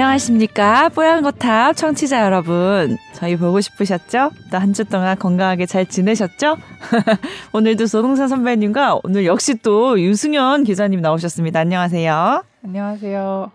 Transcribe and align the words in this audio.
안녕하십니까. 0.00 0.90
뽀얀거탑 0.90 1.74
청취자 1.74 2.22
여러분. 2.22 2.98
저희 3.14 3.34
보고 3.34 3.62
싶으셨죠? 3.62 4.30
또 4.50 4.58
한 4.58 4.74
주 4.74 4.84
동안 4.84 5.18
건강하게 5.18 5.64
잘 5.64 5.86
지내셨죠? 5.86 6.58
오늘도 7.54 7.86
조동산 7.86 8.28
선배님과 8.28 9.00
오늘 9.04 9.24
역시 9.24 9.54
또 9.62 9.98
유승현 9.98 10.64
기자님 10.64 11.00
나오셨습니다. 11.00 11.60
안녕하세요. 11.60 12.44
안녕하세요. 12.62 13.50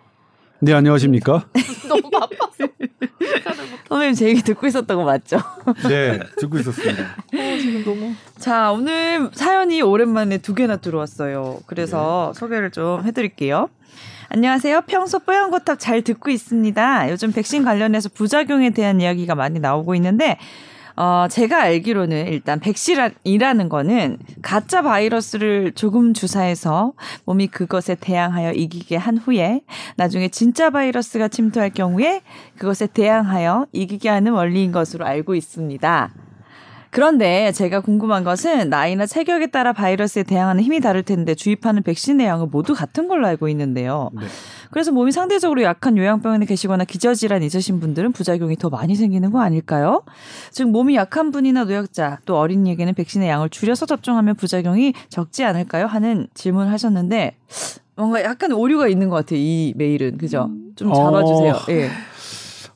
네, 0.62 0.74
안녕하십니까? 0.74 1.46
너무 1.88 2.10
바빠서. 2.10 2.68
선배님 3.88 4.16
제 4.16 4.28
얘기 4.30 4.42
듣고 4.42 4.66
있었던 4.66 4.98
거 4.98 5.04
맞죠? 5.04 5.38
네, 5.88 6.20
듣고 6.40 6.58
있었습니다. 6.58 7.04
어, 7.04 7.58
지금 7.62 7.84
너무. 7.86 8.14
자, 8.40 8.72
오늘 8.72 9.30
사연이 9.34 9.84
오랜만에 9.84 10.40
두 10.40 10.56
개나 10.56 10.78
들어왔어요. 10.78 11.60
그래서 11.68 12.34
소개를 12.34 12.72
좀 12.72 13.04
해드릴게요. 13.06 13.70
안녕하세요. 14.34 14.84
평소 14.88 15.20
뽀얀거탑 15.20 15.78
잘 15.78 16.04
듣고 16.04 16.30
있습니다. 16.30 17.12
요즘 17.12 17.34
백신 17.34 17.66
관련해서 17.66 18.08
부작용에 18.08 18.70
대한 18.70 19.02
이야기가 19.02 19.36
많이 19.36 19.60
나오고 19.60 19.94
있는데, 19.96 20.38
어, 20.96 21.28
제가 21.30 21.62
알기로는 21.64 22.28
일단 22.28 22.62
백신이라는 22.62 23.68
거는 23.68 24.20
가짜 24.42 24.84
바이러스를 24.84 25.74
조금 25.74 26.14
주사해서 26.14 26.94
몸이 27.26 27.48
그것에 27.48 27.96
대항하여 27.96 28.54
이기게 28.54 28.96
한 28.96 29.18
후에 29.18 29.64
나중에 29.98 30.30
진짜 30.30 30.70
바이러스가 30.70 31.28
침투할 31.28 31.72
경우에 31.72 32.22
그것에 32.58 32.88
대항하여 32.88 33.68
이기게 33.74 34.08
하는 34.08 34.32
원리인 34.32 34.72
것으로 34.72 35.06
알고 35.06 35.36
있습니다. 35.36 36.10
그런데 36.92 37.54
제가 37.54 37.80
궁금한 37.80 38.26
것은 38.26 38.70
나이나 38.70 39.06
체격에 39.06 39.48
따라 39.48 39.72
바이러스에 39.72 40.24
대항하는 40.24 40.62
힘이 40.62 40.82
다를 40.82 41.04
텐데 41.04 41.36
주입하는 41.36 41.84
백신의 41.84 42.28
양은 42.28 42.50
모두 42.52 42.74
같은 42.74 43.08
걸로 43.08 43.26
알고 43.28 43.48
있는데요. 43.48 44.10
네. 44.14 44.24
그래서 44.72 44.92
몸이 44.92 45.14
상대적으로 45.14 45.64
약한 45.64 45.98
요양병원에 45.98 46.46
계시거나 46.46 46.84
기저질환 46.84 47.44
있으신 47.44 47.80
분들은 47.80 48.12
부작용이 48.12 48.58
더 48.58 48.70
많이 48.70 48.96
생기는 48.96 49.32
거 49.32 49.40
아닐까요? 49.40 50.04
즉 50.52 50.70
몸이 50.70 50.96
약한 50.96 51.32
분이나 51.32 51.64
노약자 51.64 52.20
또 52.26 52.38
어린이에게는 52.38 52.94
백신의 52.94 53.30
양을 53.30 53.50
줄여서 53.50 53.86
접종하면 53.86 54.36
부작용이 54.36 54.94
적지 55.08 55.46
않을까요? 55.46 55.86
하는 55.86 56.28
질문을 56.34 56.72
하셨는데 56.74 57.38
뭔가 57.96 58.22
약간 58.22 58.52
오류가 58.52 58.90
있는 58.90 59.08
것 59.08 59.16
같아요. 59.16 59.40
이 59.40 59.74
메일은 59.78 60.18
그죠? 60.18 60.50
좀 60.76 60.94
잡아주세요. 60.94 61.54
어. 61.54 61.60
예. 61.70 61.90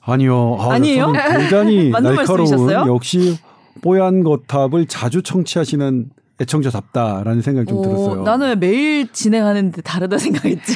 아니요. 0.06 0.58
아, 0.60 0.74
아니에요? 0.74 1.06
저는 1.08 1.40
대단히 1.40 1.90
맞는 1.92 2.16
날카로운 2.16 2.50
말씀이셨어요? 2.50 2.94
역시 2.94 3.38
뽀얀 3.86 4.24
거탑을 4.24 4.88
자주 4.88 5.22
청취하시는 5.22 6.10
애청자답다라는 6.42 7.44
생각이 7.44 7.70
좀 7.70 7.84
들었어요. 7.84 8.22
오, 8.22 8.24
나는 8.24 8.48
왜 8.48 8.56
매일 8.56 9.12
진행하는데 9.12 9.80
다르다 9.84 10.18
생각했지. 10.18 10.74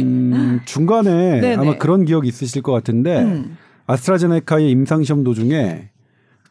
음, 0.00 0.60
중간에 0.66 1.40
네네. 1.42 1.56
아마 1.56 1.78
그런 1.78 2.04
기억이 2.04 2.28
있으실 2.28 2.62
것 2.62 2.70
같은데 2.70 3.22
음. 3.22 3.58
아스트라제네카의 3.86 4.70
임상시험 4.70 5.24
도중에 5.24 5.90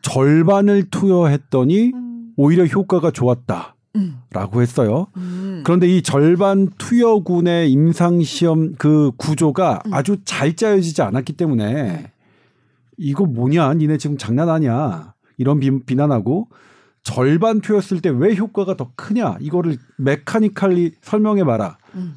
절반을 0.01 0.89
투여했더니 0.89 1.93
오히려 2.35 2.65
효과가 2.65 3.11
좋았다. 3.11 3.75
음. 3.95 4.17
라고 4.31 4.61
했어요. 4.61 5.07
음. 5.15 5.63
그런데 5.65 5.87
이 5.87 6.01
절반 6.01 6.67
투여군의 6.77 7.71
임상시험 7.71 8.75
그 8.77 9.11
구조가 9.15 9.83
음. 9.85 9.93
아주 9.93 10.17
잘 10.25 10.57
짜여지지 10.57 11.01
않았기 11.01 11.33
때문에 11.33 12.11
이거 12.97 13.25
뭐냐, 13.25 13.73
니네 13.75 13.97
지금 13.97 14.17
장난하냐 14.17 15.13
이런 15.39 15.59
비, 15.59 15.83
비난하고 15.83 16.49
절반 17.01 17.61
투였을 17.61 18.01
때 18.01 18.09
왜 18.09 18.35
효과가 18.35 18.75
더 18.77 18.91
크냐 18.95 19.37
이거를 19.39 19.77
메카니컬리 19.97 20.91
설명해 21.01 21.43
봐라. 21.45 21.77
음. 21.95 22.13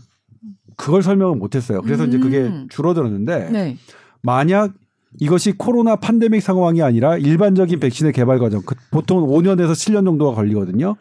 그걸 0.76 1.02
설명을 1.02 1.36
못했어요. 1.36 1.80
그래서 1.82 2.04
이제 2.04 2.18
그게 2.18 2.40
음. 2.40 2.66
줄어들었는데 2.68 3.50
네. 3.50 3.76
만약 4.20 4.74
이것이 5.20 5.52
코로나 5.52 5.96
판데믹 5.96 6.42
상황이 6.42 6.82
아니라 6.82 7.16
일반적인 7.16 7.78
백신의 7.80 8.12
개발 8.12 8.38
과정, 8.38 8.62
그 8.62 8.74
보통 8.90 9.26
5년에서 9.26 9.72
7년 9.72 10.04
정도가 10.04 10.34
걸리거든요. 10.34 10.96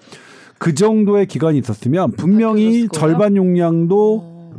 그 0.60 0.76
정도의 0.76 1.26
기간이 1.26 1.58
있었으면 1.58 2.12
분명히 2.12 2.64
그랬을 2.66 2.88
거예요? 2.90 2.90
절반 2.90 3.36
용량도 3.36 4.20
어, 4.22 4.52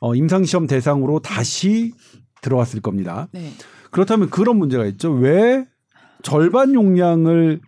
어, 0.00 0.14
임상시험 0.14 0.66
대상으로 0.66 1.18
다시 1.18 1.92
들어왔을 2.40 2.80
겁니다. 2.80 3.28
네. 3.32 3.50
그렇다면 3.90 4.30
그런 4.30 4.56
문제가 4.56 4.86
있죠. 4.86 5.12
왜 5.12 5.66
절반 6.22 6.74
용량을 6.74 7.60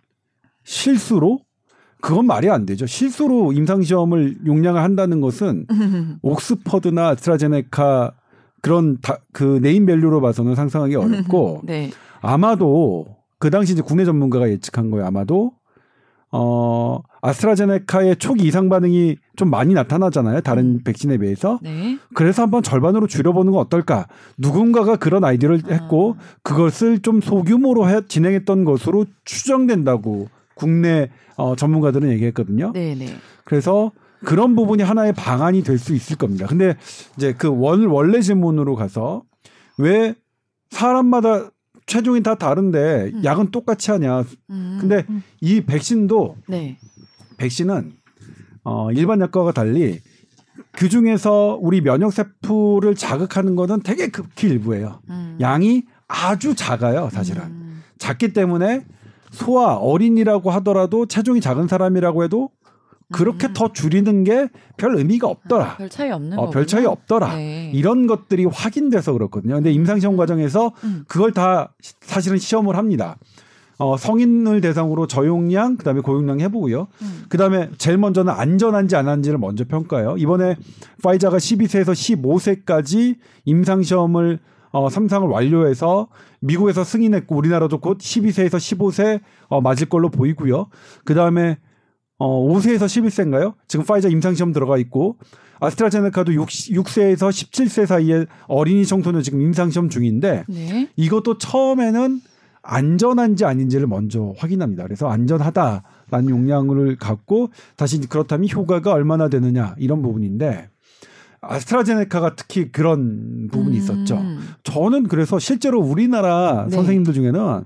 실수로 0.63 1.39
그건 2.01 2.27
말이 2.27 2.49
안 2.49 2.65
되죠. 2.65 2.85
실수로 2.85 3.53
임상시험을 3.53 4.45
용량을 4.45 4.81
한다는 4.81 5.21
것은 5.21 5.65
옥스퍼드나 6.21 7.09
아스트라제네카 7.09 8.13
그런 8.61 8.99
다, 9.01 9.17
그 9.31 9.59
name 9.61 9.83
value로 9.83 10.21
봐서는 10.21 10.55
상상하기 10.55 10.95
어렵고 10.95 11.61
네. 11.65 11.91
아마도 12.21 13.05
그 13.39 13.49
당시 13.49 13.73
이제 13.73 13.81
국내 13.81 14.05
전문가가 14.05 14.49
예측한 14.49 14.91
거예요. 14.91 15.05
아마도 15.05 15.53
어 16.31 16.99
아스트라제네카의 17.21 18.17
초기 18.17 18.47
이상 18.47 18.69
반응이 18.69 19.17
좀 19.35 19.49
많이 19.49 19.73
나타나잖아요. 19.73 20.41
다른 20.41 20.83
백신에 20.83 21.17
비해서. 21.17 21.59
네. 21.61 21.97
그래서 22.13 22.43
한번 22.43 22.63
절반으로 22.63 23.07
줄여보는 23.07 23.51
건 23.51 23.61
어떨까? 23.61 24.07
누군가가 24.37 24.95
그런 24.95 25.23
아이디어를 25.23 25.63
했고 25.69 26.17
그것을 26.43 26.99
좀 26.99 27.21
소규모로 27.21 27.89
해, 27.89 28.01
진행했던 28.07 28.63
것으로 28.63 29.05
추정된다고 29.25 30.29
국내 30.55 31.09
어, 31.37 31.55
전문가들은 31.55 32.09
얘기했거든요. 32.11 32.71
네. 32.73 32.95
네. 32.95 33.07
그래서 33.43 33.91
그런 34.23 34.55
부분이 34.55 34.81
하나의 34.81 35.13
방안이 35.13 35.63
될 35.63 35.77
수 35.77 35.93
있을 35.93 36.15
겁니다. 36.15 36.47
근데 36.47 36.75
이제 37.17 37.33
그 37.37 37.47
원, 37.47 37.85
원래 37.87 38.21
질문으로 38.21 38.75
가서 38.75 39.23
왜 39.77 40.15
사람마다 40.69 41.49
체중이 41.85 42.23
다 42.23 42.33
다른데 42.35 43.11
음. 43.13 43.23
약은 43.23 43.51
똑같이 43.51 43.91
하냐. 43.91 44.23
음. 44.49 44.77
근데 44.79 45.05
이 45.41 45.61
백신도 45.61 46.37
네. 46.47 46.77
백신은 47.37 47.93
어, 48.65 48.91
일반 48.91 49.21
약과와 49.21 49.53
달리 49.53 50.01
그 50.71 50.89
중에서 50.89 51.57
우리 51.61 51.81
면역 51.81 52.11
세포를 52.11 52.95
자극하는 52.95 53.55
거는 53.55 53.81
되게 53.81 54.07
극히 54.07 54.47
일부예요. 54.47 54.99
음. 55.09 55.37
양이 55.39 55.83
아주 56.07 56.55
작아요, 56.55 57.09
사실은. 57.11 57.43
음. 57.43 57.83
작기 57.97 58.33
때문에 58.33 58.83
소아 59.31 59.75
어린이라고 59.75 60.51
하더라도 60.51 61.05
체중이 61.05 61.41
작은 61.41 61.67
사람이라고 61.67 62.23
해도 62.23 62.49
그렇게 63.11 63.47
음. 63.47 63.53
더 63.53 63.71
줄이는 63.71 64.23
게 64.23 64.47
별 64.77 64.95
의미가 64.97 65.27
없더라. 65.27 65.77
별 65.77 65.89
차이 65.89 66.11
없는 66.11 66.37
어, 66.37 66.45
거. 66.45 66.49
별 66.51 66.67
차이 66.67 66.85
없더라. 66.85 67.35
네. 67.35 67.71
이런 67.73 68.07
것들이 68.07 68.43
확인돼서 68.45 69.13
그렇거든요. 69.13 69.55
근데 69.55 69.71
임상 69.71 69.99
시험 70.01 70.17
과정에서 70.17 70.73
음. 70.83 71.05
그걸 71.07 71.31
다 71.31 71.73
시- 71.81 71.93
사실은 72.01 72.37
시험을 72.37 72.75
합니다. 72.75 73.17
어, 73.77 73.97
성인을 73.97 74.61
대상으로 74.61 75.07
저용량, 75.07 75.77
그다음에 75.77 76.01
고용량 76.01 76.39
해보고요. 76.39 76.87
음. 77.01 77.23
그다음에 77.29 77.69
제일 77.77 77.97
먼저는 77.97 78.31
안전한지 78.31 78.95
안 78.95 79.07
한지를 79.07 79.37
먼저 79.37 79.65
평가해요. 79.65 80.15
이번에 80.17 80.55
파이자가 81.03 81.37
12세에서 81.37 81.91
15세까지 81.91 83.17
임상 83.43 83.83
시험을 83.83 84.39
어, 84.71 84.89
삼상을 84.89 85.27
완료해서 85.27 86.07
미국에서 86.41 86.83
승인했고 86.83 87.35
우리나라도 87.35 87.79
곧 87.79 87.97
12세에서 87.97 88.55
15세 88.57 89.21
어, 89.47 89.61
맞을 89.61 89.87
걸로 89.87 90.09
보이고요. 90.09 90.67
그다음에 91.05 91.57
어, 92.17 92.47
5세에서 92.47 92.85
11세인가요? 92.85 93.53
지금 93.67 93.85
파이자 93.85 94.09
임상시험 94.09 94.53
들어가 94.53 94.77
있고 94.77 95.17
아스트라제네카도 95.59 96.33
6, 96.33 96.47
6세에서 96.47 97.29
17세 97.29 97.85
사이에 97.85 98.25
어린이 98.47 98.85
청소년 98.85 99.21
지금 99.21 99.41
임상시험 99.41 99.89
중인데 99.89 100.43
네. 100.47 100.89
이것도 100.95 101.37
처음에는 101.37 102.19
안전한지 102.67 103.45
아닌지를 103.45 103.87
먼저 103.87 104.33
확인합니다. 104.37 104.83
그래서 104.83 105.07
안전하다라는 105.07 106.29
용량을 106.29 106.97
갖고 106.97 107.49
다시 107.75 107.99
그렇다면 108.07 108.49
효과가 108.49 108.91
얼마나 108.91 109.29
되느냐 109.29 109.75
이런 109.77 110.01
부분인데 110.01 110.69
아스트라제네카가 111.41 112.35
특히 112.35 112.71
그런 112.71 113.49
부분이 113.51 113.77
있었죠. 113.77 114.17
음. 114.17 114.39
저는 114.63 115.03
그래서 115.07 115.37
실제로 115.37 115.79
우리나라 115.79 116.65
네. 116.67 116.75
선생님들 116.75 117.13
중에는 117.13 117.65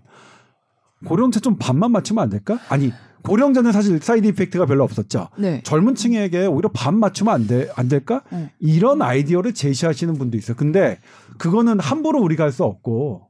고령자 1.05 1.39
좀 1.39 1.55
반만 1.57 1.91
맞추면 1.91 2.21
안 2.21 2.29
될까? 2.29 2.59
아니 2.67 2.91
고령자는 3.23 3.71
사실 3.71 3.99
side 3.99 4.27
effect가 4.27 4.65
별로 4.65 4.83
없었죠. 4.83 5.29
네. 5.37 5.61
젊은 5.63 5.95
층에게 5.95 6.45
오히려 6.45 6.69
반 6.73 6.99
맞추면 6.99 7.33
안, 7.33 7.47
돼, 7.47 7.69
안 7.75 7.87
될까? 7.87 8.21
음. 8.33 8.49
이런 8.59 9.01
아이디어를 9.01 9.53
제시하시는 9.53 10.13
분도 10.15 10.37
있어요. 10.37 10.57
근데 10.57 10.99
그거는 11.37 11.79
함부로 11.79 12.21
우리가 12.21 12.43
할 12.43 12.51
수 12.51 12.65
없고 12.65 13.27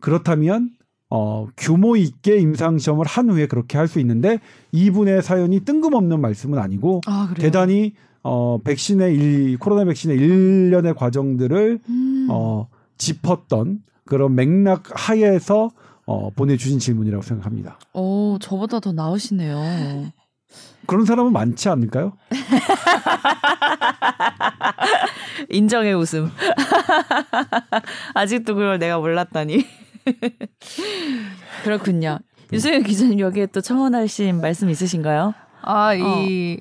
그렇다면 0.00 0.70
어, 1.14 1.46
규모 1.58 1.94
있게 1.96 2.38
임상시험을 2.38 3.04
한 3.04 3.28
후에 3.28 3.46
그렇게 3.46 3.76
할 3.76 3.86
수 3.86 4.00
있는데 4.00 4.40
이분의 4.72 5.22
사연이 5.22 5.60
뜬금없는 5.60 6.20
말씀은 6.22 6.58
아니고 6.58 7.02
아. 7.06 7.34
대단히 7.36 7.92
어, 8.22 8.58
백신의 8.64 9.14
일, 9.14 9.58
코로나 9.58 9.84
백신의 9.84 10.16
일련의 10.16 10.94
과정들을 10.94 11.80
음. 11.86 12.28
어, 12.30 12.68
짚었던 12.96 13.80
그런 14.06 14.34
맥락 14.34 14.84
하에서 14.94 15.70
어, 16.06 16.30
보내주신 16.30 16.78
질문이라고 16.78 17.22
생각합니다. 17.22 17.78
오, 17.92 18.38
저보다 18.40 18.80
더 18.80 18.92
나으시네요. 18.92 20.12
그런 20.86 21.04
사람은 21.04 21.32
많지 21.32 21.68
않을까요? 21.68 22.14
인정의 25.50 25.94
웃음. 25.94 26.30
아직도 28.14 28.54
그걸 28.54 28.78
내가 28.78 28.98
몰랐다니. 28.98 29.66
그렇군요. 31.64 32.18
유승현 32.52 32.82
기자님 32.82 33.20
여기에 33.20 33.46
또 33.46 33.60
첨언하신 33.60 34.40
말씀 34.40 34.68
있으신가요? 34.68 35.34
아, 35.62 35.94
이 35.94 36.60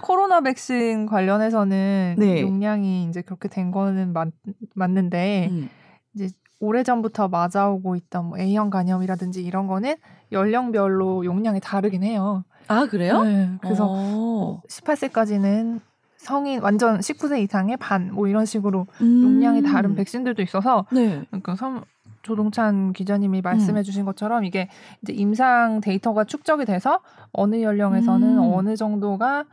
코로나 0.00 0.40
백신 0.40 1.06
관련해서는 1.06 2.16
네. 2.18 2.42
용량이 2.42 3.08
이제 3.08 3.22
그렇게 3.22 3.48
된 3.48 3.72
거는 3.72 4.12
맞, 4.12 4.28
맞는데 4.74 5.48
음. 5.50 5.68
이제 6.14 6.28
오래전부터 6.60 7.28
맞아오고 7.28 7.96
있던 7.96 8.26
뭐 8.26 8.38
A형 8.38 8.70
간염이라든지 8.70 9.42
이런 9.42 9.66
거는 9.66 9.96
연령별로 10.30 11.24
용량이 11.24 11.58
다르긴 11.60 12.04
해요. 12.04 12.44
아 12.68 12.86
그래요? 12.86 13.24
네, 13.24 13.50
그래서 13.60 13.88
어. 13.90 14.62
18세까지는 14.68 15.80
성인 16.16 16.60
완전 16.60 17.00
19세 17.00 17.40
이상의 17.42 17.76
반 17.78 18.12
뭐 18.12 18.28
이런 18.28 18.46
식으로 18.46 18.86
음. 19.00 19.22
용량이 19.24 19.62
다른 19.64 19.96
백신들도 19.96 20.40
있어서 20.42 20.86
네. 20.92 21.24
그러니까 21.30 21.56
섬 21.56 21.82
조동찬 22.22 22.92
기자님이 22.92 23.40
음. 23.40 23.42
말씀해 23.42 23.82
주신 23.82 24.04
것처럼 24.04 24.44
이게 24.44 24.68
이제 25.02 25.12
임상 25.12 25.80
데이터가 25.80 26.24
축적이 26.24 26.64
돼서 26.64 27.00
어느 27.32 27.62
연령에서는 27.62 28.38
음. 28.38 28.52
어느 28.54 28.76
정도가 28.76 29.44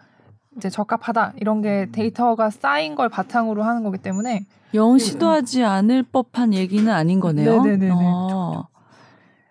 이제 0.57 0.69
적합하다 0.69 1.33
이런 1.38 1.62
게 1.62 1.88
데이터가 1.92 2.50
쌓인 2.50 2.95
걸 2.95 3.10
바탕으로 3.10 3.63
하는 3.63 3.83
거기 3.83 3.98
때문에 3.98 4.45
영 4.74 4.98
시도하지 4.98 5.63
않을 5.63 6.04
법한 6.04 6.54
얘기는 6.54 6.92
아닌 6.92 7.19
거네요. 7.19 7.63
네네네네. 7.63 7.92
어. 8.06 8.68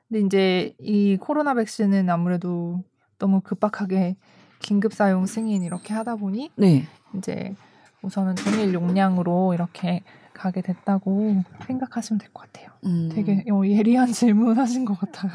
근데 0.08 0.20
이제 0.20 0.74
이 0.80 1.16
코로나 1.20 1.54
백신은 1.54 2.08
아무래도 2.08 2.82
너무 3.18 3.40
급박하게 3.40 4.16
긴급 4.60 4.92
사용 4.92 5.26
승인 5.26 5.62
이렇게 5.62 5.92
하다 5.92 6.16
보니 6.16 6.50
네. 6.56 6.84
이제 7.16 7.54
우선은 8.02 8.36
동일 8.36 8.72
용량으로 8.74 9.54
이렇게 9.54 10.02
가게 10.38 10.62
됐다고 10.62 11.42
생각하시면 11.66 12.18
될 12.18 12.30
것 12.32 12.42
같아요. 12.52 12.68
음. 12.86 13.10
되게 13.12 13.44
어, 13.50 13.66
예리한 13.66 14.12
질문 14.12 14.56
하신 14.58 14.84
것 14.84 14.98
같아요. 14.98 15.32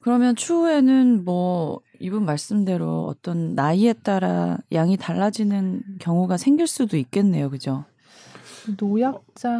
그러면 0.00 0.36
추후에는 0.36 1.24
뭐 1.24 1.80
이분 1.98 2.26
말씀대로 2.26 3.06
어떤 3.06 3.54
나이에 3.54 3.94
따라 3.94 4.58
양이 4.72 4.96
달라지는 4.98 5.82
경우가 5.98 6.36
생길 6.36 6.66
수도 6.66 6.96
있겠네요, 6.98 7.48
그죠? 7.48 7.84
노약자 8.78 9.50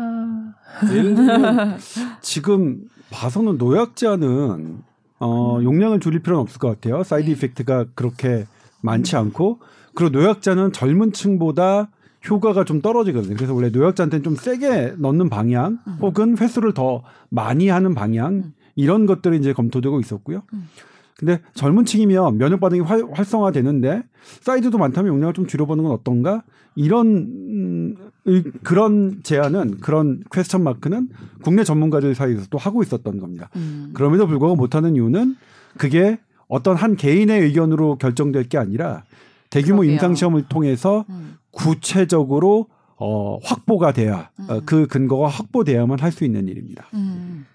예를 0.93 1.15
들면 1.15 1.79
지금 2.21 2.83
봐서는 3.11 3.57
노약자는 3.59 4.83
어, 5.21 5.59
용량을 5.63 6.01
줄일 6.01 6.21
필요는 6.21 6.43
없을 6.43 6.59
것 6.59 6.69
같아요. 6.69 7.03
side 7.03 7.31
effect가 7.31 7.87
그렇게 7.95 8.45
많지 8.83 9.17
않고 9.17 9.61
그리고 9.95 10.19
노약자는 10.19 10.73
젊은 10.73 11.13
층보다 11.13 11.89
효과가 12.29 12.65
좀 12.65 12.81
떨어지거든요. 12.81 13.37
그래서 13.37 13.55
원래 13.55 13.69
노약자한테는 13.71 14.23
좀 14.25 14.37
세게 14.37 14.95
넣는 14.99 15.29
방향 15.29 15.79
음. 15.87 15.97
혹은 16.01 16.39
횟수를 16.39 16.73
더 16.75 17.03
많이 17.29 17.69
하는 17.69 17.95
방향 17.95 18.33
음. 18.35 18.53
이런 18.77 19.07
것들이 19.07 19.37
이제 19.39 19.53
검토되고 19.53 20.01
있었고요. 20.01 20.43
음. 20.53 20.69
근데 21.17 21.41
젊은 21.55 21.85
층이면 21.85 22.39
면역 22.39 22.61
반응이 22.61 22.81
활, 22.81 23.05
활성화되는데 23.13 24.03
사이드도 24.41 24.79
많다면 24.79 25.13
용량을 25.13 25.33
좀 25.33 25.47
줄여보는 25.47 25.85
건 25.85 25.93
어떤가? 25.93 26.43
이런 26.75 27.07
음, 27.07 27.95
의- 28.25 28.43
그런 28.65 29.21
제안은 29.23 29.79
그런 29.81 30.25
퀘스천 30.33 30.65
마크는 30.65 31.09
국내 31.43 31.63
전문가들 31.63 32.17
사이에서 32.17 32.47
또 32.51 32.59
하고 32.59 32.83
있었던 32.83 33.21
겁니다. 33.21 33.49
음. 33.55 33.91
그럼에도 33.95 34.27
불구하고 34.27 34.57
못하는 34.57 34.97
이유는 34.97 35.37
그게 35.79 36.19
어떤 36.49 36.75
한 36.77 36.97
개인의 36.97 37.43
의견으로 37.43 37.97
결정될 37.99 38.49
게 38.49 38.59
아니라 38.59 39.05
대규모. 39.51 39.85
임상 39.85 40.17
시험을 40.17 40.47
통해서 40.49 41.05
음. 41.11 41.37
구체적으로 41.55 42.67
어, 42.97 43.39
확보가 43.43 43.93
돼야 43.93 44.31
어, 44.49 44.55
음. 44.57 44.61
그 44.67 44.87
근거가 44.87 45.29
확보돼야만 45.29 46.01
할 46.01 46.13
수 46.13 46.25
있는 46.25 46.49
일입니다. 46.49 46.87
음. 46.95 47.47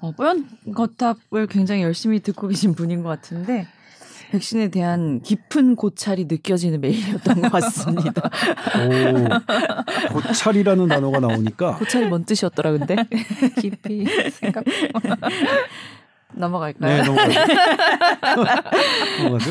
어, 0.00 0.10
뽀얀 0.12 0.48
거탑을 0.74 1.46
굉장히 1.48 1.82
열심히 1.82 2.20
듣고 2.20 2.48
계신 2.48 2.74
분인 2.74 3.02
것 3.02 3.08
같은데 3.08 3.66
백신에 4.32 4.68
대한 4.68 5.20
깊은 5.20 5.76
고찰이 5.76 6.24
느껴지는 6.24 6.80
메일이었던 6.80 7.42
것 7.42 7.52
같습니다. 7.52 8.30
오, 8.78 10.12
고찰이라는 10.14 10.88
단어가 10.88 11.20
나오니까 11.20 11.76
고찰이 11.76 12.06
뭔 12.06 12.24
뜻이었더라 12.24 12.72
근데 12.72 12.96
깊이 13.60 14.06
생각. 14.32 14.64
넘어갈까요? 16.34 16.96
네 16.96 17.02
넘어가죠. 17.02 17.40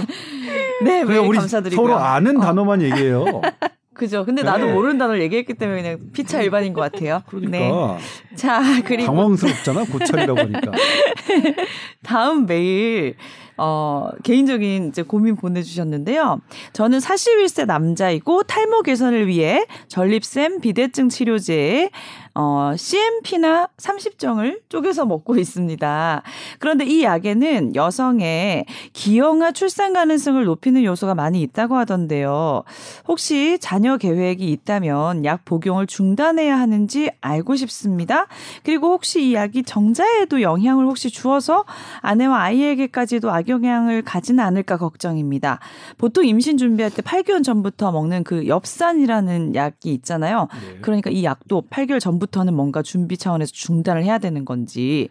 네, 0.83 1.03
메일 1.03 1.19
우리 1.19 1.37
감사드리고요. 1.37 1.87
서로 1.87 1.99
아는 1.99 2.37
어. 2.37 2.41
단어만 2.41 2.81
얘기해요. 2.81 3.41
그죠. 3.93 4.25
근데 4.25 4.41
나도 4.41 4.65
네. 4.65 4.73
모르는 4.73 4.97
단어를 4.97 5.21
얘기했기 5.21 5.53
때문에 5.53 5.81
그냥 5.81 5.99
피차 6.13 6.41
일반인 6.41 6.73
것 6.73 6.81
같아요. 6.81 7.21
그러니까 7.27 7.57
네. 7.57 7.97
자, 8.35 8.61
그리고 8.85 9.05
당황스럽잖아 9.07 9.85
고찰이라고 9.85 10.39
하니까. 10.39 10.71
다음 12.03 12.45
메일 12.45 13.15
어, 13.57 14.09
개인적인 14.23 14.87
이제 14.87 15.03
고민 15.03 15.35
보내주셨는데요. 15.35 16.39
저는 16.73 16.97
41세 16.97 17.65
남자이고 17.67 18.43
탈모 18.43 18.81
개선을 18.81 19.27
위해 19.27 19.65
전립샘 19.87 20.61
비대증 20.61 21.09
치료제에 21.09 21.91
어, 22.33 22.73
CMP나 22.77 23.67
30정을 23.77 24.61
쪼개서 24.69 25.05
먹고 25.05 25.37
있습니다. 25.37 26.23
그런데 26.59 26.85
이 26.85 27.03
약에는 27.03 27.75
여성의 27.75 28.65
기형아 28.93 29.51
출산 29.51 29.93
가능성을 29.93 30.43
높이는 30.43 30.83
요소가 30.83 31.13
많이 31.13 31.41
있다고 31.41 31.75
하던데요. 31.75 32.63
혹시 33.07 33.59
자녀 33.59 33.97
계획이 33.97 34.49
있다면 34.49 35.25
약 35.25 35.43
복용을 35.43 35.87
중단해야 35.87 36.57
하는지 36.57 37.11
알고 37.19 37.57
싶습니다. 37.57 38.20
그리고 38.63 38.87
혹시 38.87 39.29
이 39.29 39.33
약이 39.33 39.63
정자에도 39.63 40.41
영향을 40.41 40.85
혹시 40.85 41.09
주어서 41.09 41.65
아내와 42.01 42.41
아이에게까지도 42.43 43.31
악영향을 43.31 44.01
가지는 44.03 44.43
않을까 44.43 44.77
걱정입니다. 44.77 45.59
보통 45.97 46.25
임신 46.25 46.57
준비할 46.57 46.91
때 46.91 47.01
8개월 47.01 47.43
전부터 47.43 47.91
먹는 47.91 48.23
그 48.23 48.47
엽산이라는 48.47 49.55
약이 49.55 49.93
있잖아요. 49.93 50.47
그러니까 50.81 51.09
이 51.09 51.23
약도 51.23 51.63
8개월 51.69 51.99
전부터는 51.99 52.53
뭔가 52.53 52.81
준비 52.81 53.17
차원에서 53.17 53.51
중단을 53.53 54.03
해야 54.03 54.17
되는 54.17 54.45
건지 54.45 55.09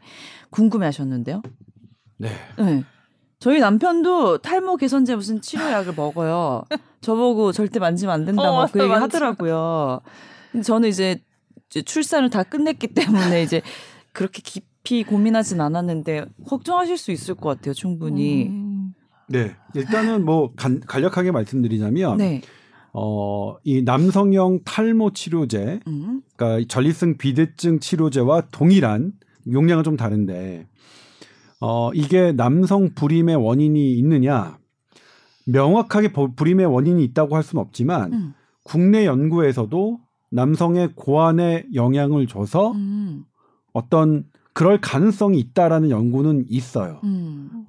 궁금해 0.51 0.87
하셨는데요. 0.87 1.43
네. 2.19 2.31
네. 2.59 2.85
저희 3.39 3.59
남편도 3.59 4.39
탈모 4.39 4.77
개선제 4.77 5.17
무슨 5.17 5.41
치료약을 5.41 5.95
먹어요. 5.97 6.63
저보고 7.01 7.53
절대 7.53 7.79
만지면 7.79 8.15
안 8.15 8.25
된다고 8.27 8.49
어, 8.49 8.67
그 8.71 8.83
얘기 8.83 8.93
하더라고요. 8.93 10.01
저는 10.63 10.91
이제, 10.91 11.23
이제 11.71 11.83
출산을 11.83 12.31
다 12.31 12.43
끝냈기 12.43 12.89
때문에 12.89 13.43
이제 13.43 13.63
그렇게 14.13 14.43
깊이 14.45 15.05
고민하진 15.05 15.61
않았는데 15.61 16.27
걱정하실 16.47 16.99
수 16.99 17.13
있을 17.13 17.35
것 17.37 17.49
같아요, 17.51 17.75
충분히. 17.75 18.49
음. 18.49 18.93
네. 19.29 19.55
일단은 19.75 20.25
뭐 20.25 20.53
간, 20.57 20.81
간략하게 20.81 21.31
말씀드리자면 21.31 22.17
네. 22.19 22.43
어, 22.93 23.55
이 23.63 23.83
남성형 23.83 24.65
탈모 24.65 25.13
치료제, 25.13 25.79
음. 25.87 26.23
그러니까 26.35 26.59
이 26.59 26.67
전립선 26.67 27.17
비대증 27.19 27.79
치료제와 27.79 28.49
동일한 28.51 29.13
용량은 29.51 29.85
좀 29.85 29.97
다른데 29.97 30.67
어, 31.61 31.93
이게 31.95 32.33
남성 32.33 32.91
불임의 32.95 33.37
원인이 33.37 33.93
있느냐? 33.99 34.59
명확하게 35.47 36.13
보- 36.13 36.35
불임의 36.35 36.67
원인이 36.67 37.03
있다고 37.05 37.37
할 37.37 37.45
수는 37.45 37.63
없지만 37.63 38.13
음. 38.13 38.35
국내 38.65 39.07
연구에서도 39.07 40.01
남성의 40.31 40.93
고안에 40.95 41.67
영향을 41.75 42.27
줘서 42.27 42.73
음. 42.73 43.25
어떤 43.73 44.25
그럴 44.53 44.81
가능성이 44.81 45.39
있다라는 45.39 45.91
연구는 45.91 46.47
있어요. 46.49 47.01
음. 47.05 47.65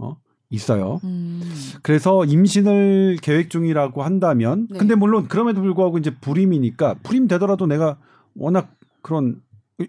있어요. 0.49 0.99
음. 1.05 1.41
그래서 1.81 2.25
임신을 2.25 3.17
계획 3.21 3.49
중이라고 3.49 4.03
한다면 4.03 4.67
네. 4.69 4.77
근데 4.77 4.95
물론 4.95 5.27
그럼에도 5.27 5.61
불구하고 5.61 5.97
이제 5.97 6.13
불임이니까 6.19 6.95
불임 7.03 7.27
되더라도 7.27 7.65
내가 7.65 7.97
워낙 8.35 8.75
그런 9.01 9.41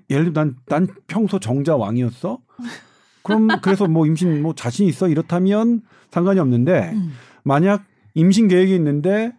예를 0.08 0.32
들면 0.32 0.56
난, 0.66 0.86
난 0.86 0.94
평소 1.06 1.38
정자 1.38 1.76
왕이었어. 1.76 2.38
그럼 3.22 3.48
그래서 3.60 3.86
뭐 3.86 4.06
임신 4.06 4.42
뭐 4.42 4.54
자신 4.54 4.86
있어 4.86 5.08
이렇다면 5.08 5.82
상관이 6.10 6.38
없는데 6.38 6.92
음. 6.94 7.12
만약 7.42 7.84
임신 8.14 8.48
계획이 8.48 8.74
있는데 8.74 9.32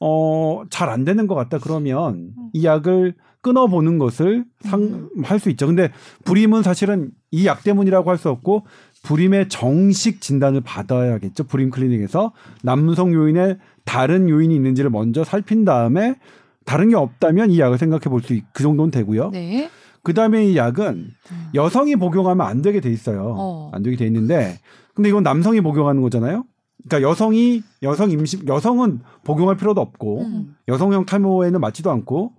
어 0.00 0.64
잘 0.70 0.88
안 0.90 1.04
되는 1.04 1.26
것 1.26 1.34
같다 1.34 1.58
그러면 1.58 2.30
이 2.52 2.64
약을 2.64 3.14
끊어보는 3.40 3.98
것을 3.98 4.44
상 4.60 5.08
할 5.24 5.38
수 5.38 5.50
있죠. 5.50 5.66
근데 5.66 5.90
불임은 6.24 6.62
사실은 6.62 7.10
이 7.30 7.46
약 7.46 7.62
때문이라고 7.64 8.10
할 8.10 8.16
수 8.18 8.28
없고 8.30 8.64
불임의 9.02 9.48
정식 9.48 10.20
진단을 10.20 10.60
받아야겠죠. 10.62 11.44
불임 11.44 11.70
클리닉에서 11.70 12.32
남성 12.62 13.12
요인에 13.14 13.58
다른 13.84 14.28
요인이 14.28 14.54
있는지를 14.54 14.90
먼저 14.90 15.24
살핀 15.24 15.64
다음에 15.64 16.16
다른 16.64 16.88
게 16.90 16.96
없다면 16.96 17.50
이 17.50 17.58
약을 17.60 17.78
생각해 17.78 18.02
볼 18.10 18.20
수 18.22 18.40
그 18.52 18.62
정도는 18.62 18.90
되고요. 18.90 19.30
네. 19.30 19.70
그 20.02 20.14
다음에 20.14 20.46
이 20.46 20.56
약은 20.56 21.08
여성이 21.54 21.96
복용하면 21.96 22.46
안 22.46 22.60
되게 22.62 22.80
돼 22.80 22.90
있어요. 22.90 23.34
어. 23.36 23.70
안 23.72 23.82
되게 23.82 23.96
돼 23.96 24.06
있는데 24.06 24.58
근데 24.94 25.08
이건 25.10 25.22
남성이 25.22 25.60
복용하는 25.60 26.02
거잖아요. 26.02 26.44
그러니까 26.88 27.08
여성이 27.08 27.62
여성 27.82 28.10
임신 28.10 28.48
여성은 28.48 29.00
복용할 29.24 29.56
필요도 29.56 29.80
없고 29.80 30.22
음. 30.22 30.56
여성형 30.66 31.04
탈모에는 31.06 31.60
맞지도 31.60 31.90
않고 31.90 32.32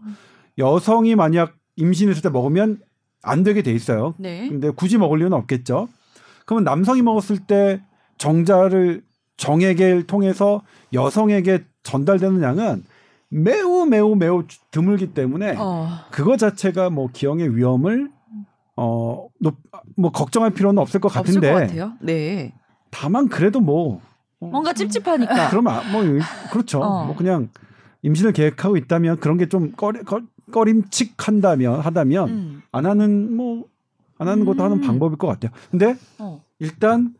여성이 0.57 1.15
만약 1.15 1.53
임신했을 1.75 2.21
때 2.21 2.29
먹으면 2.29 2.79
안 3.21 3.43
되게 3.43 3.61
돼 3.61 3.71
있어요. 3.71 4.15
네. 4.17 4.47
근데 4.49 4.69
굳이 4.71 4.97
먹을 4.97 5.19
이유는 5.19 5.37
없겠죠. 5.37 5.87
그러면 6.45 6.63
남성이 6.63 7.01
먹었을 7.01 7.37
때 7.39 7.81
정자를 8.17 9.03
정액을 9.37 10.07
통해서 10.07 10.61
여성에게 10.93 11.63
전달되는 11.83 12.41
양은 12.41 12.83
매우 13.29 13.85
매우 13.85 14.15
매우 14.15 14.43
드물기 14.71 15.13
때문에 15.13 15.55
어. 15.59 15.87
그거 16.11 16.35
자체가 16.35 16.89
뭐 16.89 17.09
기형의 17.13 17.55
위험을 17.55 18.09
어뭐 18.75 20.11
걱정할 20.13 20.51
필요는 20.51 20.81
없을 20.81 20.99
것 20.99 21.15
없을 21.15 21.39
것 21.39 21.41
같은데 21.41 21.51
같아요. 21.51 21.93
네. 22.01 22.53
다만 22.89 23.29
그래도 23.29 23.59
뭐 23.59 24.01
뭔가 24.39 24.73
찝찝하니까. 24.73 25.49
그럼 25.49 25.67
아, 25.67 25.81
뭐 25.91 26.01
그렇죠. 26.51 26.79
어. 26.81 27.05
뭐 27.05 27.15
그냥 27.15 27.49
임신을 28.01 28.33
계획하고 28.33 28.77
있다면 28.77 29.19
그런 29.19 29.37
게 29.37 29.47
좀 29.47 29.71
꺼리, 29.73 30.03
꺼, 30.03 30.21
꺼림칙한다면 30.51 31.81
하다면 31.81 32.29
음. 32.29 32.61
안 32.71 32.85
하는 32.85 33.35
뭐 33.35 33.65
안 34.19 34.27
하는 34.27 34.45
것도 34.45 34.63
하는 34.63 34.77
음. 34.77 34.81
방법일 34.81 35.17
것 35.17 35.27
같아요. 35.27 35.51
근데 35.71 35.95
어. 36.19 36.43
일단 36.59 37.15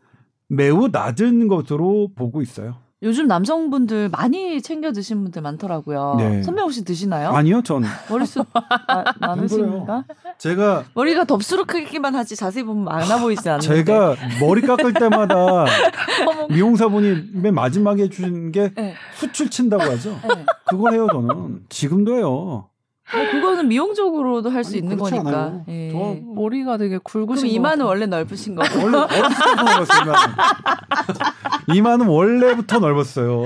매우 0.48 0.88
낮은 0.88 1.48
것으로 1.48 2.10
보고 2.14 2.42
있어요. 2.42 2.76
요즘 3.02 3.26
남성분들 3.28 4.10
많이 4.10 4.60
챙겨 4.60 4.92
드신 4.92 5.22
분들 5.22 5.40
많더라고요. 5.40 6.16
네. 6.18 6.42
선배 6.42 6.60
혹시 6.60 6.84
드시나요? 6.84 7.30
아니요, 7.30 7.62
전 7.62 7.82
머리숱 8.10 8.46
마- 8.52 9.04
많으십니까? 9.18 10.04
제가 10.36 10.84
머리가 10.92 11.24
덥수룩하기만 11.24 12.14
하지 12.14 12.36
자세히 12.36 12.62
보면 12.62 12.84
많아 12.84 13.18
보이지 13.20 13.48
않는데. 13.48 13.74
제가 13.84 14.16
머리 14.40 14.60
깎을 14.60 14.92
때마다 14.92 15.64
미용사분이 16.50 17.30
맨 17.32 17.54
마지막에 17.54 18.02
해주신 18.02 18.52
게 18.52 18.70
네. 18.74 18.94
수출 19.14 19.48
친다고 19.48 19.82
하죠. 19.82 20.18
네. 20.22 20.44
그걸 20.68 20.92
해요, 20.92 21.06
저는. 21.10 21.60
지금도 21.70 22.16
해요. 22.16 22.66
뭐 23.12 23.28
그거는 23.32 23.66
미용적으로도 23.66 24.50
할 24.50 24.62
수 24.62 24.76
있는 24.76 24.96
그렇지 24.96 25.16
거니까. 25.16 25.30
않아요. 25.30 25.64
예. 25.68 25.90
저 25.90 26.16
머리가 26.34 26.76
되게 26.76 26.98
그럼 27.02 27.26
굵으신 27.26 27.48
것 27.48 27.52
이마는 27.54 27.78
같아요. 27.78 27.88
원래 27.88 28.06
넓으신 28.06 28.54
거고. 28.54 28.68
원래 28.84 28.98
어렸을 28.98 29.18
때부터 29.18 29.62
넓었어요. 29.64 30.12
이마는. 31.74 32.06
원래부터 32.06 32.78
넓었어요. 32.78 33.44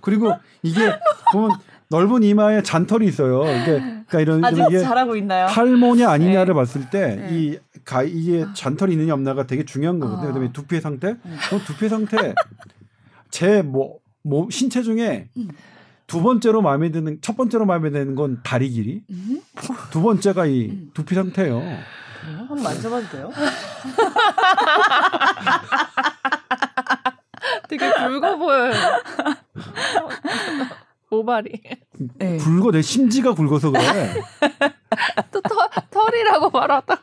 그리고 0.00 0.34
이게 0.62 0.92
보면 1.32 1.50
넓은 1.88 2.22
이마에 2.22 2.62
잔털이 2.62 3.06
있어요. 3.06 3.42
이게 3.44 3.78
그러니까 3.78 4.20
이런 4.20 4.44
아직 4.44 4.64
이게 4.68 4.78
잘하고 4.80 5.14
있나요? 5.16 5.46
탈모냐 5.48 6.08
아니냐를 6.10 6.54
봤을 6.54 6.88
때 6.90 7.16
네. 7.16 7.58
가 7.84 8.02
이게 8.02 8.46
잔털이 8.54 8.92
있느냐 8.92 9.12
없나가 9.14 9.46
되게 9.46 9.64
중요한 9.64 9.98
거거든요. 9.98 10.24
아. 10.24 10.28
그다음에 10.28 10.52
두피의 10.52 10.80
상태. 10.80 11.16
그럼 11.48 11.62
두피 11.66 11.88
상태 11.88 12.34
제뭐 13.30 13.98
뭐 14.22 14.48
신체 14.50 14.82
중에 14.82 15.28
음. 15.36 15.48
두 16.06 16.22
번째로 16.22 16.62
마음에 16.62 16.90
드는 16.90 17.18
첫 17.22 17.36
번째로 17.36 17.64
마음에 17.66 17.90
드는 17.90 18.14
건 18.14 18.40
다리 18.42 18.68
길이, 18.68 19.02
음? 19.10 19.40
두 19.90 20.02
번째가 20.02 20.46
이 20.46 20.68
음. 20.68 20.90
두피 20.94 21.14
상태예요. 21.14 21.62
한번 22.36 22.62
만져봐도 22.62 23.08
돼요? 23.08 23.30
되게 27.72 27.90
굵어 27.90 28.36
보여요. 28.36 28.72
모발이 31.08 31.60
네. 32.18 32.36
굵어 32.38 32.70
내 32.70 32.82
심지가 32.82 33.34
굵어서 33.34 33.70
그래. 33.70 34.14
또 35.30 35.40
털, 35.40 35.68
털이라고 35.90 36.50
말하다 36.50 36.96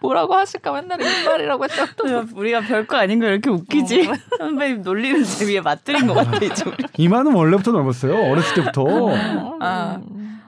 뭐라고 0.00 0.34
하실까 0.34 0.72
맨날 0.72 1.00
이빨이라고 1.00 1.64
했다가 1.64 1.92
또 1.96 2.04
우리가 2.34 2.60
별거 2.62 2.96
아닌 2.96 3.20
거 3.20 3.26
이렇게 3.26 3.50
웃기지? 3.50 4.10
선배님 4.38 4.82
놀리는 4.82 5.22
재미에 5.24 5.60
맞들인 5.60 6.06
것 6.06 6.14
같아. 6.14 6.30
우리. 6.38 6.84
이마는 6.98 7.32
원래부터 7.34 7.72
넓었어요. 7.72 8.30
어렸을 8.30 8.54
때부터. 8.54 8.86
아. 9.60 10.00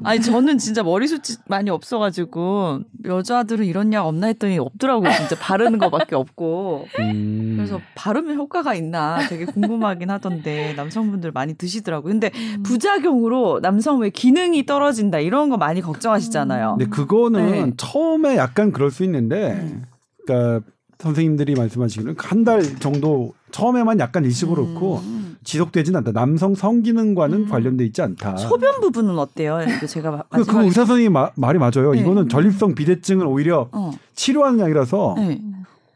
아니, 0.04 0.21
저는 0.21 0.59
진짜 0.59 0.83
머리숱이 0.83 1.38
많이 1.49 1.71
없어가지고, 1.71 2.80
여자들은 3.04 3.64
이런 3.66 3.92
약 3.92 4.07
없나 4.07 4.28
했더니 4.28 4.59
없더라고요. 4.59 5.11
진짜 5.12 5.37
바르는 5.38 5.78
거밖에 5.78 6.14
없고. 6.16 6.87
음. 6.99 7.54
그래서 7.57 7.80
바르면 7.95 8.37
효과가 8.37 8.75
있나 8.75 9.19
되게 9.28 9.45
궁금하긴 9.45 10.11
하던데, 10.11 10.75
남성분들 10.75 11.33
많이 11.33 11.54
드시더라고요. 11.54 12.11
근데 12.12 12.30
음. 12.35 12.62
부작용으로 12.62 13.61
남성 13.61 13.99
왜 14.00 14.11
기능이 14.11 14.66
떨어진다, 14.66 15.19
이런 15.21 15.49
거 15.50 15.57
많이 15.57 15.80
걱정하시잖아요. 15.80 16.76
근데 16.78 16.90
그거는 16.90 17.50
네. 17.50 17.73
처음에 17.76 18.37
약간 18.37 18.73
그럴 18.73 18.90
수 18.90 19.04
있는데, 19.04 19.52
음. 19.52 19.85
그러니까 20.26 20.66
선생님들이 20.99 21.54
말씀하시기로는 21.54 22.16
한 22.19 22.45
달 22.45 22.62
정도 22.78 23.33
처음에만 23.52 23.99
약간 24.00 24.25
일시고 24.25 24.54
그렇고 24.54 24.99
음. 24.99 25.20
지속되진 25.45 25.97
않다. 25.97 26.13
남성 26.13 26.55
성기능과는 26.55 27.39
음. 27.45 27.49
관련돼 27.49 27.85
있지 27.87 28.03
않다. 28.03 28.37
소변 28.37 28.81
부분은 28.81 29.19
어때요? 29.19 29.59
제가 29.89 30.11
마- 30.11 30.23
그, 30.31 30.45
그 30.45 30.65
의사 30.65 30.85
선생님 30.85 31.13
마- 31.13 31.31
말이 31.37 31.59
맞아요. 31.59 31.93
네. 31.93 32.01
이거는 32.01 32.29
전립성 32.29 32.75
비대증을 32.75 33.27
오히려 33.27 33.69
어. 33.73 33.91
치료하는 34.15 34.61
약이라서 34.61 35.15
네. 35.19 35.41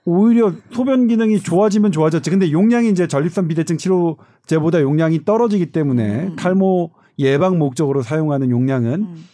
오히려 0.07 0.53
소변 0.73 1.07
기능이 1.07 1.41
좋아지면 1.41 1.93
좋아졌지. 1.93 2.31
근데 2.31 2.51
용량이 2.53 2.91
이제 2.91 3.07
전립선 3.07 3.49
비대증 3.49 3.77
치료제보다 3.79 4.81
용량이 4.81 5.25
떨어지기 5.25 5.67
때문에 5.73 6.27
음. 6.29 6.37
탈모 6.37 6.91
예방 7.19 7.59
목적으로 7.59 8.03
사용하는 8.03 8.51
용량은 8.51 8.93
음. 9.03 9.25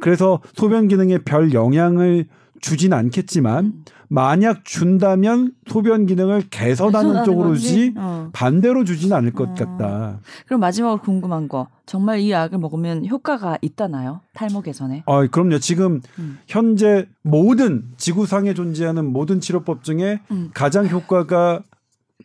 그래서 0.00 0.40
소변 0.54 0.88
기능에 0.88 1.18
별 1.18 1.52
영향을 1.54 2.26
주진 2.60 2.92
않겠지만 2.92 3.64
음. 3.64 3.84
만약 4.08 4.64
준다면 4.64 5.52
소변 5.66 6.06
기능을 6.06 6.44
개선하는 6.50 7.24
쪽으로지 7.24 7.92
거지? 7.92 7.94
어. 7.96 8.30
반대로 8.32 8.84
주지는 8.84 9.16
않을 9.16 9.32
것 9.32 9.50
어. 9.50 9.54
같다. 9.54 10.20
그럼 10.46 10.60
마지막으로 10.60 11.00
궁금한 11.00 11.48
거 11.48 11.68
정말 11.86 12.20
이 12.20 12.30
약을 12.30 12.58
먹으면 12.58 13.06
효과가 13.06 13.58
있다나요? 13.62 14.20
탈모 14.34 14.62
개선에? 14.62 15.02
아, 15.06 15.26
그럼요. 15.26 15.58
지금 15.58 16.00
음. 16.18 16.38
현재 16.46 17.06
모든 17.22 17.84
지구상에 17.96 18.54
존재하는 18.54 19.04
모든 19.04 19.40
치료법 19.40 19.82
중에 19.82 20.20
음. 20.30 20.50
가장 20.54 20.88
효과가 20.88 21.62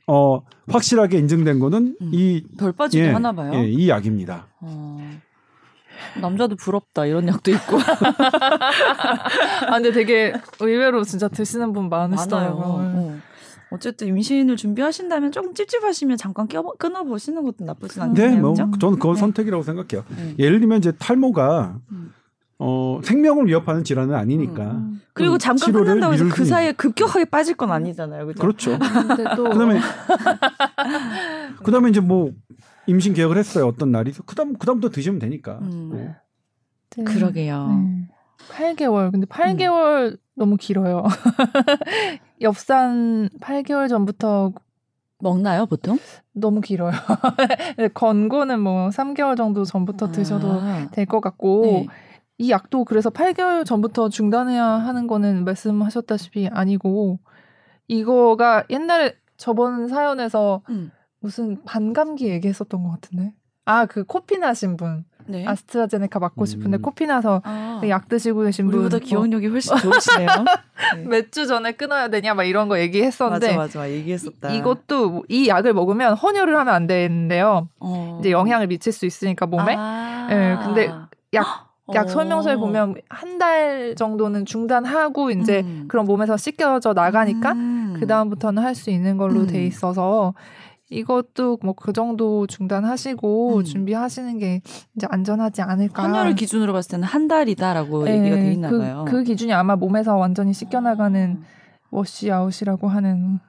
어 0.08 0.42
확실하게 0.68 1.18
인증된 1.20 1.60
거는 1.60 1.96
음. 2.02 2.10
이덜 2.14 2.72
빠지게 2.72 3.06
예, 3.06 3.12
하나 3.12 3.32
봐요. 3.32 3.52
예, 3.56 3.68
이 3.68 3.90
약입니다. 3.90 4.48
어. 4.60 4.98
남자도 6.20 6.56
부럽다 6.56 7.06
이런 7.06 7.28
약도 7.28 7.52
있고 7.52 7.78
아 9.68 9.72
근데 9.74 9.92
되게 9.92 10.34
의외로 10.60 11.04
진짜 11.04 11.28
드시는 11.28 11.74
분. 11.74 11.90
많으시더라고요. 11.90 12.66
어. 12.66 13.20
어쨌든 13.72 14.08
임신을 14.08 14.58
준비하신다면 14.58 15.32
조금 15.32 15.54
찝찝하시면 15.54 16.18
잠깐 16.18 16.48
껴, 16.48 16.62
끊어 16.78 17.04
보시는 17.04 17.44
것도 17.44 17.64
나쁘진 17.66 18.02
않겠네요. 18.02 18.36
네, 18.36 18.40
뭐 18.42 18.52
그죠? 18.52 18.70
저는 18.80 19.00
그건 19.00 19.16
네. 19.16 19.20
선택이라고 19.22 19.64
생각해요. 19.64 20.06
네. 20.16 20.36
예를 20.40 20.60
들면 20.60 20.80
이제 20.80 20.92
탈모가 20.92 21.78
음. 21.92 22.14
어 22.60 23.00
생명을 23.04 23.48
위협하는 23.48 23.84
질환은 23.84 24.14
아니니까. 24.14 24.64
음. 24.64 25.02
그리고 25.14 25.38
좀 25.38 25.58
잠깐 25.58 25.74
끊는다고 25.74 26.14
해서 26.14 26.26
그수 26.26 26.46
사이에 26.46 26.74
급격하게 26.74 27.26
빠질 27.26 27.56
건 27.56 27.72
아니잖아요. 27.72 28.28
그죠? 28.28 28.42
그렇죠. 28.42 28.80
또 29.36 29.46
그다음에 29.46 29.80
그다음에 31.64 31.90
이제 31.90 32.00
뭐 32.00 32.32
임신 32.88 33.14
계획을 33.14 33.38
했어요. 33.38 33.68
어떤 33.68 33.92
날이 33.92 34.12
그다음 34.26 34.54
그다음부터 34.54 34.94
드시면 34.94 35.20
되니까. 35.20 35.60
음. 35.62 35.90
뭐. 35.90 35.98
네. 36.00 37.04
그러게요. 37.04 37.68
네. 37.68 38.08
8개월. 38.50 39.12
근데 39.12 39.26
8개월 39.28 40.18
너무 40.36 40.58
길어요. 40.58 41.04
엽산 42.42 43.30
8개월 43.40 43.88
전부터 43.88 44.52
먹나요, 45.20 45.68
보통? 45.68 46.00
너무 46.34 46.62
길어요. 46.62 46.92
건고는 47.94 48.60
뭐 48.60 48.90
3개월 48.90 49.38
정도 49.38 49.64
전부터 49.64 50.12
드셔도 50.12 50.60
아. 50.62 50.90
될것 50.92 51.22
같고 51.22 51.62
네. 51.64 51.88
이 52.40 52.50
약도 52.50 52.86
그래서 52.86 53.12
8개월 53.12 53.66
전부터 53.66 54.10
중단해야 54.10 54.66
하는 54.66 55.06
거는 55.06 55.46
말씀하셨다시피 55.46 56.48
아니고 56.52 57.20
이거가 57.88 58.64
옛날에 58.70 59.16
저번 59.38 59.88
사연에서 59.88 60.62
음. 60.70 60.92
무슨 61.22 61.64
반감기 61.66 62.28
얘기했었던 62.28 62.84
것 62.84 62.90
같은데 62.92 63.34
아 63.66 63.86
그 63.86 64.04
코피 64.04 64.38
나신 64.40 64.76
분 64.76 65.06
네. 65.28 65.46
아스트라제네카 65.48 66.20
맞고 66.20 66.46
싶은데 66.46 66.78
음. 66.78 66.82
코피 66.82 67.06
나서 67.06 67.42
아. 67.46 67.78
그약 67.80 68.10
드시고 68.10 68.42
계신 68.42 68.66
분 68.66 68.74
우리보다 68.76 68.98
뭐 68.98 69.06
기억력이 69.06 69.48
훨씬 69.48 69.76
좋으시네요. 69.78 70.28
네. 70.98 71.04
몇주 71.06 71.46
전에 71.48 71.74
끊어야 71.74 72.08
되냐 72.10 72.34
막 72.34 72.44
이런 72.44 72.68
거 72.68 72.80
얘기했었는데 72.80 73.56
맞아 73.56 73.80
맞아 73.80 73.90
얘기했었다. 73.92 74.50
이, 74.52 74.62
것도 74.62 75.24
이 75.30 75.48
약을 75.48 75.74
먹으면 75.74 76.16
헌혈을 76.16 76.58
하면 76.58 76.74
안 76.74 76.88
되는데요. 76.88 77.70
어. 77.80 78.18
이제 78.20 78.32
영향을 78.32 78.68
미칠 78.68 78.92
수 78.92 79.06
있으니까 79.06 79.46
몸에 79.46 79.76
아. 79.78 80.28
예, 80.32 80.58
근데 80.66 80.92
약 81.34 81.46
약 81.94 82.06
어. 82.06 82.08
설명서에 82.08 82.56
보면 82.56 82.96
한 83.10 83.38
달 83.38 83.96
정도는 83.96 84.46
중단하고 84.46 85.32
이제 85.32 85.62
음. 85.62 85.86
그런 85.88 86.06
몸에서 86.06 86.38
씻겨져 86.38 86.94
나가니까 86.94 87.52
음. 87.54 87.98
그 88.00 88.06
다음부터는 88.08 88.62
할 88.64 88.76
수 88.76 88.90
있는 88.92 89.18
걸로 89.18 89.42
음. 89.42 89.48
돼 89.48 89.66
있어서 89.66 90.34
이것도 90.92 91.60
뭐 91.64 91.74
그 91.74 91.94
정도 91.94 92.46
중단하시고 92.46 93.58
음. 93.60 93.64
준비하시는 93.64 94.38
게 94.38 94.62
이제 94.96 95.08
안전하지 95.10 95.62
않을까. 95.64 96.04
헌혈을 96.04 96.36
기준으로 96.36 96.74
봤을 96.74 96.92
때는 96.92 97.08
한 97.08 97.28
달이다라고 97.28 98.08
얘기가 98.08 98.36
돼 98.36 98.52
있나 98.54 98.70
그, 98.70 98.78
봐요. 98.78 99.06
그 99.08 99.24
기준이 99.24 99.54
아마 99.54 99.76
몸에서 99.76 100.16
완전히 100.18 100.54
씻겨나가는 100.54 101.38
어. 101.42 101.46
washout이라고 101.92 102.88
하는 102.88 103.40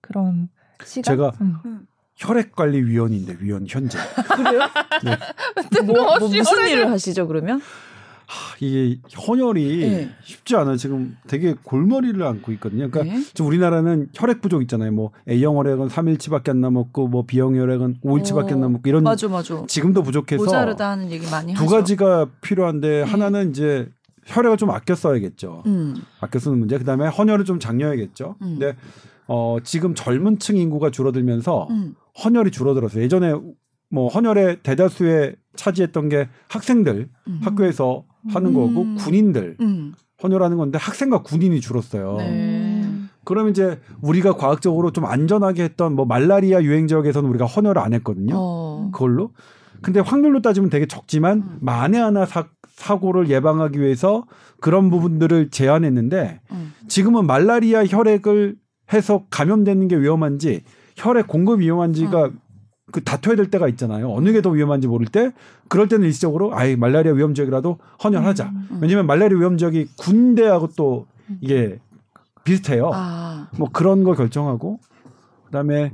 그런 0.00 0.48
시간. 0.84 1.02
제가 1.16 1.32
음. 1.40 1.86
혈액관리위원인데 2.16 3.38
위원 3.40 3.64
현재 3.66 3.98
그래요? 4.36 4.60
네. 5.04 5.80
뭐, 5.82 6.18
뭐 6.18 6.28
무슨 6.28 6.68
일을 6.68 6.90
하시죠 6.90 7.26
그러면? 7.26 7.62
하, 8.30 8.54
이게 8.60 9.00
헌혈이 9.26 9.78
네. 9.78 10.10
쉽지 10.22 10.54
않아요. 10.54 10.76
지금 10.76 11.16
되게 11.26 11.56
골머리를 11.64 12.22
앓고 12.22 12.52
있거든요. 12.52 12.88
그러니까 12.88 13.02
네. 13.02 13.24
지금 13.34 13.46
우리나라는 13.46 14.08
혈액 14.14 14.40
부족 14.40 14.62
있잖아요. 14.62 14.92
뭐 14.92 15.10
A형 15.28 15.56
혈액은 15.56 15.88
3일치밖에 15.88 16.50
안 16.50 16.60
남았고 16.60 17.08
뭐 17.08 17.24
B형 17.26 17.56
혈액은 17.56 17.96
5일치밖에 18.04 18.52
어, 18.52 18.54
안 18.54 18.60
남았고 18.60 18.88
이런 18.88 19.02
맞아 19.02 19.26
맞아. 19.26 19.64
지금도 19.66 20.04
부족해서 20.04 20.44
모자르다 20.44 20.90
하는 20.90 21.10
얘기 21.10 21.28
많이 21.28 21.54
두 21.54 21.64
하죠. 21.64 21.74
가지가 21.74 22.28
필요한데 22.40 23.02
하나는 23.02 23.50
이제 23.50 23.88
혈액을 24.26 24.58
좀 24.58 24.70
아껴 24.70 24.94
써야겠죠. 24.94 25.64
음. 25.66 25.96
아껴 26.20 26.38
쓰는 26.38 26.56
문제. 26.56 26.78
그다음에 26.78 27.08
헌혈을 27.08 27.44
좀 27.44 27.58
장려해야겠죠. 27.58 28.36
음. 28.42 28.58
근데 28.58 28.76
어 29.26 29.56
지금 29.64 29.96
젊은 29.96 30.38
층 30.38 30.56
인구가 30.56 30.90
줄어들면서 30.90 31.66
음. 31.70 31.94
헌혈이 32.22 32.52
줄어들었어요. 32.52 33.02
예전에 33.02 33.34
뭐 33.90 34.06
헌혈의 34.06 34.58
대다수에 34.62 35.34
차지했던 35.56 36.08
게 36.08 36.28
학생들 36.48 37.08
음. 37.28 37.40
학교에서 37.42 38.04
하는 38.28 38.52
거고 38.52 38.82
음. 38.82 38.96
군인들 38.96 39.56
음. 39.60 39.94
헌혈하는 40.22 40.56
건데 40.56 40.78
학생과 40.78 41.22
군인이 41.22 41.60
줄었어요. 41.60 42.16
네. 42.18 42.90
그러면 43.24 43.50
이제 43.50 43.78
우리가 44.02 44.34
과학적으로 44.34 44.92
좀 44.92 45.04
안전하게 45.04 45.62
했던 45.62 45.94
뭐 45.94 46.04
말라리아 46.04 46.62
유행 46.62 46.86
지역에서는 46.86 47.28
우리가 47.30 47.46
헌혈을 47.46 47.80
안 47.80 47.92
했거든요. 47.94 48.34
어. 48.36 48.90
그걸로. 48.92 49.32
근데 49.82 50.00
확률로 50.00 50.42
따지면 50.42 50.68
되게 50.68 50.86
적지만 50.86 51.38
음. 51.38 51.58
만에 51.60 51.98
하나 51.98 52.26
사, 52.26 52.48
사고를 52.68 53.30
예방하기 53.30 53.80
위해서 53.80 54.24
그런 54.60 54.90
부분들을 54.90 55.50
제한했는데 55.50 56.40
음. 56.52 56.72
지금은 56.88 57.26
말라리아 57.26 57.84
혈액을 57.86 58.56
해서 58.92 59.24
감염되는 59.30 59.88
게 59.88 59.96
위험한지 59.96 60.62
혈액 60.96 61.28
공급 61.28 61.60
위험한지가 61.60 62.26
음. 62.26 62.39
그 62.90 63.02
다퉈야 63.04 63.36
될 63.36 63.50
때가 63.50 63.68
있잖아요. 63.68 64.10
어느 64.12 64.32
게 64.32 64.40
더 64.40 64.50
위험한지 64.50 64.86
모를 64.88 65.06
때 65.06 65.32
그럴 65.68 65.88
때는 65.88 66.06
일시적으로 66.06 66.54
아예 66.56 66.76
말라리아 66.76 67.12
위험 67.12 67.34
지역이라도 67.34 67.78
헌혈하자. 68.02 68.44
음. 68.46 68.78
왜냐면 68.80 69.06
말라리아 69.06 69.38
위험 69.38 69.58
지역이 69.58 69.88
군대하고 69.98 70.68
또 70.76 71.06
이게 71.40 71.78
비슷해요. 72.44 72.90
아. 72.92 73.48
뭐 73.58 73.68
그런 73.72 74.02
거 74.04 74.14
결정하고 74.14 74.80
그다음에 75.46 75.92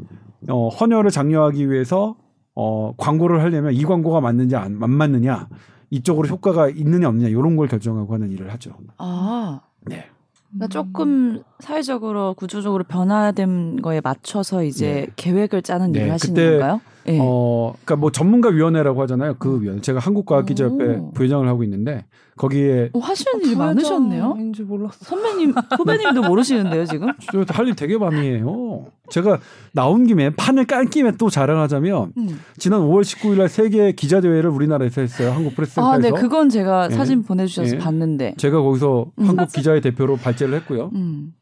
어 0.49 0.69
헌혈을 0.69 1.11
장려하기 1.11 1.71
위해서 1.71 2.17
어 2.55 2.95
광고를 2.97 3.43
하려면 3.43 3.73
이 3.75 3.83
광고가 3.85 4.21
맞는지 4.21 4.57
안, 4.57 4.79
안 4.83 4.91
맞느냐 4.91 5.49
이쪽으로 5.91 6.29
효과가 6.29 6.69
있느냐 6.71 7.09
없느냐 7.09 7.29
이런 7.29 7.57
걸 7.57 7.69
결정하고 7.69 8.15
하는 8.15 8.31
일을 8.31 8.53
하죠. 8.53 8.73
아. 8.99 9.61
네. 9.83 10.07
그러니까 10.50 10.69
조금 10.69 11.43
사회적으로 11.61 12.35
구조적으로 12.35 12.85
변화된 12.85 13.83
거에 13.83 14.00
맞춰서 14.00 14.62
이제 14.62 15.07
네. 15.07 15.12
계획을 15.17 15.62
짜는 15.62 15.93
네, 15.93 16.00
일을 16.00 16.12
하시는 16.12 16.50
건가요? 16.59 16.81
예. 17.08 17.18
어 17.20 17.72
그러니까 17.84 17.96
뭐 17.96 18.10
전문가 18.10 18.48
위원회라고 18.48 19.00
하잖아요. 19.02 19.36
그 19.38 19.60
위원회. 19.60 19.80
제가 19.80 19.98
한국과학기자협회 20.00 20.84
오. 20.96 21.10
부회장을 21.12 21.46
하고 21.48 21.62
있는데 21.64 22.04
거기에 22.36 22.90
어, 22.92 22.98
하시는 22.98 23.44
일이 23.44 23.56
많으셨네요. 23.56 24.36
인지 24.38 24.62
몰랐어. 24.62 24.98
선배님, 25.04 25.54
후배님도 25.76 26.22
모르시는데요, 26.22 26.84
지금? 26.84 27.08
할 27.48 27.66
일 27.66 27.75
되게 27.75 27.96
많이 27.96 28.18
해요. 28.28 28.86
제가 29.08 29.38
나온 29.72 30.06
김에 30.06 30.30
판을 30.30 30.66
깐 30.66 30.90
김에 30.90 31.12
또 31.18 31.30
자랑하자면 31.30 32.12
음. 32.18 32.40
지난 32.58 32.80
5월 32.80 33.02
19일 33.02 33.38
날 33.38 33.48
세계 33.48 33.92
기자 33.92 34.20
대회를 34.20 34.50
우리나라에서 34.50 35.00
했어요. 35.00 35.30
한국 35.32 35.54
프레스센터에서. 35.54 35.92
아, 35.94 35.98
네, 35.98 36.10
그건 36.10 36.48
제가 36.50 36.88
예. 36.90 36.94
사진 36.94 37.22
보내 37.22 37.46
주셔서 37.46 37.76
예. 37.76 37.78
봤는데. 37.78 38.34
제가 38.36 38.60
거기서 38.60 39.06
음. 39.18 39.25
한국 39.28 39.50
기자의 39.52 39.80
대표로 39.80 40.16
발제를 40.16 40.54
했고요. 40.56 40.90
음. 40.94 41.32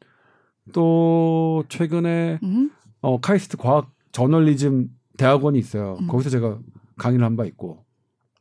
또 0.73 1.65
최근에 1.69 2.39
음. 2.43 2.71
어, 3.03 3.21
카이스트 3.21 3.57
과학 3.57 3.91
저널리즘 4.13 4.89
대학원이 5.17 5.59
있어요. 5.59 5.97
음. 6.01 6.07
거기서 6.09 6.31
제가 6.31 6.59
강의를 6.99 7.25
한 7.25 7.37
바 7.37 7.45
있고. 7.45 7.85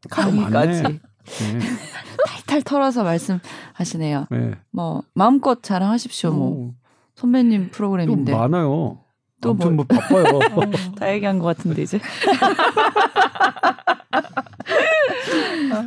강의까지 0.09 0.81
많네. 0.83 0.99
네. 0.99 1.59
탈탈 2.27 2.61
털어서 2.63 3.03
말씀하시네요. 3.03 4.27
네. 4.31 4.51
뭐 4.71 5.03
마음껏 5.13 5.61
자랑하십시오. 5.63 6.31
뭐 6.33 6.69
어, 6.69 6.73
선배님 7.15 7.65
또 7.67 7.71
프로그램인데 7.71 8.33
많아요. 8.35 8.99
또 9.41 9.51
아무튼 9.51 9.75
뭐 9.77 9.85
바빠요. 9.85 10.39
다 10.99 11.11
얘기한 11.13 11.39
것 11.39 11.45
같은데 11.55 11.81
이제 11.83 11.99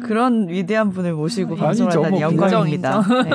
그런 0.03 0.49
위대한 0.49 0.91
분을 0.91 1.13
모시고 1.15 1.57
방송하다니 1.57 2.11
뭐 2.11 2.21
영광입니다. 2.21 3.03
네. 3.25 3.31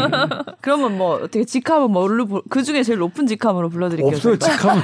그러면 0.62 0.98
뭐 0.98 1.16
어떻게 1.16 1.44
직함은 1.44 1.92
뭘로 1.92 2.42
그 2.50 2.64
중에 2.64 2.84
제일 2.84 3.00
높은 3.00 3.28
직함으로 3.28 3.70
불러드릴게요. 3.70 4.16
없어요. 4.16 4.38
그냥 4.38 4.82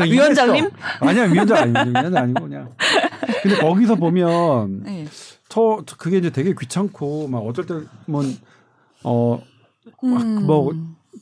위원장님? 0.10 0.70
아니야 1.00 1.24
위원장 1.24 1.56
아니고 1.58 1.90
위원장 1.90 2.22
아니고 2.22 2.42
그냥. 2.42 2.68
근데 3.42 3.56
거기서 3.58 3.94
보면 3.96 4.82
네. 4.84 5.06
저저 5.48 5.96
그게 5.96 6.18
이제 6.18 6.30
되게 6.30 6.54
귀찮고 6.58 7.28
막 7.28 7.38
어쩔 7.38 7.66
때뭐어 7.66 9.40
음. 10.04 10.46
뭐 10.46 10.72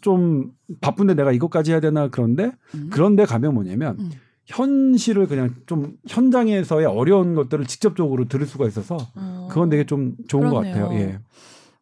좀 0.00 0.52
바쁜데 0.80 1.14
내가 1.14 1.32
이것까지 1.32 1.72
해야 1.72 1.80
되나 1.80 2.08
그런데 2.08 2.52
음. 2.74 2.88
그런데 2.92 3.24
가면 3.24 3.54
뭐냐면 3.54 3.96
음. 3.98 4.10
현실을 4.48 5.26
그냥 5.28 5.54
좀 5.66 5.92
현장에서의 6.06 6.86
어려운 6.86 7.34
것들을 7.34 7.66
직접적으로 7.66 8.26
들을 8.28 8.46
수가 8.46 8.66
있어서 8.66 8.96
어. 9.14 9.48
그건 9.50 9.68
되게 9.68 9.84
좀 9.84 10.14
좋은 10.26 10.48
것 10.50 10.60
그렇네요. 10.60 10.84
같아요. 10.88 10.98
예. 11.00 11.18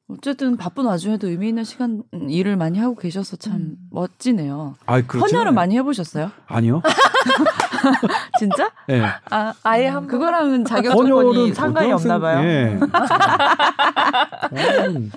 어쨌든 0.08 0.56
바쁜 0.56 0.84
와중에도 0.84 1.28
의미 1.28 1.48
있는 1.48 1.64
시간 1.64 2.02
음, 2.14 2.30
일을 2.30 2.56
많이 2.56 2.78
하고 2.78 2.94
계셔서 2.94 3.36
참 3.36 3.54
음. 3.56 3.76
멋지네요. 3.90 4.76
아, 4.86 5.00
그렇지. 5.02 5.34
헌혈은 5.34 5.54
많이 5.54 5.76
해보셨어요? 5.76 6.30
아니요. 6.46 6.82
진짜? 8.38 8.70
예. 8.90 9.02
아, 9.30 9.52
아예 9.62 9.86
한 9.88 10.06
그거랑은 10.06 10.64
자격 10.64 10.92
조건이 11.06 11.52
상관이 11.52 11.88
고등학생- 11.92 12.10
없나 12.12 12.18
봐요. 12.18 12.44
예. 12.46 12.78
음, 14.52 15.10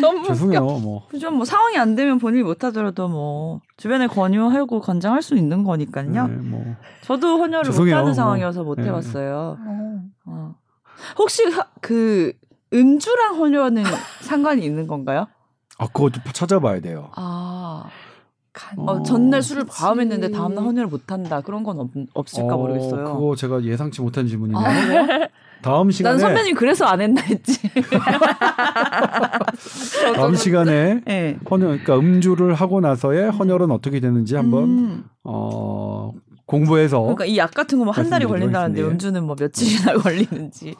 너무 0.00 0.26
죄송해요. 0.26 0.60
뭐. 0.64 1.06
그죠? 1.08 1.30
뭐 1.30 1.44
상황이 1.44 1.76
안 1.78 1.94
되면 1.94 2.18
본인이 2.18 2.42
못 2.42 2.64
하더라도 2.64 3.08
뭐 3.08 3.60
주변에 3.76 4.06
권유하고 4.06 4.80
권장할 4.80 5.22
수 5.22 5.34
있는 5.36 5.64
거니까요. 5.64 6.26
네, 6.26 6.34
뭐. 6.36 6.64
저도 7.02 7.38
헌혈을 7.38 7.64
죄송해요. 7.64 7.94
못하는 7.96 8.06
뭐. 8.10 8.14
상황이어서 8.14 8.62
못 8.64 8.78
네. 8.78 8.86
해 8.86 8.92
봤어요. 8.92 9.58
어. 9.60 10.00
어. 10.26 10.54
혹시 11.18 11.44
하- 11.50 11.66
그 11.80 12.32
음주랑 12.72 13.36
헌혈은 13.36 13.84
상관이 14.20 14.64
있는 14.64 14.86
건가요? 14.86 15.26
아, 15.78 15.86
그거 15.86 16.10
좀 16.10 16.22
찾아봐야 16.32 16.80
돼요. 16.80 17.10
아, 17.16 17.82
간. 17.84 17.90
어, 18.76 18.84
어, 18.92 19.02
전날 19.02 19.42
술을 19.42 19.64
그치. 19.64 19.78
과음했는데 19.80 20.30
다음날 20.30 20.64
헌혈을 20.64 20.88
못한다 20.88 21.40
그런 21.40 21.62
건 21.62 21.80
없, 21.80 21.88
없을까 22.14 22.54
어, 22.54 22.58
그거 22.58 22.68
모르겠어요. 22.68 23.14
뭐 23.14 23.34
제가 23.34 23.64
예상치 23.64 24.02
못한 24.02 24.26
질문이네요. 24.28 24.62
아? 24.62 25.28
다음 25.62 25.90
시간에 25.90 26.14
난 26.14 26.20
선배님 26.20 26.54
그래서 26.56 26.84
안 26.84 27.00
했나 27.00 27.22
했지. 27.22 27.58
다음 30.14 30.34
시간에 30.34 31.00
네. 31.04 31.38
헌혈 31.50 31.68
그러니까 31.82 31.96
음주를 31.98 32.54
하고 32.54 32.80
나서의 32.80 33.30
헌혈은 33.30 33.70
어떻게 33.70 34.00
되는지 34.00 34.36
한번 34.36 34.64
음. 34.64 35.04
어 35.24 36.12
공부해서 36.46 37.00
그러니까 37.00 37.24
이 37.24 37.36
약 37.38 37.52
같은 37.54 37.78
거뭐한 37.78 38.10
달이 38.10 38.26
걸린다는데. 38.26 38.82
음주는 38.82 39.24
뭐 39.24 39.36
며칠이나 39.38 39.94
걸리는지 40.02 40.74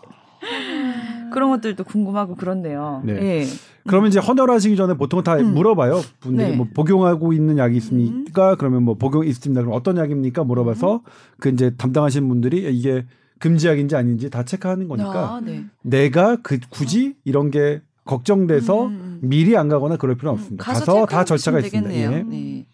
그런 1.33 1.51
것들도 1.51 1.85
궁금하고 1.85 2.37
그렇네요. 2.37 3.03
네. 3.05 3.13
예. 3.15 3.47
그러면 3.87 4.09
이제 4.09 4.21
헌혈하시기 4.21 4.77
전에 4.77 4.95
보통 4.95 5.23
다 5.23 5.37
음. 5.37 5.55
물어봐요. 5.55 6.01
분들이 6.21 6.49
네. 6.49 6.53
음. 6.55 6.59
뭐 6.59 6.67
복용하고 6.73 7.33
있는 7.33 7.59
약이 7.59 7.77
있습니까? 7.79 8.55
그러면 8.57 8.85
뭐 8.85 8.95
복용 8.95 9.27
있습니다. 9.27 9.61
그럼 9.61 9.75
어떤 9.75 9.97
약입니까? 9.97 10.45
물어봐서 10.45 11.03
그 11.41 11.49
이제 11.49 11.75
담당하시는 11.77 12.29
분들이 12.29 12.69
이게 12.73 13.05
금지약인지 13.41 13.97
아닌지 13.97 14.31
다 14.31 14.45
체크하는 14.45 14.87
거니까 14.87 15.35
아, 15.35 15.41
네. 15.45 15.65
내가 15.83 16.37
그 16.37 16.61
굳이 16.71 17.17
이런 17.25 17.51
게 17.51 17.83
걱정돼서 18.05 18.87
음, 18.87 18.91
음. 18.91 19.19
미리 19.23 19.57
안 19.57 19.69
가거나 19.69 19.97
그럴 19.97 20.17
필요는 20.17 20.39
없습니다. 20.39 20.65
가서, 20.65 21.07
다 21.07 21.25
체크하고 21.25 21.25
절차가 21.25 21.59
있습니다. 21.61 21.95
예. 21.95 22.23
네. 22.23 22.67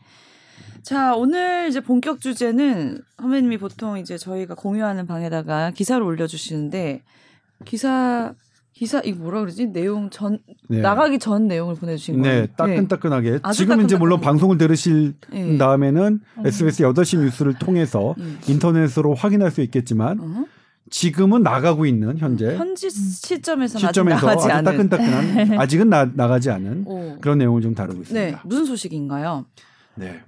자, 0.82 1.14
오늘 1.14 1.68
이제 1.68 1.80
본격 1.80 2.20
주제는 2.20 3.02
선배님이 3.20 3.58
보통 3.58 3.98
이제 3.98 4.16
저희가 4.16 4.54
공유하는 4.54 5.06
방에다가 5.06 5.70
기사를 5.72 6.02
올려주시는데 6.02 7.02
기사 7.64 8.32
기사 8.78 9.00
이거 9.00 9.18
뭐라 9.24 9.40
그러지? 9.40 9.72
내용 9.72 10.08
전 10.08 10.38
네. 10.68 10.80
나가기 10.80 11.18
전 11.18 11.48
내용을 11.48 11.74
보내주신 11.74 12.22
거예요. 12.22 12.42
네, 12.42 12.46
따끈따끈하게. 12.56 13.40
아주 13.42 13.58
지금 13.58 13.82
이제 13.82 13.96
물론. 13.96 14.20
방송을 14.20 14.56
들으실 14.56 15.14
네. 15.32 15.58
다음에는 15.58 16.20
음. 16.38 16.46
SBS 16.46 16.84
8시 16.84 17.18
뉴스를 17.18 17.54
통해서 17.54 18.14
음. 18.18 18.38
인터넷으로 18.46 19.14
확인할 19.14 19.50
수 19.50 19.62
있겠지만 19.62 20.20
어? 20.20 20.44
지금은 20.90 21.42
나가고 21.42 21.86
있는 21.86 22.18
현재 22.18 22.54
현지 22.54 22.88
시점에서 22.88 23.80
시점에서 23.80 24.28
아직 24.28 24.48
않은 24.48 24.64
따끈따끈한 24.64 25.58
아직은 25.58 25.88
나, 25.88 26.08
나가지 26.14 26.50
않은 26.50 26.84
오. 26.86 27.16
그런 27.20 27.38
내용을 27.38 27.60
좀 27.62 27.74
다루고 27.74 27.94
네, 27.96 28.02
있습니다. 28.02 28.42
무슨 28.44 28.64
소식인가요? 28.64 29.44
네. 29.96 30.20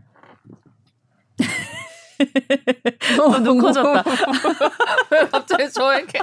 어, 3.21 3.39
눈 3.39 3.59
커졌다. 3.59 4.03
왜 5.11 5.29
갑자기 5.31 5.71
저에게 5.71 6.19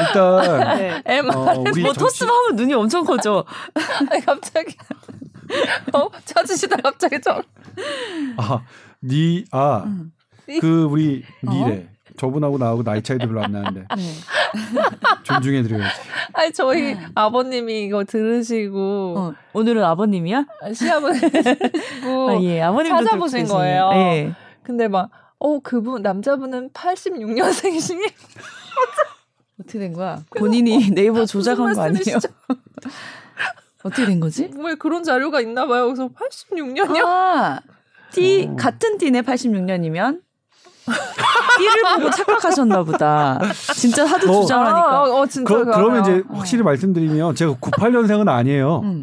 일단 0.00 0.76
네. 0.78 1.02
M 1.06 1.30
어, 1.30 1.52
우리 1.70 1.82
뭐 1.82 1.92
정치- 1.92 1.98
토스만 2.00 2.34
하면 2.34 2.56
눈이 2.56 2.74
엄청 2.74 3.04
커져. 3.04 3.44
아니, 4.10 4.24
갑자기 4.24 4.76
어 5.92 6.08
찾으시다 6.24 6.76
갑자기 6.76 7.20
저 7.22 7.42
아, 8.36 8.60
니, 9.02 9.44
아, 9.50 9.84
음. 9.86 10.12
그 10.60 10.84
우리 10.84 11.24
어? 11.46 11.50
미래 11.50 11.88
저분하고 12.16 12.58
나하고 12.58 12.82
나이 12.82 13.02
차이도 13.02 13.26
별로 13.26 13.42
안 13.42 13.52
나는데 13.52 13.86
네. 13.96 14.12
존중해 15.24 15.62
드려야지. 15.62 16.00
아니 16.32 16.52
저희 16.52 16.92
음. 16.94 17.06
아버님이 17.14 17.84
이거 17.84 18.04
들으시고 18.04 19.14
어, 19.18 19.34
오늘은 19.52 19.82
아버님이야? 19.82 20.46
시합을 20.72 21.14
해주시고 21.16 22.30
아, 22.30 22.42
예, 22.42 22.62
아버님도 22.62 23.04
찾아보신. 23.04 23.46
거예요. 23.46 23.90
예. 23.94 24.34
근데 24.62 24.88
막 24.88 25.10
어 25.44 25.58
그분 25.60 26.00
남자분은 26.00 26.70
86년생이시니 26.70 28.00
어떻게 29.60 29.78
된 29.78 29.92
거야? 29.92 30.22
본인이 30.38 30.90
네이버 30.90 31.26
조작한 31.26 31.74
거 31.74 31.82
아니에요? 31.82 32.16
어떻게 33.82 34.06
된 34.06 34.20
거지? 34.20 34.50
왜 34.56 34.74
그런 34.74 35.04
자료가 35.04 35.42
있나 35.42 35.66
봐요. 35.66 35.84
그래서 35.84 36.08
86년이요? 36.08 37.04
아, 37.04 37.60
띠 38.10 38.48
어. 38.50 38.56
같은 38.56 38.96
띠네 38.96 39.20
86년이면 39.20 40.22
띠를 41.58 41.82
보고 41.96 42.10
착각하셨나 42.10 42.82
보다. 42.82 43.40
진짜 43.74 44.04
하도 44.04 44.30
어. 44.30 44.40
주장하니까. 44.42 45.02
어, 45.02 45.20
어, 45.20 45.26
진짜 45.26 45.54
그, 45.54 45.64
그러면 45.64 46.02
이제 46.02 46.22
어. 46.28 46.34
확실히 46.36 46.62
말씀드리면 46.62 47.34
제가 47.34 47.54
98년생은 47.54 48.28
아니에요. 48.28 48.80
음. 48.84 49.02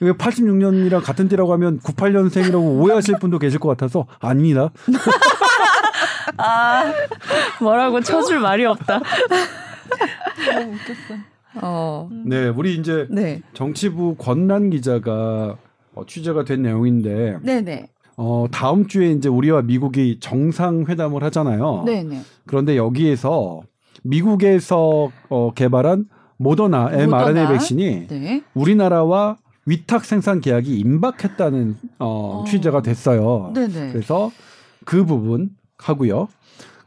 86년이랑 0.00 1.02
같은 1.02 1.28
띠라고 1.28 1.52
하면 1.54 1.78
98년생이라고 1.80 2.80
오해하실 2.80 3.18
분도 3.18 3.38
계실 3.38 3.58
것 3.58 3.68
같아서 3.68 4.06
아닙니다. 4.20 4.70
아, 6.38 6.90
뭐라고 7.60 8.00
쳐줄 8.00 8.40
말이 8.40 8.64
없다. 8.64 9.00
너무 10.52 10.72
웃겼어. 10.72 11.20
어, 11.62 12.08
네, 12.24 12.48
우리 12.48 12.76
이제 12.76 13.06
네, 13.10 13.42
정치부 13.54 14.14
권란 14.16 14.70
기자가 14.70 15.56
어, 15.94 16.06
취재가 16.06 16.44
된 16.44 16.62
내용인데 16.62 17.38
네, 17.42 17.60
네, 17.60 17.88
어, 18.22 18.44
다음 18.50 18.86
주에 18.86 19.12
이제 19.12 19.30
우리와 19.30 19.62
미국이 19.62 20.18
정상 20.20 20.84
회담을 20.86 21.22
하잖아요. 21.24 21.84
네, 21.86 22.02
네. 22.02 22.20
그런데 22.46 22.76
여기에서 22.76 23.62
미국에서 24.02 25.10
어, 25.30 25.54
개발한 25.54 26.04
모더나 26.36 26.90
mRNA. 26.92 27.48
백신이 27.48 28.06
네. 28.08 28.42
우리나라와 28.52 29.38
위탁 29.64 30.04
생산 30.04 30.42
계약이 30.42 30.78
임박했다는 30.80 31.76
어, 31.98 32.42
어. 32.42 32.44
취재가 32.46 32.82
됐어요. 32.82 33.52
네, 33.54 33.68
네. 33.68 33.90
그래서 33.90 34.30
그 34.84 35.06
부분 35.06 35.50
하고요. 35.78 36.28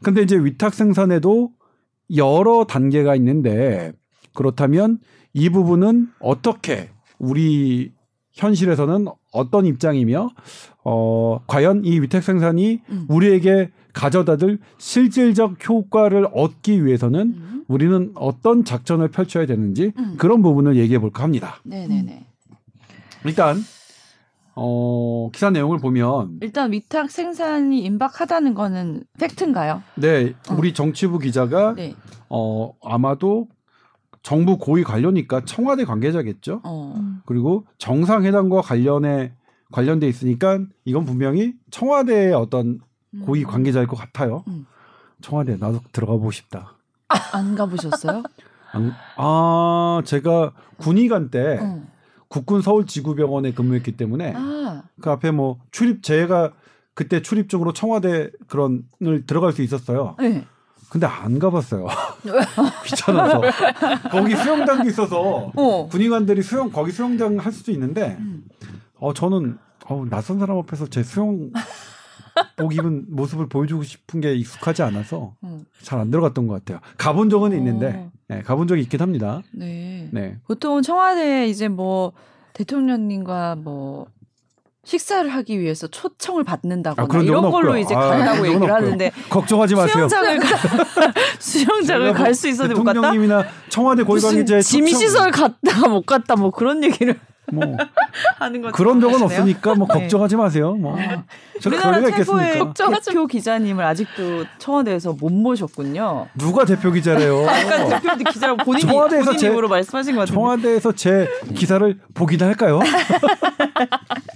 근데 0.04 0.22
이제 0.22 0.36
위탁 0.36 0.72
생산에도 0.72 1.50
여러 2.14 2.64
단계가 2.64 3.16
있는데 3.16 3.90
그렇다면 4.34 4.98
이 5.32 5.50
부분은 5.50 6.10
어떻게 6.20 6.90
우리 7.18 7.90
현실에서는 8.34 9.06
어떤 9.32 9.64
입장이며 9.66 10.30
어 10.84 11.40
과연 11.46 11.84
이 11.84 12.00
위탁 12.00 12.22
생산이 12.22 12.80
음. 12.90 13.06
우리에게 13.08 13.70
가져다줄 13.92 14.58
실질적 14.76 15.68
효과를 15.68 16.26
얻기 16.32 16.84
위해서는 16.84 17.20
음. 17.20 17.64
우리는 17.68 18.12
어떤 18.16 18.64
작전을 18.64 19.08
펼쳐야 19.08 19.46
되는지 19.46 19.92
음. 19.96 20.16
그런 20.18 20.42
부분을 20.42 20.76
얘기해 20.76 20.98
볼까 20.98 21.22
합니다. 21.22 21.60
네, 21.62 21.86
네, 21.86 22.02
네. 22.02 22.26
일단 23.24 23.56
어 24.56 25.30
기사 25.32 25.50
내용을 25.50 25.78
보면 25.78 26.38
일단 26.42 26.72
위탁 26.72 27.10
생산이 27.10 27.82
임박하다는 27.84 28.54
거는 28.54 29.04
팩트인가요? 29.18 29.82
네, 29.94 30.34
어. 30.50 30.54
우리 30.58 30.74
정치부 30.74 31.20
기자가 31.20 31.74
네. 31.74 31.94
어 32.28 32.72
아마도 32.82 33.48
정부 34.22 34.58
고위 34.58 34.82
관료니까 34.82 35.44
청와대 35.44 35.84
관계자겠죠. 35.84 36.62
어. 36.64 37.03
음. 37.24 37.26
그리고 37.26 37.66
정상회담과 37.78 38.60
관련해 38.62 39.32
관련돼 39.72 40.06
있으니까 40.08 40.60
이건 40.84 41.04
분명히 41.04 41.54
청와대의 41.70 42.32
어떤 42.34 42.80
고위 43.24 43.42
음. 43.42 43.46
관계자일 43.46 43.86
것 43.86 43.96
같아요. 43.96 44.44
음. 44.48 44.66
청와대 45.20 45.56
나도 45.56 45.80
들어가 45.92 46.12
보고 46.12 46.30
싶다. 46.30 46.76
안 47.32 47.54
가보셨어요? 47.54 48.22
안- 48.72 48.92
아 49.16 50.02
제가 50.04 50.52
군의관 50.76 51.30
때 51.30 51.58
어. 51.60 51.82
국군 52.28 52.60
서울지구병원에 52.60 53.52
근무했기 53.52 53.96
때문에 53.96 54.32
아, 54.36 54.82
그 55.00 55.10
앞에 55.10 55.30
뭐 55.30 55.60
출입 55.70 56.02
제가 56.02 56.52
그때 56.94 57.22
출입증으로 57.22 57.72
청와대 57.72 58.30
그런을 58.48 59.26
들어갈 59.26 59.52
수 59.52 59.62
있었어요. 59.62 60.16
네. 60.18 60.44
근데 60.90 61.06
안 61.06 61.38
가봤어요. 61.38 61.86
귀찮아서 62.84 63.42
거기 64.10 64.34
수영장도 64.34 64.88
있어서 64.88 65.50
어. 65.54 65.88
군의관들이 65.88 66.42
수영 66.42 66.70
거기 66.70 66.92
수영장 66.92 67.38
할 67.38 67.52
수도 67.52 67.72
있는데 67.72 68.16
음. 68.18 68.44
어 68.98 69.12
저는 69.12 69.58
어, 69.86 70.04
낯선 70.08 70.38
사람 70.38 70.58
앞에서 70.58 70.86
제 70.86 71.02
수영 71.02 71.50
복 72.56 72.74
입은 72.74 73.06
모습을 73.14 73.48
보여주고 73.48 73.82
싶은 73.82 74.20
게 74.20 74.34
익숙하지 74.34 74.82
않아서 74.82 75.34
음. 75.44 75.64
잘안 75.82 76.10
들어갔던 76.10 76.46
것 76.46 76.54
같아요. 76.54 76.80
가본 76.96 77.30
적은 77.30 77.52
어. 77.52 77.54
있는데 77.54 78.10
네, 78.28 78.42
가본 78.42 78.66
적이 78.68 78.82
있긴 78.82 79.00
합니다. 79.00 79.42
네. 79.52 80.08
네. 80.12 80.38
보통 80.46 80.82
청와대에 80.82 81.48
이제 81.48 81.68
뭐 81.68 82.12
대통령님과 82.54 83.56
뭐 83.56 84.06
식사를 84.84 85.28
하기 85.30 85.58
위해서 85.60 85.86
초청을 85.86 86.44
받는다거나 86.44 87.04
아, 87.04 87.08
그런 87.08 87.24
이런 87.24 87.42
걸로 87.50 87.68
없고요. 87.70 87.78
이제 87.78 87.94
아, 87.94 88.00
간다고 88.00 88.36
적은 88.36 88.48
얘기를 88.50 88.62
없고요. 88.70 88.74
하는데 88.74 89.10
걱정하지 89.30 89.74
마세요. 89.74 90.08
수영장을 90.08 90.38
가, 90.38 90.48
수영장을 91.38 91.84
제가 92.06 92.18
뭐갈수 92.18 92.48
있었는데 92.48 92.78
못 92.78 92.84
갔다. 92.84 93.00
대통령님이나 93.00 93.44
청와대 93.70 94.02
고위 94.02 94.16
무슨 94.16 94.28
관계자의 94.30 94.62
지미 94.62 94.90
초청- 94.92 95.06
시설 95.08 95.30
갔다 95.30 95.88
못 95.88 96.04
갔다 96.06 96.36
뭐 96.36 96.50
그런 96.50 96.84
얘기를 96.84 97.18
뭐 97.52 97.62
하는 98.38 98.62
거 98.62 98.70
그런 98.72 99.00
적은 99.00 99.14
하시네요. 99.16 99.26
없으니까 99.40 99.74
뭐 99.74 99.86
네. 99.86 100.00
걱정하지 100.00 100.36
마세요. 100.36 100.74
뭐 100.74 100.98
아. 100.98 101.22
저 101.60 101.68
우리나라 101.70 102.00
최고의? 102.10 102.58
걱정하지 102.58 103.10
대표 103.10 103.26
기자님을 103.26 103.84
아직도 103.84 104.44
청와대에서 104.58 105.12
못 105.12 105.30
모셨군요. 105.30 106.26
누가 106.36 106.64
대표 106.64 106.90
기자래요? 106.90 107.46
아까 107.46 108.00
대표 108.00 108.30
기자라고 108.30 108.64
본인이 108.64 108.90
청와대에서 108.90 109.24
본인 109.26 109.38
제- 109.38 109.46
입으로 109.48 109.68
말씀하신 109.68 110.14
것 110.14 110.20
같은데. 110.22 110.34
청와대에서 110.34 110.92
제 110.92 111.28
기사를 111.54 111.98
보기나 112.14 112.46
할까요? 112.46 112.80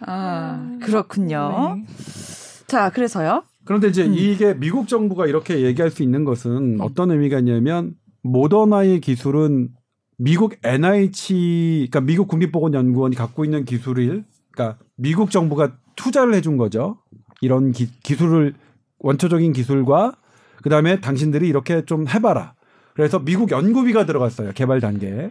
아 0.00 0.78
그렇군요. 0.82 1.76
네. 1.76 1.86
자 2.66 2.90
그래서요. 2.90 3.42
그런데 3.64 3.88
이제 3.88 4.04
음. 4.04 4.14
이게 4.14 4.54
미국 4.54 4.88
정부가 4.88 5.26
이렇게 5.26 5.62
얘기할 5.62 5.90
수 5.90 6.02
있는 6.02 6.24
것은 6.24 6.78
어떤 6.80 7.10
의미가 7.10 7.40
있냐면 7.40 7.94
모더나의 8.22 9.00
기술은 9.00 9.70
미국 10.18 10.54
NIH, 10.62 11.88
그러니까 11.90 12.00
미국 12.00 12.28
국립보건연구원이 12.28 13.16
갖고 13.16 13.44
있는 13.44 13.64
기술을, 13.64 14.24
그러니까 14.50 14.78
미국 14.96 15.30
정부가 15.30 15.76
투자를 15.94 16.34
해준 16.34 16.56
거죠. 16.56 16.98
이런 17.40 17.72
기, 17.72 17.88
기술을 18.02 18.54
원초적인 19.00 19.52
기술과 19.52 20.16
그 20.62 20.70
다음에 20.70 21.00
당신들이 21.00 21.48
이렇게 21.48 21.84
좀 21.84 22.08
해봐라. 22.08 22.54
그래서 22.94 23.18
미국 23.18 23.50
연구비가 23.50 24.06
들어갔어요 24.06 24.52
개발 24.54 24.80
단계에. 24.80 25.30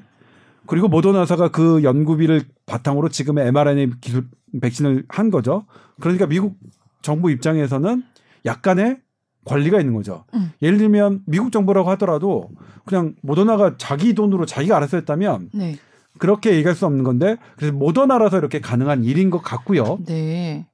그리고 0.67 0.87
모더나사가 0.87 1.49
그 1.49 1.83
연구비를 1.83 2.43
바탕으로 2.65 3.09
지금의 3.09 3.47
mRNA 3.47 3.91
기술 4.01 4.27
백신을 4.61 5.05
한 5.09 5.31
거죠. 5.31 5.65
그러니까 5.99 6.25
미국 6.25 6.57
정부 7.01 7.31
입장에서는 7.31 8.03
약간의 8.45 8.99
권리가 9.45 9.79
있는 9.79 9.93
거죠. 9.93 10.25
음. 10.33 10.51
예를 10.61 10.77
들면 10.77 11.21
미국 11.27 11.51
정부라고 11.51 11.89
하더라도 11.91 12.49
그냥 12.85 13.15
모더나가 13.21 13.77
자기 13.77 14.13
돈으로 14.13 14.45
자기가 14.45 14.75
알아서 14.77 14.97
했다면 14.97 15.49
네. 15.53 15.77
그렇게 16.17 16.55
얘기할 16.55 16.75
수 16.75 16.85
없는 16.85 17.03
건데 17.03 17.37
그래서 17.55 17.73
모더나라서 17.73 18.37
이렇게 18.37 18.59
가능한 18.59 19.03
일인 19.03 19.29
것 19.29 19.41
같고요. 19.41 19.99
네. 20.05 20.65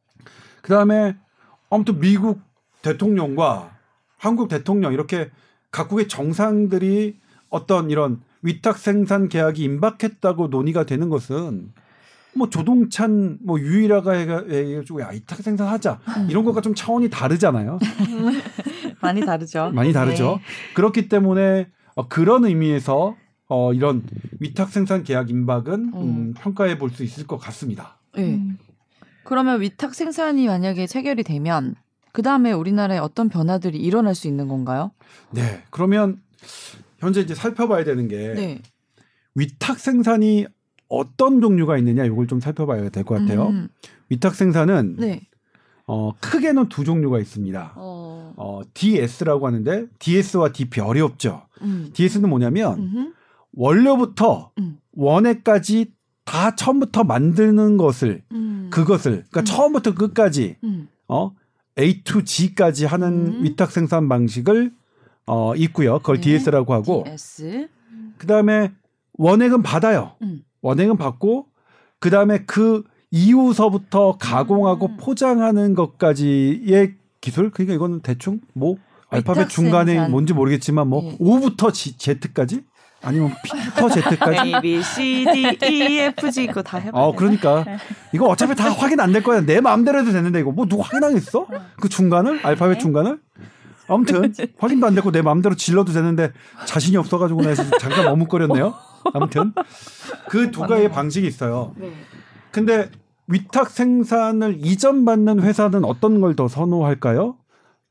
그다음에 0.61 1.15
아무튼 1.69 1.99
미국 1.99 2.39
대통령과 2.81 3.71
한국 4.17 4.47
대통령 4.47 4.93
이렇게 4.93 5.29
각국의 5.71 6.07
정상들이 6.07 7.17
어떤 7.49 7.89
이런 7.89 8.21
위탁 8.41 8.77
생산 8.77 9.29
계약이 9.29 9.63
임박했다고 9.63 10.47
논의가 10.47 10.85
되는 10.85 11.09
것은 11.09 11.71
뭐 12.33 12.49
조동찬 12.49 13.39
뭐 13.43 13.59
유일하가 13.59 14.11
해가- 14.13 14.49
해가지고 14.51 15.01
야 15.01 15.09
위탁 15.09 15.39
생산하자 15.39 15.99
음. 16.17 16.27
이런 16.29 16.45
것과 16.45 16.61
좀 16.61 16.73
차원이 16.73 17.09
다르잖아요. 17.09 17.77
많이 19.01 19.21
다르죠. 19.25 19.71
많이 19.73 19.91
다르죠. 19.93 20.37
네. 20.39 20.73
그렇기 20.73 21.09
때문에 21.09 21.67
어, 21.95 22.07
그런 22.07 22.45
의미에서 22.45 23.15
어, 23.47 23.73
이런 23.73 24.03
위탁 24.39 24.69
생산 24.69 25.03
계약 25.03 25.29
임박은 25.29 25.73
음, 25.73 25.93
음. 25.95 26.33
평가해 26.37 26.77
볼 26.77 26.89
수 26.91 27.03
있을 27.03 27.27
것 27.27 27.37
같습니다. 27.37 27.97
네. 28.15 28.35
음. 28.35 28.57
그러면 29.23 29.61
위탁 29.61 29.93
생산이 29.93 30.47
만약에 30.47 30.87
체결이 30.87 31.23
되면 31.23 31.75
그 32.13 32.21
다음에 32.21 32.51
우리나라에 32.53 32.97
어떤 32.97 33.29
변화들이 33.29 33.77
일어날 33.77 34.15
수 34.15 34.27
있는 34.27 34.47
건가요? 34.47 34.91
네. 35.31 35.63
그러면 35.69 36.21
현재 37.01 37.19
이제 37.21 37.35
살펴봐야 37.35 37.83
되는 37.83 38.07
게 38.07 38.33
네. 38.33 38.61
위탁 39.35 39.79
생산이 39.79 40.45
어떤 40.87 41.41
종류가 41.41 41.77
있느냐 41.77 42.05
이걸 42.05 42.27
좀 42.27 42.39
살펴봐야 42.39 42.89
될 42.89 43.03
것 43.03 43.15
같아요. 43.19 43.47
음, 43.47 43.67
위탁 44.09 44.35
생산은 44.35 44.97
네. 44.99 45.21
어, 45.87 46.11
크게는 46.19 46.69
두 46.69 46.83
종류가 46.83 47.19
있습니다. 47.19 47.73
어. 47.75 48.33
어, 48.37 48.61
DS라고 48.73 49.47
하는데 49.47 49.87
DS와 49.99 50.51
DP 50.51 50.79
어렵죠. 50.81 51.47
음. 51.61 51.89
DS는 51.93 52.29
뭐냐면 52.29 52.79
음흠. 52.79 53.13
원료부터 53.53 54.51
음. 54.59 54.77
원액까지 54.93 55.91
다 56.23 56.55
처음부터 56.55 57.03
만드는 57.03 57.77
것을 57.77 58.21
음. 58.31 58.69
그것을 58.71 59.25
그러니까 59.29 59.41
음. 59.41 59.45
처음부터 59.45 59.93
끝까지 59.95 60.57
음. 60.63 60.87
어 61.07 61.31
A 61.79 62.03
to 62.03 62.21
G까지 62.23 62.85
하는 62.85 63.27
음. 63.27 63.43
위탁 63.43 63.71
생산 63.71 64.07
방식을 64.07 64.71
어 65.33 65.55
있고요. 65.55 65.99
그걸 65.99 66.17
네. 66.17 66.21
DS라고 66.37 66.73
하고 66.73 67.03
DS. 67.07 67.69
그다음에 68.17 68.71
원액은 69.13 69.61
받아요. 69.63 70.11
음. 70.21 70.41
원액은 70.61 70.97
받고 70.97 71.45
그다음에 71.99 72.39
그 72.45 72.83
이후서부터 73.11 74.17
가공하고 74.19 74.87
음. 74.87 74.97
포장하는 74.99 75.73
것까지의 75.75 76.95
기술 77.21 77.49
그러니까 77.51 77.75
이거는 77.75 78.01
대충 78.01 78.41
뭐 78.53 78.75
알파벳 79.09 79.47
중간에 79.49 79.93
생산. 79.93 80.11
뭔지 80.11 80.33
모르겠지만 80.33 80.87
뭐 80.87 81.01
예. 81.03 81.15
O부터 81.19 81.71
G, 81.71 81.97
Z까지 81.97 82.63
아니면 83.01 83.31
P부터 83.43 83.89
Z까지 83.89 84.47
A 84.55 84.61
B 84.61 84.83
C 84.83 85.25
D 85.31 85.65
E 85.65 85.99
F 85.99 86.29
G 86.31 86.43
이거 86.43 86.61
다 86.61 86.77
해봐야 86.77 87.01
어 87.03 87.15
그러니까 87.15 87.65
이거 88.13 88.25
어차피 88.27 88.53
다 88.55 88.69
확인 88.71 88.99
안 88.99 89.11
될 89.13 89.23
거야 89.23 89.41
내 89.41 89.61
마음대로 89.61 89.99
해도 89.99 90.11
되는데 90.11 90.39
이거 90.41 90.51
뭐 90.51 90.65
누가 90.65 90.83
확인하겠어 90.83 91.47
그 91.79 91.87
중간을 91.89 92.45
알파벳 92.45 92.73
네. 92.73 92.79
중간을 92.79 93.19
아무튼 93.93 94.33
확인도 94.57 94.87
안 94.87 94.95
되고 94.95 95.11
내 95.11 95.21
마음대로 95.21 95.55
질러도 95.55 95.91
되는데 95.93 96.31
자신이 96.65 96.97
없어가지고 96.97 97.41
지금 97.53 97.71
잠깐 97.79 98.05
머뭇거렸네요 98.05 98.73
아무튼 99.13 99.53
그 100.29 100.51
두 100.51 100.61
가지의 100.61 100.91
방식이 100.91 101.27
있어요 101.27 101.73
네. 101.77 101.91
근데 102.51 102.89
위탁 103.27 103.69
생산을 103.69 104.57
이전받는 104.65 105.41
회사는 105.41 105.85
어떤 105.85 106.19
걸 106.21 106.35
더 106.35 106.47
선호할까요 106.47 107.35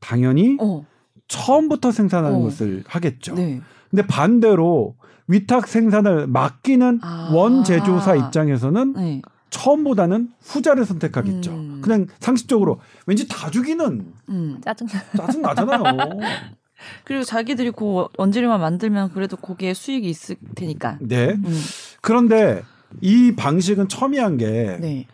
당연히 0.01 0.57
어. 0.61 0.85
처음부터 1.29 1.93
생산하는 1.93 2.39
어. 2.39 2.43
것을 2.43 2.85
하겠죠 2.87 3.35
네. 3.35 3.61
근데 3.91 4.07
반대로 4.07 4.97
위탁 5.29 5.69
생산을 5.69 6.27
맡기는 6.27 7.01
아. 7.03 7.31
원 7.33 7.63
제조사 7.65 8.17
입장에서는 8.17 8.93
네. 8.95 9.23
처음보다는 9.51 10.31
후자를 10.41 10.85
선택하겠죠. 10.85 11.51
음. 11.53 11.81
그냥 11.83 12.07
상식적으로 12.21 12.81
왠지 13.07 13.29
다 13.29 13.51
주기는 13.51 14.13
음. 14.29 14.61
짜증나. 14.65 14.93
짜증 15.17 15.43
나잖아요. 15.43 15.83
그리고 17.05 17.25
자기들이 17.25 17.73
그 17.73 18.07
원재료만 18.17 18.61
만들면 18.61 19.13
그래도 19.13 19.37
거기에 19.37 19.75
수익이 19.75 20.09
있을 20.09 20.37
테니까. 20.55 20.99
네. 21.01 21.31
음. 21.33 21.61
그런데 22.01 22.63
이 23.01 23.35
방식은 23.37 23.89
첨예한 23.89 24.39
게 24.39 24.79
네. 24.81 25.07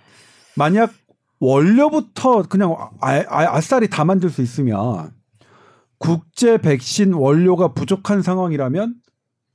만약 0.55 0.93
원료부터 1.41 2.45
그냥 2.45 2.75
아, 3.01 3.23
아, 3.29 3.57
아싸리 3.57 3.89
다 3.89 4.05
만들 4.05 4.31
수 4.31 4.43
있으면 4.43 5.11
국제 5.99 6.59
백신 6.59 7.13
원료가 7.13 7.73
부족한 7.73 8.23
상황이라면 8.23 8.95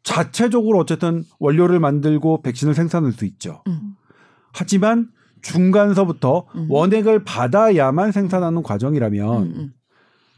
자체적으로 0.04 0.80
어쨌든 0.80 1.24
원료를 1.40 1.80
만들고 1.80 2.42
백신을 2.42 2.74
생산할 2.74 3.12
수 3.12 3.26
있죠. 3.26 3.64
음. 3.68 3.96
하지만 4.54 5.10
중간서부터 5.42 6.46
음. 6.56 6.68
원액을 6.70 7.24
받아야만 7.24 8.12
생산하는 8.12 8.64
과정이라면 8.64 9.44
음, 9.44 9.54
음. 9.56 9.74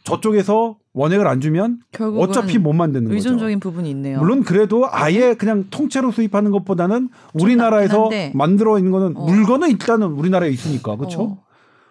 저쪽에서 0.03 0.77
원액을 0.93 1.27
안 1.27 1.41
주면 1.41 1.79
어차피 1.99 2.57
못 2.57 2.73
만드는 2.73 3.05
거죠. 3.05 3.15
의존적인 3.15 3.59
부분이 3.59 3.89
있네요. 3.91 4.19
물론 4.19 4.43
그래도 4.43 4.87
아예 4.89 5.33
그냥 5.33 5.65
통째로 5.69 6.11
수입하는 6.11 6.51
것보다는 6.51 7.09
우리나라에서. 7.33 8.09
만들어 8.33 8.77
있는 8.77 8.91
거는 8.91 9.17
어. 9.17 9.25
물건은 9.25 9.69
일단은 9.71 10.07
우리나라에 10.07 10.49
있으니까 10.49 10.95
그렇죠. 10.97 11.21
어. 11.21 11.43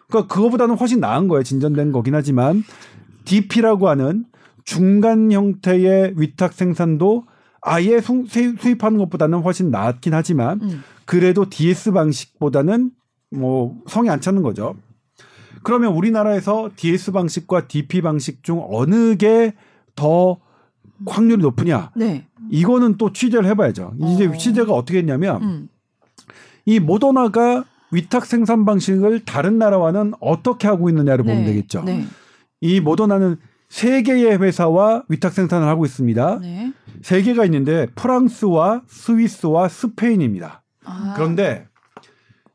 그러니까 0.09 0.33
그거보다는 0.35 0.77
훨씬 0.77 1.01
나은 1.01 1.29
거예요. 1.29 1.43
진전된 1.43 1.91
거긴 1.91 2.15
하지만 2.15 2.63
DP라고 3.25 3.89
하는 3.89 4.27
중간 4.65 5.33
형태의 5.33 6.15
위탁 6.17 6.53
생산도 6.53 7.25
아예 7.61 8.01
수, 8.01 8.25
수입하는 8.29 8.99
것보다는 8.99 9.41
훨씬 9.41 9.71
낫긴 9.71 10.15
하지만 10.15 10.61
음. 10.63 10.83
그래도 11.05 11.49
DS 11.49 11.93
방식보다는 11.93 12.91
뭐 13.31 13.77
성이 13.87 14.11
안 14.11 14.21
차는 14.21 14.43
거죠. 14.43 14.77
그러면 15.63 15.93
우리나라에서 15.93 16.71
DS 16.77 17.13
방식과 17.13 17.69
DP 17.69 18.03
방식 18.03 18.43
중 18.43 18.65
어느 18.69 19.17
게 19.17 19.55
더 19.95 20.39
확률이 21.07 21.43
높으냐? 21.43 21.91
네. 21.95 22.27
이거는 22.51 22.97
또 22.97 23.13
취재를 23.13 23.47
해봐야죠. 23.51 23.95
이제 23.99 24.27
어. 24.27 24.33
취재가 24.33 24.73
어떻게 24.73 24.99
했냐면 24.99 25.43
음. 25.43 25.69
이 26.65 26.79
모더나가 26.81 27.65
위탁 27.91 28.25
생산 28.25 28.65
방식을 28.65 29.25
다른 29.25 29.59
나라와는 29.59 30.15
어떻게 30.21 30.69
하고 30.69 30.89
있느냐를 30.89 31.25
보면 31.25 31.41
네. 31.41 31.47
되겠죠. 31.47 31.83
네. 31.83 32.05
이 32.61 32.81
모더나는 32.81 33.37
세 33.69 34.03
개의 34.03 34.41
회사와 34.41 35.05
위탁 35.09 35.33
생산을 35.33 35.67
하고 35.67 35.85
있습니다. 35.85 36.39
네. 36.41 36.73
세 37.03 37.23
개가 37.23 37.45
있는데 37.47 37.87
프랑스와 37.95 38.83
스위스와 38.87 39.69
스페인입니다. 39.69 40.62
아. 40.85 41.15
그런데 41.17 41.67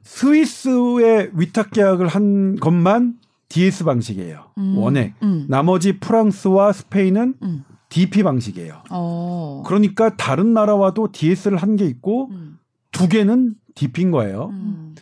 스위스의 0.03 1.31
위탁 1.33 1.71
계약을 1.71 2.07
한 2.07 2.55
것만 2.57 3.15
DS 3.49 3.83
방식이에요. 3.83 4.51
음. 4.57 4.77
원액. 4.77 5.13
음. 5.23 5.45
나머지 5.49 5.99
프랑스와 5.99 6.73
스페인은 6.73 7.35
음. 7.41 7.63
DP 7.89 8.23
방식이에요. 8.23 8.83
어. 8.89 9.63
그러니까 9.65 10.15
다른 10.17 10.53
나라와도 10.53 11.09
DS를 11.11 11.57
한 11.57 11.75
게 11.77 11.85
있고 11.85 12.29
음. 12.31 12.57
두 12.91 13.07
개는 13.07 13.55
DP인 13.75 14.11
거예요. 14.11 14.49
음. 14.51 14.95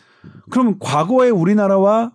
그러면 0.50 0.76
과거에 0.78 1.30
우리나라와 1.30 2.12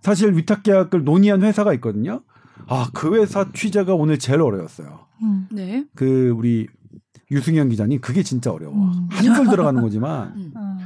사실 0.00 0.36
위탁 0.36 0.62
계약을 0.62 1.04
논의한 1.04 1.42
회사가 1.42 1.72
있거든요. 1.74 2.22
아, 2.68 2.88
그 2.92 3.16
회사 3.16 3.50
취재가 3.52 3.94
오늘 3.94 4.18
제일 4.18 4.40
어려웠어요. 4.42 5.06
음. 5.22 5.48
네. 5.50 5.84
그 5.94 6.30
우리 6.36 6.68
유승현 7.30 7.68
기자님 7.70 8.00
그게 8.00 8.22
진짜 8.22 8.52
어려워. 8.52 8.74
음. 8.74 9.08
한줄 9.10 9.48
들어가는 9.48 9.80
거지만 9.82 10.32
음. 10.36 10.52
어. 10.54 10.76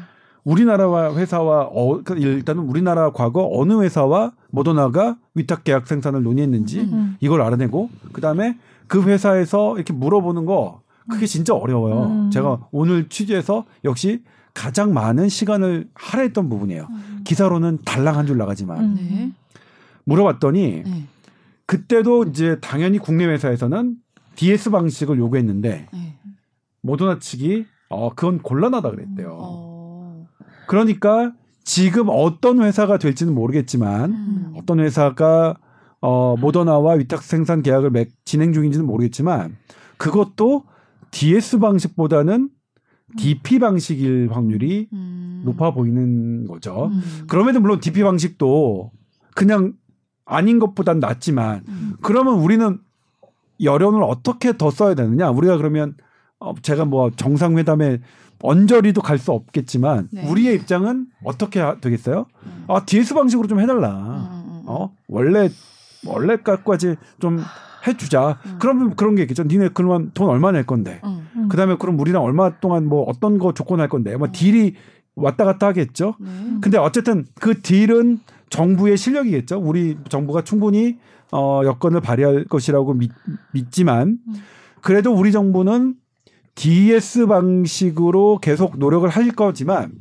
우리나라와 0.44 1.14
회사와 1.14 1.64
어, 1.70 2.02
그 2.02 2.16
일단은 2.16 2.62
우리나라 2.62 3.12
과거 3.12 3.48
어느 3.52 3.82
회사와 3.82 4.32
모더나가 4.50 5.18
위탁 5.34 5.64
계약 5.64 5.86
생산을 5.86 6.22
논의했는지 6.22 6.80
음. 6.80 6.90
음. 6.92 7.16
이걸 7.20 7.42
알아내고 7.42 7.90
그다음에 8.12 8.56
그 8.86 9.02
회사에서 9.02 9.76
이렇게 9.76 9.92
물어보는 9.92 10.46
거 10.46 10.80
그게 11.10 11.26
진짜 11.26 11.54
어려워요. 11.54 12.06
음. 12.06 12.30
제가 12.30 12.68
오늘 12.72 13.08
취재해서 13.08 13.64
역시 13.84 14.22
가장 14.54 14.94
많은 14.94 15.28
시간을 15.28 15.88
할애했던 15.94 16.48
부분이에요. 16.48 16.86
음. 16.90 17.20
기사로는 17.24 17.78
달랑 17.84 18.16
한 18.16 18.26
줄 18.26 18.38
나가지만 18.38 18.78
음. 18.80 18.94
네. 18.96 19.32
물어봤더니 20.04 20.82
네. 20.84 21.04
그때도 21.66 22.24
이제 22.24 22.58
당연히 22.60 22.98
국내 22.98 23.26
회사에서는 23.26 23.96
DS 24.36 24.70
방식을 24.70 25.18
요구했는데 25.18 25.86
네. 25.92 26.16
모더나 26.82 27.18
측이 27.18 27.66
어 27.88 28.10
그건 28.14 28.38
곤란하다 28.38 28.90
그랬대요. 28.90 29.36
어. 29.40 30.26
그러니까 30.66 31.32
지금 31.64 32.06
어떤 32.08 32.62
회사가 32.62 32.98
될지는 32.98 33.34
모르겠지만 33.34 34.10
음. 34.10 34.52
어떤 34.56 34.80
회사가 34.80 35.56
어 36.00 36.36
모더나와 36.36 36.94
위탁 36.94 37.22
생산 37.22 37.62
계약을 37.62 37.90
맺, 37.90 38.08
진행 38.24 38.52
중인지는 38.52 38.86
모르겠지만 38.86 39.56
그것도 39.98 40.64
DS 41.10 41.58
방식보다는 41.58 42.48
DP 43.16 43.58
방식일 43.58 44.28
확률이 44.30 44.88
음. 44.92 45.42
높아 45.44 45.72
보이는 45.72 46.46
거죠. 46.46 46.90
음. 46.92 47.26
그럼에도 47.28 47.60
물론 47.60 47.80
DP 47.80 48.02
방식도 48.02 48.92
그냥 49.34 49.74
아닌 50.24 50.58
것보단 50.58 51.00
낫지만 51.00 51.62
음. 51.68 51.94
그러면 52.00 52.34
우리는 52.34 52.78
여론을 53.62 54.02
어떻게 54.02 54.56
더 54.56 54.70
써야 54.70 54.94
되느냐? 54.94 55.30
우리가 55.30 55.56
그러면 55.56 55.96
어, 56.40 56.54
제가 56.62 56.84
뭐 56.86 57.10
정상회담에 57.10 58.00
언저리도 58.42 59.02
갈 59.02 59.18
수 59.18 59.32
없겠지만 59.32 60.08
네. 60.10 60.26
우리의 60.28 60.54
입장은 60.56 61.06
어떻게 61.24 61.60
하- 61.60 61.78
되겠어요? 61.78 62.24
음. 62.46 62.64
아 62.68 62.84
DS 62.86 63.12
방식으로 63.14 63.46
좀 63.46 63.60
해달라. 63.60 63.90
음, 63.90 64.48
음, 64.48 64.62
어 64.66 64.90
원래 65.08 65.50
원래까지 66.06 66.96
좀 67.20 67.40
해주자. 67.86 68.38
음. 68.46 68.56
그러면 68.58 68.96
그런 68.96 69.14
게 69.14 69.22
있겠죠. 69.22 69.42
니네 69.44 69.70
그러면 69.74 70.10
돈 70.14 70.28
얼마 70.30 70.52
낼 70.52 70.64
건데. 70.64 71.00
음. 71.04 71.28
음. 71.36 71.48
그다음에 71.48 71.76
그럼 71.78 72.00
우리랑 72.00 72.22
얼마 72.22 72.58
동안 72.60 72.86
뭐 72.86 73.02
어떤 73.04 73.38
거 73.38 73.52
조건 73.52 73.80
할 73.80 73.88
건데. 73.90 74.16
뭐 74.16 74.28
딜이 74.32 74.74
왔다 75.16 75.44
갔다 75.44 75.66
하겠죠. 75.66 76.14
네. 76.18 76.30
근데 76.62 76.78
어쨌든 76.78 77.26
그 77.38 77.60
딜은 77.60 78.20
정부의 78.48 78.96
실력이겠죠. 78.96 79.58
우리 79.60 79.98
정부가 80.08 80.42
충분히 80.44 80.98
어, 81.30 81.60
여건을 81.64 82.00
발휘할 82.00 82.44
것이라고 82.46 82.94
믿, 82.94 83.12
믿지만 83.52 84.18
음. 84.26 84.34
그래도 84.80 85.12
우리 85.14 85.30
정부는 85.30 85.94
DS 86.54 87.26
방식으로 87.26 88.38
계속 88.40 88.78
노력을 88.78 89.08
할 89.08 89.30
거지만 89.30 89.92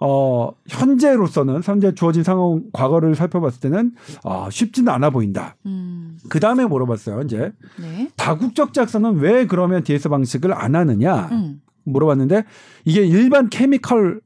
어, 0.00 0.50
현재로서는 0.68 1.60
현재 1.64 1.92
주어진 1.94 2.22
상황 2.22 2.62
과거를 2.72 3.14
살펴봤을 3.16 3.60
때는 3.60 3.92
어, 4.24 4.48
쉽지는 4.50 4.92
않아 4.92 5.10
보인다. 5.10 5.56
음. 5.66 6.18
그 6.28 6.38
다음에 6.38 6.64
물어봤어요. 6.66 7.22
이제 7.22 7.52
네. 7.80 8.08
다국적 8.16 8.72
작사는 8.72 9.16
왜 9.16 9.46
그러면 9.46 9.82
DS 9.82 10.08
방식을 10.08 10.52
안 10.52 10.76
하느냐 10.76 11.28
음. 11.32 11.60
물어봤는데 11.84 12.44
이게 12.84 13.04
일반 13.04 13.48
케미컬 13.48 14.20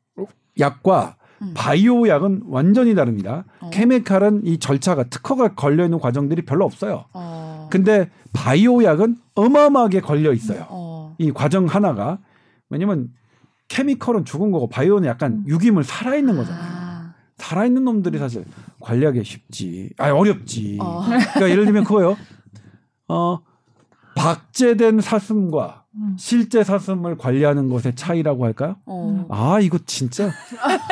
약과 0.58 1.16
음. 1.40 1.52
바이오 1.54 2.06
약은 2.06 2.42
완전히 2.46 2.94
다릅니다. 2.94 3.44
어. 3.60 3.70
케미칼은 3.70 4.42
이 4.44 4.58
절차가 4.58 5.04
특허가 5.04 5.54
걸려 5.54 5.84
있는 5.84 5.98
과정들이 5.98 6.42
별로 6.42 6.66
없어요. 6.66 7.06
어. 7.14 7.68
근데 7.70 8.10
바이오 8.34 8.84
약은 8.84 9.16
어마어마하게 9.34 10.00
걸려 10.00 10.34
있어요. 10.34 10.66
어. 10.68 10.91
이 11.18 11.32
과정 11.32 11.66
하나가 11.66 12.18
왜냐면 12.70 13.10
케미컬은 13.68 14.24
죽은 14.24 14.50
거고 14.50 14.68
바이오는 14.68 15.08
약간 15.08 15.32
음. 15.32 15.44
유기물 15.46 15.84
살아 15.84 16.14
있는 16.14 16.36
거잖아요. 16.36 16.62
아. 16.64 17.14
살아있는 17.36 17.84
놈들이 17.84 18.18
사실 18.18 18.44
관리하기 18.80 19.24
쉽지. 19.24 19.90
아 19.98 20.10
어렵지. 20.10 20.78
어. 20.80 21.02
그러니까 21.34 21.50
예를 21.50 21.64
들면 21.64 21.84
그거요. 21.84 22.16
어 23.08 23.40
박제된 24.14 25.00
사슴과 25.00 25.84
음. 25.94 26.16
실제 26.18 26.62
사슴을 26.64 27.16
관리하는 27.18 27.68
것의 27.68 27.94
차이라고 27.96 28.44
할까요? 28.44 28.76
어. 28.86 29.26
아 29.30 29.58
이거 29.60 29.78
진짜 29.86 30.30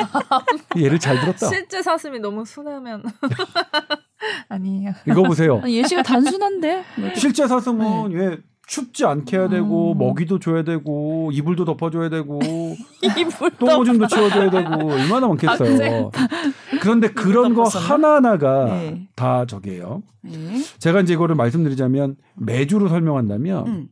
예를 0.76 0.98
잘 0.98 1.20
들었다. 1.20 1.46
실제 1.48 1.82
사슴이 1.82 2.18
너무 2.18 2.44
순하면 2.44 3.04
아니에요. 4.48 4.92
이거 5.06 5.22
보세요. 5.22 5.60
아니, 5.62 5.76
예시가 5.78 6.02
단순한데? 6.02 6.84
뭐 6.98 7.10
실제 7.14 7.46
사슴은 7.46 8.12
왜 8.12 8.38
춥지 8.70 9.04
않게 9.04 9.36
해야 9.36 9.48
되고 9.48 9.94
음. 9.94 9.98
먹이도 9.98 10.38
줘야 10.38 10.62
되고 10.62 11.30
이불도 11.32 11.64
덮어줘야 11.64 12.08
되고 12.08 12.38
똥오줌도 13.58 14.06
치워줘야 14.06 14.48
되고 14.48 14.92
얼마나 14.92 15.26
많겠어요. 15.26 16.12
그런데 16.80 17.08
그런 17.08 17.54
거 17.54 17.64
덮었었나? 17.64 17.94
하나하나가 17.94 18.66
네. 18.66 19.08
다 19.16 19.44
저게요. 19.44 20.02
네. 20.22 20.62
제가 20.78 21.00
이제 21.00 21.14
이거를 21.14 21.34
말씀드리자면 21.34 22.14
메주로 22.36 22.88
설명한다면 22.88 23.66
음. 23.66 23.88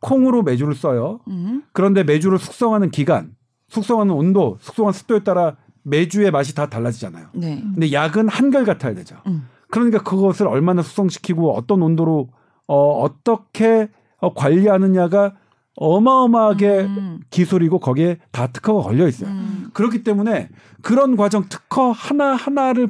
콩으로 0.00 0.42
메주를 0.42 0.74
써요. 0.74 1.20
음. 1.28 1.62
그런데 1.74 2.02
메주를 2.02 2.38
숙성하는 2.38 2.90
기간, 2.90 3.32
숙성하는 3.68 4.14
온도, 4.14 4.56
숙성한 4.60 4.94
습도에 4.94 5.22
따라 5.22 5.56
메주의 5.82 6.30
맛이 6.30 6.54
다 6.54 6.70
달라지잖아요. 6.70 7.26
네. 7.34 7.60
근데 7.60 7.92
약은 7.92 8.30
한결 8.30 8.64
같아야 8.64 8.94
되죠. 8.94 9.16
음. 9.26 9.48
그러니까 9.68 10.02
그것을 10.02 10.48
얼마나 10.48 10.80
숙성시키고 10.80 11.54
어떤 11.54 11.82
온도로 11.82 12.30
어, 12.66 13.02
어떻게 13.02 13.82
어, 13.82 14.03
관리하느냐가 14.32 15.34
어마어마하게 15.76 16.80
음. 16.82 17.20
기술이고 17.30 17.80
거기에 17.80 18.18
다 18.30 18.46
특허가 18.46 18.82
걸려 18.82 19.08
있어요. 19.08 19.30
음. 19.30 19.70
그렇기 19.74 20.04
때문에 20.04 20.48
그런 20.82 21.16
과정 21.16 21.48
특허 21.48 21.90
하나 21.90 22.34
하나를 22.34 22.88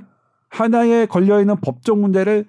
하나에 0.51 1.07
걸려 1.07 1.41
있는 1.41 1.57
법적 1.61 1.99
문제를 1.99 2.45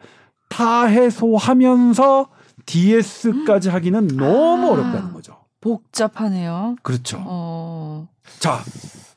다 0.49 0.85
해소하면서 0.85 2.29
DS까지 2.65 3.69
하기는 3.69 4.07
너무 4.07 4.67
아. 4.67 4.71
어렵다는 4.71 5.13
거죠. 5.13 5.37
복잡하네요. 5.61 6.75
그렇죠. 6.83 7.17
어. 7.25 8.07
자, 8.39 8.59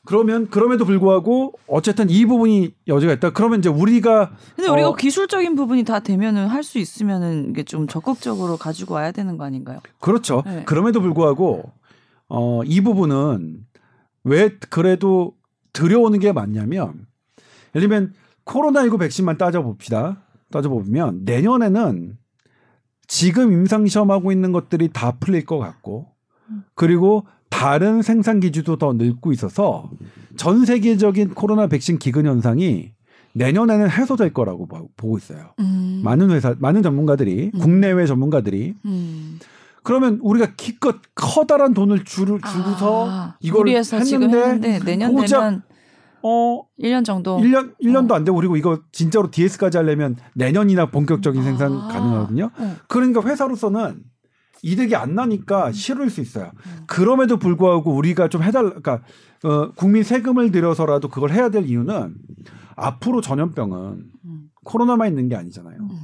그러면 0.05 0.49
그럼에도 0.49 0.85
불구하고 0.85 1.53
어쨌든 1.67 2.09
이 2.09 2.25
부분이 2.25 2.73
여지가 2.87 3.13
있다. 3.13 3.29
그러면 3.31 3.59
이제 3.59 3.69
우리가 3.69 4.31
근데 4.55 4.69
우리가 4.69 4.89
어. 4.89 4.95
기술적인 4.95 5.55
부분이 5.55 5.83
다 5.83 5.99
되면은 5.99 6.47
할 6.47 6.63
수 6.63 6.79
있으면은 6.79 7.49
이게 7.49 7.63
좀 7.63 7.87
적극적으로 7.87 8.57
가지고 8.57 8.95
와야 8.95 9.11
되는 9.11 9.37
거 9.37 9.43
아닌가요? 9.43 9.79
그렇죠. 9.99 10.43
네. 10.45 10.63
그럼에도 10.65 11.01
불구하고 11.01 11.71
어, 12.27 12.61
이 12.65 12.81
부분은 12.81 13.59
왜 14.23 14.49
그래도 14.69 15.33
들여오는 15.73 16.19
게 16.19 16.31
맞냐면 16.31 17.05
예를 17.75 17.87
들면 17.87 18.13
코로나19 18.45 18.99
백신만 18.99 19.37
따져 19.37 19.61
봅시다. 19.61 20.23
따져 20.51 20.69
보면 20.69 21.21
내년에는 21.25 22.17
지금 23.07 23.51
임상 23.51 23.85
시험하고 23.87 24.31
있는 24.31 24.51
것들이 24.51 24.89
다 24.93 25.17
풀릴 25.19 25.45
것 25.45 25.57
같고 25.59 26.07
그리고 26.75 27.25
다른 27.49 28.01
생산 28.01 28.39
기지도 28.39 28.77
더 28.77 28.93
늘고 28.93 29.31
있어서 29.33 29.89
전 30.37 30.65
세계적인 30.65 31.33
코로나 31.33 31.67
백신 31.67 31.99
기근 31.99 32.25
현상이 32.25 32.91
내년에는 33.33 33.89
해소될 33.89 34.33
거라고 34.33 34.67
보- 34.67 34.89
보고 34.95 35.17
있어요. 35.17 35.51
음. 35.59 36.01
많은 36.03 36.31
회사, 36.31 36.55
많은 36.59 36.81
전문가들이 36.83 37.51
음. 37.53 37.59
국내외 37.59 38.05
전문가들이 38.05 38.75
음. 38.85 39.39
그러면 39.83 40.19
우리가 40.21 40.53
기껏 40.57 40.97
커다란 41.15 41.73
돈을 41.73 42.03
주를 42.03 42.39
주고서 42.41 43.09
아, 43.09 43.35
이걸 43.39 43.67
했는데 44.37 44.79
내년 44.83 45.15
되면 45.15 45.63
어 46.21 46.61
1년 46.79 47.05
정도 47.05 47.37
1년 47.37 47.69
어. 47.71 47.75
1년도 47.81 48.11
안 48.11 48.25
되고 48.25 48.35
그리고 48.35 48.57
이거 48.57 48.81
진짜로 48.91 49.31
DS까지 49.31 49.77
하려면 49.77 50.17
내년이나 50.35 50.87
본격적인 50.87 51.43
생산 51.43 51.71
아. 51.73 51.87
가능하거든요. 51.87 52.51
어. 52.57 52.75
그러니까 52.87 53.21
회사로서는 53.21 54.03
이득이 54.61 54.95
안 54.95 55.15
나니까 55.15 55.71
싫을 55.71 56.09
수 56.09 56.21
있어요. 56.21 56.51
음. 56.65 56.83
그럼에도 56.87 57.37
불구하고 57.37 57.93
우리가 57.93 58.27
좀 58.27 58.43
해달, 58.43 58.65
그러니까 58.65 59.01
어, 59.43 59.71
국민 59.71 60.03
세금을 60.03 60.51
들여서라도 60.51 61.09
그걸 61.09 61.31
해야 61.31 61.49
될 61.49 61.65
이유는 61.65 62.15
앞으로 62.75 63.21
전염병은 63.21 64.03
음. 64.25 64.41
코로나만 64.63 65.07
있는 65.09 65.29
게 65.29 65.35
아니잖아요. 65.35 65.77
음. 65.79 65.99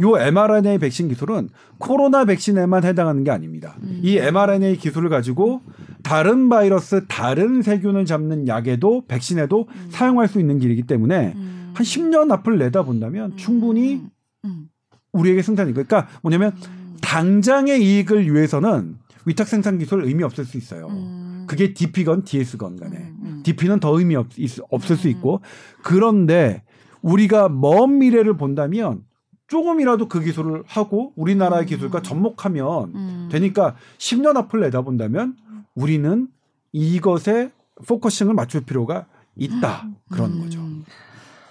요 0.00 0.18
mRNA 0.18 0.78
백신 0.78 1.08
기술은 1.08 1.50
코로나 1.78 2.24
백신에만 2.24 2.84
해당하는 2.84 3.24
게 3.24 3.30
아닙니다. 3.30 3.76
음. 3.82 4.00
이 4.02 4.16
mRNA 4.18 4.76
기술을 4.76 5.08
가지고 5.08 5.62
다른 6.02 6.48
바이러스, 6.48 7.06
다른 7.06 7.62
세균을 7.62 8.04
잡는 8.04 8.48
약에도 8.48 9.04
백신에도 9.06 9.68
음. 9.68 9.86
사용할 9.90 10.28
수 10.28 10.40
있는 10.40 10.58
길이기 10.58 10.82
때문에 10.82 11.32
음. 11.36 11.72
한 11.74 11.84
10년 11.84 12.30
앞을 12.32 12.58
내다본다면 12.58 13.32
음. 13.32 13.36
충분히 13.36 14.02
음. 14.44 14.68
우리에게 15.12 15.42
생산이 15.42 15.72
그러니까 15.72 16.08
뭐냐면 16.22 16.52
음. 16.56 16.83
당장의 17.04 17.82
이익을 17.82 18.32
위해서는 18.32 18.96
위탁 19.26 19.48
생산 19.48 19.78
기술 19.78 20.04
의미 20.04 20.22
없을 20.22 20.44
수 20.44 20.56
있어요. 20.56 20.88
음. 20.88 21.44
그게 21.46 21.72
DP건 21.74 22.24
DS건 22.24 22.76
간에 22.78 22.96
음. 22.96 23.18
음. 23.22 23.42
DP는 23.44 23.80
더 23.80 23.98
의미 23.98 24.16
없, 24.16 24.28
있- 24.38 24.58
없을 24.70 24.96
수 24.96 25.08
음. 25.08 25.12
있고 25.12 25.40
그런데 25.82 26.62
우리가 27.02 27.48
먼 27.48 27.98
미래를 27.98 28.36
본다면 28.36 29.04
조금이라도 29.48 30.08
그 30.08 30.20
기술을 30.20 30.62
하고 30.66 31.12
우리나라의 31.16 31.64
음. 31.64 31.66
기술과 31.66 32.02
접목하면 32.02 32.94
음. 32.94 33.28
되니까 33.30 33.76
10년 33.98 34.36
앞을 34.36 34.60
내다본다면 34.60 35.36
우리는 35.74 36.28
이것에 36.72 37.52
focusing을 37.86 38.34
맞출 38.34 38.64
필요가 38.64 39.06
있다 39.36 39.88
그런 40.10 40.32
음. 40.32 40.40
거죠. 40.40 40.60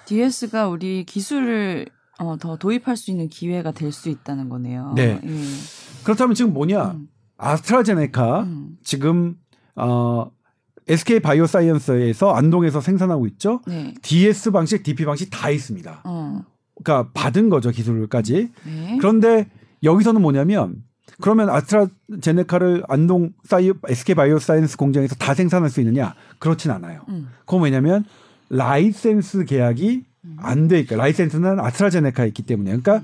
DS가 0.06 0.68
우리 0.68 1.06
기술을 1.06 1.86
어, 2.24 2.38
더 2.38 2.58
도입할 2.58 2.98
수 2.98 3.12
있는 3.12 3.30
기회가 3.30 3.72
될 3.72 3.92
수 3.92 4.10
있다는 4.10 4.50
거네요. 4.50 4.94
네. 4.96 5.20
예. 5.24 5.40
그렇다면 6.04 6.36
지금 6.36 6.54
뭐냐 6.54 6.92
음. 6.92 7.08
아스트라제네카 7.38 8.42
음. 8.44 8.78
지금 8.84 9.36
어, 9.76 10.32
SK 10.88 11.20
바이오사이언스에서 11.20 12.34
안동에서 12.34 12.82
생산하고 12.82 13.28
있죠. 13.28 13.62
네. 13.68 13.94
DS 14.02 14.52
방식, 14.52 14.84
DP 14.84 15.06
방식 15.06 15.30
다 15.30 15.50
있습니다. 15.50 16.02
어. 16.06 16.42
그러니까 16.84 17.12
받은 17.14 17.50
거죠 17.50 17.70
기술까지. 17.72 18.52
네. 18.66 18.98
그런데 19.00 19.50
여기서는 19.84 20.22
뭐냐면 20.22 20.84
그러면 21.22 21.50
아스트라제네카를 21.50 22.84
안동 22.88 23.34
사이 23.44 23.72
SK 23.88 24.16
바이오사이언스 24.16 24.78
공장에서 24.78 25.16
다 25.16 25.34
생산할 25.34 25.70
수 25.70 25.80
있느냐? 25.82 26.16
그렇진 26.40 26.72
않아요. 26.72 27.02
음. 27.10 27.30
그건 27.46 27.62
왜냐면 27.64 28.04
라이센스 28.50 29.46
계약이 29.46 30.04
안 30.38 30.68
돼 30.68 30.80
있으니까 30.80 30.96
라이센스는 30.96 31.60
아스트라제네카에 31.60 32.28
있기 32.28 32.44
때문에. 32.44 32.78
그러니까 32.78 33.02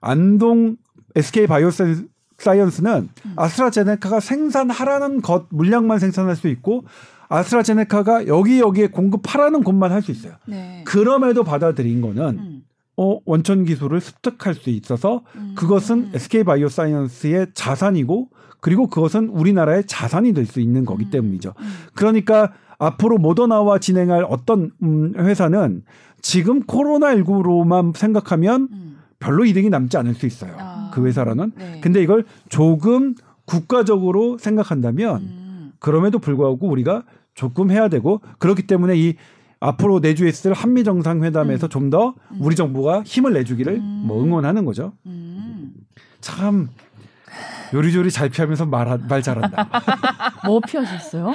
안동 0.00 0.76
SK 1.16 1.46
바이오사이언스는 1.46 3.08
아스트라제네카가 3.36 4.20
생산하라는 4.20 5.22
것 5.22 5.46
물량만 5.50 5.98
생산할 5.98 6.36
수 6.36 6.48
있고 6.48 6.84
아스트라제네카가 7.28 8.26
여기 8.26 8.60
여기에 8.60 8.88
공급하라는 8.88 9.64
것만 9.64 9.92
할 9.92 10.02
수 10.02 10.10
있어요. 10.10 10.34
네. 10.46 10.82
그럼에도 10.86 11.44
받아들인 11.44 12.00
거는 12.00 12.38
음. 12.38 12.62
어, 12.96 13.18
원천 13.24 13.64
기술을 13.64 14.00
습득할 14.00 14.54
수 14.54 14.70
있어서 14.70 15.22
음. 15.36 15.54
그것은 15.56 16.10
SK 16.14 16.44
바이오사이언스의 16.44 17.48
자산이고 17.54 18.28
그리고 18.60 18.88
그것은 18.88 19.28
우리나라의 19.28 19.84
자산이 19.86 20.32
될 20.32 20.46
수 20.46 20.60
있는 20.60 20.84
거기 20.84 21.04
음. 21.04 21.10
때문이죠. 21.10 21.54
음. 21.58 21.72
그러니까 21.94 22.52
앞으로 22.78 23.18
모더나와 23.18 23.78
진행할 23.78 24.24
어떤 24.28 24.70
음, 24.82 25.12
회사는 25.16 25.82
지금 26.20 26.62
코로나19로만 26.62 27.96
생각하면 27.96 28.68
음. 28.72 28.98
별로 29.18 29.44
이득이 29.44 29.70
남지 29.70 29.96
않을 29.96 30.14
수 30.14 30.26
있어요. 30.26 30.54
아. 30.58 30.90
그 30.92 31.04
회사라는. 31.06 31.52
네. 31.56 31.80
근데 31.80 32.02
이걸 32.02 32.24
조금 32.48 33.14
국가적으로 33.44 34.38
생각한다면 34.38 35.16
음. 35.16 35.72
그럼에도 35.78 36.18
불구하고 36.18 36.68
우리가 36.68 37.04
조금 37.34 37.70
해야 37.70 37.88
되고 37.88 38.20
그렇기 38.38 38.66
때문에 38.66 38.96
이 38.96 39.14
앞으로 39.60 39.98
내주에 40.00 40.28
있을 40.28 40.52
한미 40.52 40.84
정상회담에서 40.84 41.66
음. 41.66 41.68
좀더 41.68 42.14
음. 42.32 42.38
우리 42.40 42.54
정부가 42.54 43.02
힘을 43.04 43.32
내주기를 43.32 43.74
음. 43.74 44.04
뭐 44.06 44.22
응원하는 44.22 44.64
거죠. 44.64 44.92
음. 45.06 45.72
참 46.20 46.68
요리조리 47.74 48.10
잘 48.10 48.28
피하면서 48.28 48.66
말, 48.66 48.98
말 49.08 49.22
잘한다. 49.22 49.68
뭐 50.46 50.60
피하셨어요? 50.60 51.34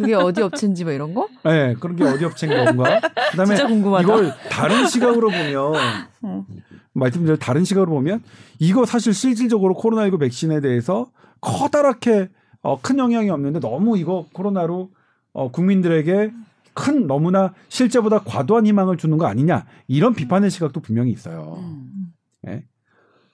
그게 0.00 0.14
어디 0.14 0.42
업체인지 0.42 0.84
뭐 0.84 0.92
이런 0.92 1.14
거? 1.14 1.28
네, 1.44 1.74
그런 1.74 1.96
게 1.96 2.04
어디 2.04 2.24
업체인 2.24 2.52
건가? 2.52 3.00
그다음에. 3.30 3.54
이걸 4.02 4.34
다른 4.50 4.86
시각으로 4.86 5.30
보면 5.30 5.74
어. 6.22 6.46
말씀드린 6.92 7.38
다른 7.38 7.64
시각으로 7.64 7.92
보면 7.92 8.22
이거 8.58 8.84
사실 8.86 9.14
실질적으로 9.14 9.74
코로나19 9.74 10.20
백신에 10.20 10.60
대해서 10.60 11.10
커다랗게 11.40 12.28
어, 12.62 12.80
큰 12.80 12.98
영향이 12.98 13.30
없는데 13.30 13.60
너무 13.60 13.96
이거 13.98 14.26
코로나로 14.32 14.90
어, 15.32 15.50
국민들에게 15.50 16.32
큰 16.74 17.06
너무나 17.06 17.52
실제보다 17.68 18.20
과도한 18.20 18.66
희망을 18.66 18.96
주는 18.96 19.16
거 19.18 19.26
아니냐 19.26 19.66
이런 19.88 20.14
비판의 20.14 20.50
시각도 20.50 20.80
분명히 20.80 21.10
있어요. 21.12 21.56
음. 21.58 22.09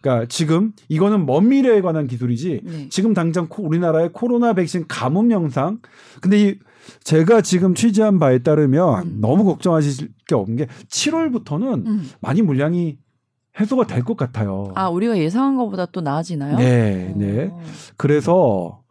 예? 0.07 0.09
그러니까 0.09 0.27
지금 0.29 0.73
이거는 0.89 1.27
먼 1.27 1.49
미래에 1.49 1.81
관한 1.81 2.07
기술이지 2.07 2.61
네. 2.65 2.89
지금 2.91 3.13
당장 3.15 3.49
코- 3.49 3.65
우리나라의 3.67 4.11
코로나 4.13 4.53
백신 4.53 4.85
가뭄 4.89 5.31
영상 5.31 5.79
근데 6.21 6.41
이 6.41 6.59
제가 7.03 7.41
지금 7.41 7.75
취재한 7.75 8.19
바에 8.19 8.39
따르면 8.39 9.07
음. 9.07 9.19
너무 9.21 9.45
걱정하실 9.45 10.09
게 10.29 10.35
없는 10.37 10.57
게 10.57 10.67
7월부터는 10.89 11.87
음. 11.87 12.09
많이 12.21 12.43
물량이 12.43 12.99
해소가 13.59 13.87
될 13.87 14.05
것 14.05 14.17
같아요. 14.17 14.71
아 14.75 14.89
우리가 14.89 15.19
예상한 15.19 15.57
것보다 15.57 15.87
또 15.87 16.01
나아지나요? 16.03 16.59
네, 16.59 17.13
네. 17.17 17.49
어. 17.51 17.61
그래서 17.97 18.83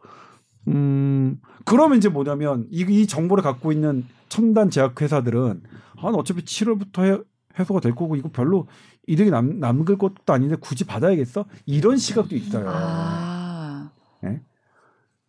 음 0.68 1.38
그러면 1.64 1.98
이제 1.98 2.08
뭐냐면 2.08 2.66
이, 2.70 2.84
이 2.88 3.06
정보를 3.06 3.42
갖고 3.42 3.72
있는 3.72 4.04
첨단 4.28 4.68
제약 4.70 5.00
회사들은 5.00 5.62
아 5.98 6.08
어차피 6.08 6.42
7월부터 6.42 7.02
해, 7.04 7.18
해소가 7.58 7.80
될 7.80 7.94
거고 7.94 8.16
이거 8.16 8.28
별로 8.32 8.66
이득이 9.06 9.30
남, 9.30 9.60
남을 9.60 9.84
것도 9.84 10.32
아닌데 10.32 10.56
굳이 10.60 10.84
받아야겠어 10.84 11.46
이런 11.64 11.96
시각도 11.96 12.34
있어요. 12.36 12.66
아. 12.68 13.90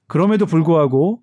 그럼에도 0.07 0.45
불구하고 0.45 1.21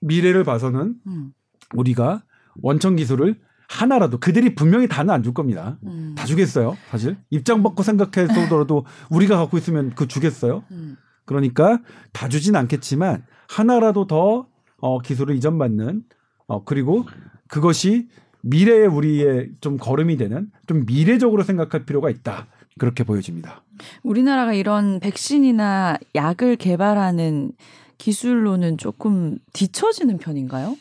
미래를 0.00 0.44
봐서는 0.44 0.96
음. 1.06 1.32
우리가 1.74 2.22
원천 2.62 2.96
기술을 2.96 3.40
하나라도 3.68 4.18
그들이 4.18 4.54
분명히 4.54 4.88
다는 4.88 5.12
안 5.12 5.22
줄 5.22 5.34
겁니다. 5.34 5.78
음. 5.84 6.14
다 6.16 6.24
주겠어요, 6.24 6.76
사실. 6.90 7.18
입장 7.30 7.62
바꿔 7.62 7.82
생각해서더라도 7.82 8.86
우리가 9.10 9.36
갖고 9.36 9.58
있으면 9.58 9.92
그 9.94 10.06
주겠어요? 10.06 10.64
음. 10.70 10.96
그러니까 11.24 11.80
다 12.12 12.28
주진 12.28 12.56
않겠지만 12.56 13.24
하나라도 13.48 14.06
더 14.06 14.46
어, 14.78 15.00
기술을 15.00 15.34
이전받는 15.36 16.04
어, 16.46 16.64
그리고 16.64 17.04
그것이 17.48 18.08
미래의 18.42 18.86
우리의 18.86 19.50
좀 19.60 19.76
걸음이 19.76 20.16
되는 20.16 20.50
좀 20.66 20.84
미래적으로 20.86 21.42
생각할 21.42 21.84
필요가 21.84 22.10
있다. 22.10 22.46
그렇게 22.78 23.04
보여집니다. 23.04 23.62
우리나라가 24.02 24.52
이런 24.52 25.00
백신이나 25.00 25.98
약을 26.14 26.56
개발하는 26.56 27.52
기술로는 27.98 28.78
조금 28.78 29.38
뒤처지는 29.52 30.18
편인가요? 30.18 30.76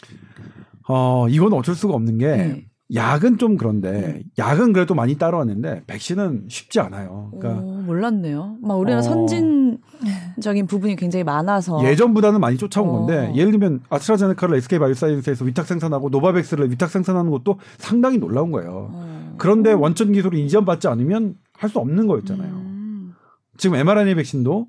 어, 0.88 1.28
이건 1.30 1.54
어쩔 1.54 1.76
수가 1.76 1.96
없는 1.96 2.20
게 2.20 2.28
네. 2.28 2.66
약은 2.94 3.38
좀 3.38 3.58
그런데 3.58 4.24
약은 4.38 4.72
그래도 4.72 4.96
많이 4.96 5.18
따라왔는데 5.18 5.84
백신은 5.88 6.46
쉽지 6.48 6.80
않아요. 6.80 7.32
그러니까 7.38 7.62
오, 7.62 7.82
몰랐네요. 7.82 8.58
막 8.62 8.76
우리나라 8.76 9.00
어. 9.00 9.04
선진적인 9.04 10.68
부분이 10.68 10.96
굉장히 10.96 11.24
많아서 11.26 11.84
예전보다는 11.84 12.40
많이 12.40 12.58
쫓아온 12.58 12.88
어. 12.90 12.92
건데 12.94 13.34
예를 13.36 13.52
들면 13.52 13.82
아스트라제네카를 13.90 14.56
SK 14.58 14.80
바이오사이언스에서 14.80 15.44
위탁 15.44 15.66
생산하고 15.66 16.10
노바백스를 16.10 16.72
위탁 16.72 16.90
생산하는 16.90 17.30
것도 17.32 17.60
상당히 17.78 18.18
놀라운 18.20 18.52
거예요. 18.52 18.90
어. 18.94 19.36
그런데 19.38 19.74
원천 19.74 20.14
기술을 20.14 20.40
이전받지 20.40 20.88
않으면 20.88 21.36
할 21.58 21.70
수 21.70 21.80
없는 21.80 22.08
거였잖아요. 22.08 22.54
음. 22.54 23.14
지금 23.58 23.78
mRNA 23.78 24.16
백신도 24.16 24.68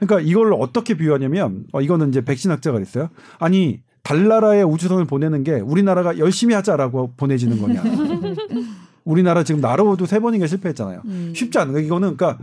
그러니까 0.00 0.20
이걸 0.28 0.52
어떻게 0.52 0.94
비유하냐면 0.96 1.64
어, 1.72 1.80
이거는 1.80 2.08
이제 2.10 2.20
백신 2.22 2.50
학자가 2.50 2.74
그랬어요. 2.74 3.08
아니 3.38 3.80
달나라에 4.06 4.62
우주선을 4.62 5.04
보내는 5.04 5.42
게 5.42 5.54
우리나라가 5.54 6.16
열심히 6.18 6.54
하자라고 6.54 7.14
보내지는 7.16 7.60
거냐. 7.60 7.82
우리나라 9.04 9.42
지금 9.42 9.60
나로도 9.60 10.06
세 10.06 10.20
번인가 10.20 10.46
실패했잖아요. 10.46 11.02
음. 11.04 11.32
쉽지 11.34 11.58
않은 11.58 11.72
거 11.72 11.80
이거는 11.80 12.16
그러니까 12.16 12.40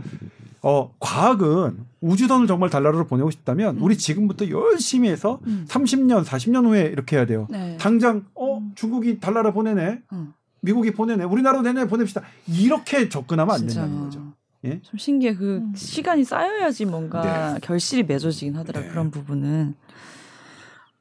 어 0.60 0.92
과학은 0.98 1.78
우주선을 2.02 2.46
정말 2.46 2.68
달나라로 2.68 3.06
보내고 3.06 3.30
싶다면 3.30 3.78
우리 3.78 3.96
지금부터 3.96 4.50
열심히 4.50 5.08
해서 5.08 5.40
음. 5.46 5.64
30년, 5.66 6.24
40년 6.24 6.66
후에 6.66 6.82
이렇게 6.82 7.16
해야 7.16 7.24
돼요. 7.24 7.46
네. 7.48 7.78
당장 7.80 8.26
어 8.34 8.60
중국이 8.74 9.18
달나라 9.18 9.50
보내네, 9.52 10.02
음. 10.12 10.34
미국이 10.60 10.90
보내네, 10.90 11.24
우리나라 11.24 11.62
내내 11.62 11.86
보냅시다. 11.86 12.20
이렇게 12.46 13.08
접근하면 13.08 13.54
안 13.54 13.66
된다는 13.66 14.00
거죠. 14.00 14.34
예? 14.66 14.80
좀 14.82 14.98
신기해. 14.98 15.34
그 15.34 15.56
음. 15.56 15.72
시간이 15.74 16.24
쌓여야지 16.24 16.84
뭔가 16.84 17.58
결실이 17.62 18.02
맺어지긴 18.02 18.54
하더라. 18.56 18.80
네. 18.80 18.88
그런 18.88 19.10
부분은 19.10 19.74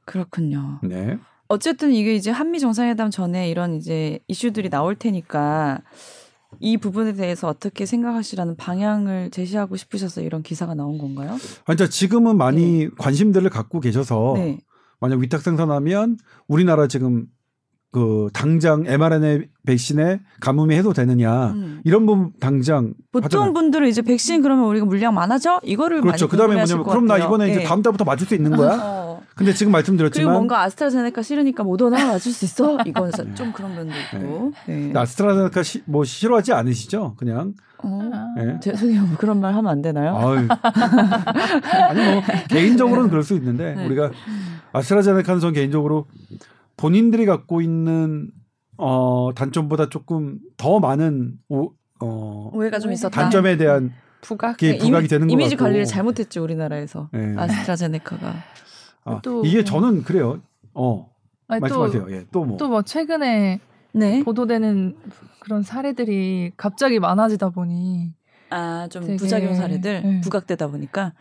그렇군요. 0.06 0.80
네. 0.84 1.18
어쨌든 1.48 1.92
이게 1.92 2.16
이제 2.16 2.32
한미 2.32 2.60
정상회담 2.60 3.12
전에 3.12 3.50
이런 3.50 3.76
이제 3.76 4.20
이슈들이 4.28 4.70
나올 4.70 4.96
테니까 4.96 5.82
이 6.60 6.78
부분에 6.78 7.14
대해서 7.14 7.48
어떻게 7.48 7.86
생각하시라는 7.86 8.56
방향을 8.56 9.32
제시하고 9.32 9.76
싶으셔서 9.76 10.22
이런 10.22 10.44
기사가 10.44 10.74
나온 10.74 10.98
건가요? 10.98 11.38
아, 11.66 11.76
진짜 11.76 11.90
지금은 11.90 12.38
많이 12.38 12.90
관심들을 12.98 13.50
갖고 13.50 13.80
계셔서 13.80 14.34
네. 14.36 14.60
만약 15.00 15.20
위탁 15.20 15.42
생산하면 15.42 16.18
우리나라 16.48 16.88
지금 16.88 17.28
그 17.94 18.28
당장 18.34 18.84
mRNA 18.88 19.44
백신의 19.68 20.20
가뭄이 20.40 20.74
해소되느냐 20.74 21.52
음. 21.52 21.80
이런 21.84 22.08
부분 22.08 22.32
당장 22.40 22.96
보통 23.12 23.26
하잖아요. 23.26 23.54
분들은 23.54 23.88
이제 23.88 24.02
백신 24.02 24.42
그러면 24.42 24.66
우리가 24.66 24.84
물량 24.88 25.14
많아져? 25.14 25.62
이거를 25.64 26.02
그렇죠. 26.02 26.28
그다음에 26.28 26.56
뭐냐면 26.56 26.84
것 26.84 26.90
그럼 26.90 27.06
나. 27.06 27.20
이번에 27.20 27.50
이제 27.52 27.60
네. 27.60 27.64
다음 27.64 27.84
달부터 27.84 28.04
맞을 28.04 28.26
수 28.26 28.34
있는 28.34 28.58
거야? 28.58 28.80
어. 28.82 29.22
근데 29.36 29.54
지금 29.54 29.72
그리고 29.72 29.78
말씀드렸지만 29.78 30.34
뭔가 30.34 30.64
아스트라제네카 30.64 31.22
싫으니까 31.22 31.64
모더나 31.64 32.08
맞을 32.08 32.32
수 32.32 32.46
있어? 32.46 32.80
이건 32.86 33.12
사- 33.12 33.32
좀 33.36 33.54
그런 33.54 33.76
면도 33.76 33.94
있고. 34.16 34.52
네. 34.66 34.92
아스트라제네카 34.96 35.62
시, 35.62 35.84
뭐 35.86 36.04
싫어하지 36.04 36.52
않으시죠? 36.52 37.14
그냥 37.16 37.54
어. 37.84 38.10
예. 38.40 38.60
죄송해요. 38.60 39.02
뭐 39.02 39.18
그런 39.20 39.40
말 39.40 39.54
하면 39.54 39.68
안 39.72 39.84
되나요? 39.84 40.18
아니 40.18 42.04
뭐 42.12 42.24
개인적으로는 42.50 43.12
그럴 43.12 43.22
수 43.22 43.36
있는데 43.36 43.76
네. 43.76 43.86
우리가 43.86 44.10
아스트라제네카는 44.72 45.40
전 45.42 45.54
개인적으로 45.54 46.08
본인들이 46.78 47.26
갖고 47.26 47.62
있는 47.62 48.32
어 48.78 49.32
단점보다 49.36 49.90
조금 49.90 50.40
더 50.58 50.80
많은 50.80 51.38
오, 51.50 51.74
어 52.00 52.50
오해가 52.54 52.80
좀 52.80 52.92
있었다. 52.92 53.22
단점에 53.22 53.58
대한 53.58 53.92
부각. 54.22 54.54
그게 54.54 54.78
부각이 54.78 55.08
되는 55.08 55.28
것 55.28 55.34
이미지. 55.34 55.56
관리를 55.56 55.86
잘못했죠 55.86 56.44
우리나라에서 56.44 57.10
예. 57.14 57.36
아스트라제네카가. 57.38 58.34
아, 59.06 59.20
또- 59.22 59.46
이게 59.46 59.64
저는 59.64 60.04
그래요. 60.04 60.42
어 60.74 61.10
아니, 61.48 61.60
말씀하세요. 61.62 62.08
예, 62.12 62.26
또 62.32 62.46
뭐. 62.46 62.58
또 62.58 62.68
뭐 62.70 62.82
최근에 62.82 63.60
네. 63.94 64.24
보도되는 64.24 64.96
그런 65.40 65.62
사례들이 65.62 66.54
갑자기 66.58 67.00
많아지다 67.00 67.50
보니 67.50 68.12
아좀 68.50 69.18
부작용 69.18 69.54
사례들 69.54 70.02
네. 70.04 70.22
부각되다 70.22 70.68
보니까. 70.68 71.14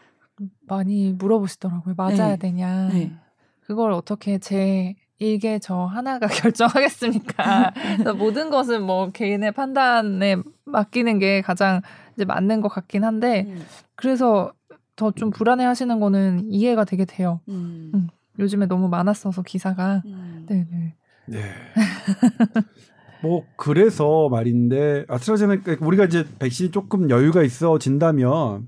많이 0.67 1.13
물어보시더라고요. 1.13 1.95
맞아야 1.97 2.29
네. 2.29 2.37
되냐. 2.39 2.89
네. 2.89 3.13
그걸 3.61 3.93
어떻게 3.93 4.39
제 4.39 4.95
일개 5.23 5.59
저 5.59 5.85
하나가 5.85 6.27
결정하겠습니까? 6.29 7.73
모든 8.19 8.51
것은 8.51 8.83
뭐 8.83 9.11
개인의 9.11 9.53
판단에 9.53 10.37
맡기는 10.65 11.19
게 11.19 11.41
가장 11.43 11.81
이제 12.15 12.25
맞는 12.25 12.61
것 12.61 12.69
같긴 12.69 13.05
한데 13.05 13.47
음. 13.49 13.63
그래서 13.95 14.53
더 14.97 15.11
좀 15.13 15.31
불안해 15.31 15.65
하시는 15.65 15.99
거는 16.01 16.53
이해가 16.53 16.85
되게 16.85 17.05
돼요. 17.05 17.41
음. 17.49 17.91
음. 17.95 18.09
요즘에 18.39 18.67
너무 18.67 18.89
많았어서 18.89 19.43
기사가. 19.43 20.03
음. 20.07 20.45
네네. 20.49 20.95
네. 21.27 21.43
뭐 23.23 23.45
그래서 23.57 24.29
말인데 24.29 25.05
아스트라제네카 25.09 25.77
우리가 25.81 26.05
이제 26.05 26.27
백신이 26.39 26.71
조금 26.73 27.09
여유가 27.09 27.43
있어진다면 27.43 28.67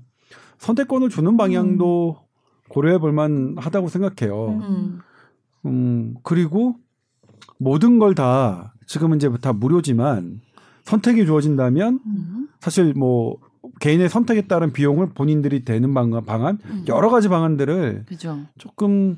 선택권을 0.59 1.09
주는 1.09 1.35
방향도 1.37 2.17
고려해 2.69 2.97
볼 2.99 3.11
만하다고 3.11 3.89
생각해요. 3.89 4.47
음. 5.65 5.69
음, 5.69 6.15
그리고 6.23 6.75
모든 7.57 7.99
걸 7.99 8.13
다 8.15 8.73
지금은 8.87 9.17
이제 9.17 9.29
다 9.41 9.51
무료지만 9.53 10.41
선택이 10.83 11.25
주어진다면 11.25 11.99
음. 12.05 12.47
사실 12.59 12.93
뭐 12.95 13.37
개인의 13.79 14.09
선택에 14.09 14.43
따른 14.43 14.71
비용을 14.73 15.09
본인들이 15.13 15.65
되는 15.65 15.93
방안, 15.93 16.23
방안 16.25 16.59
음. 16.65 16.85
여러 16.87 17.09
가지 17.09 17.27
방안들을 17.29 18.05
그죠. 18.07 18.39
조금 18.59 19.17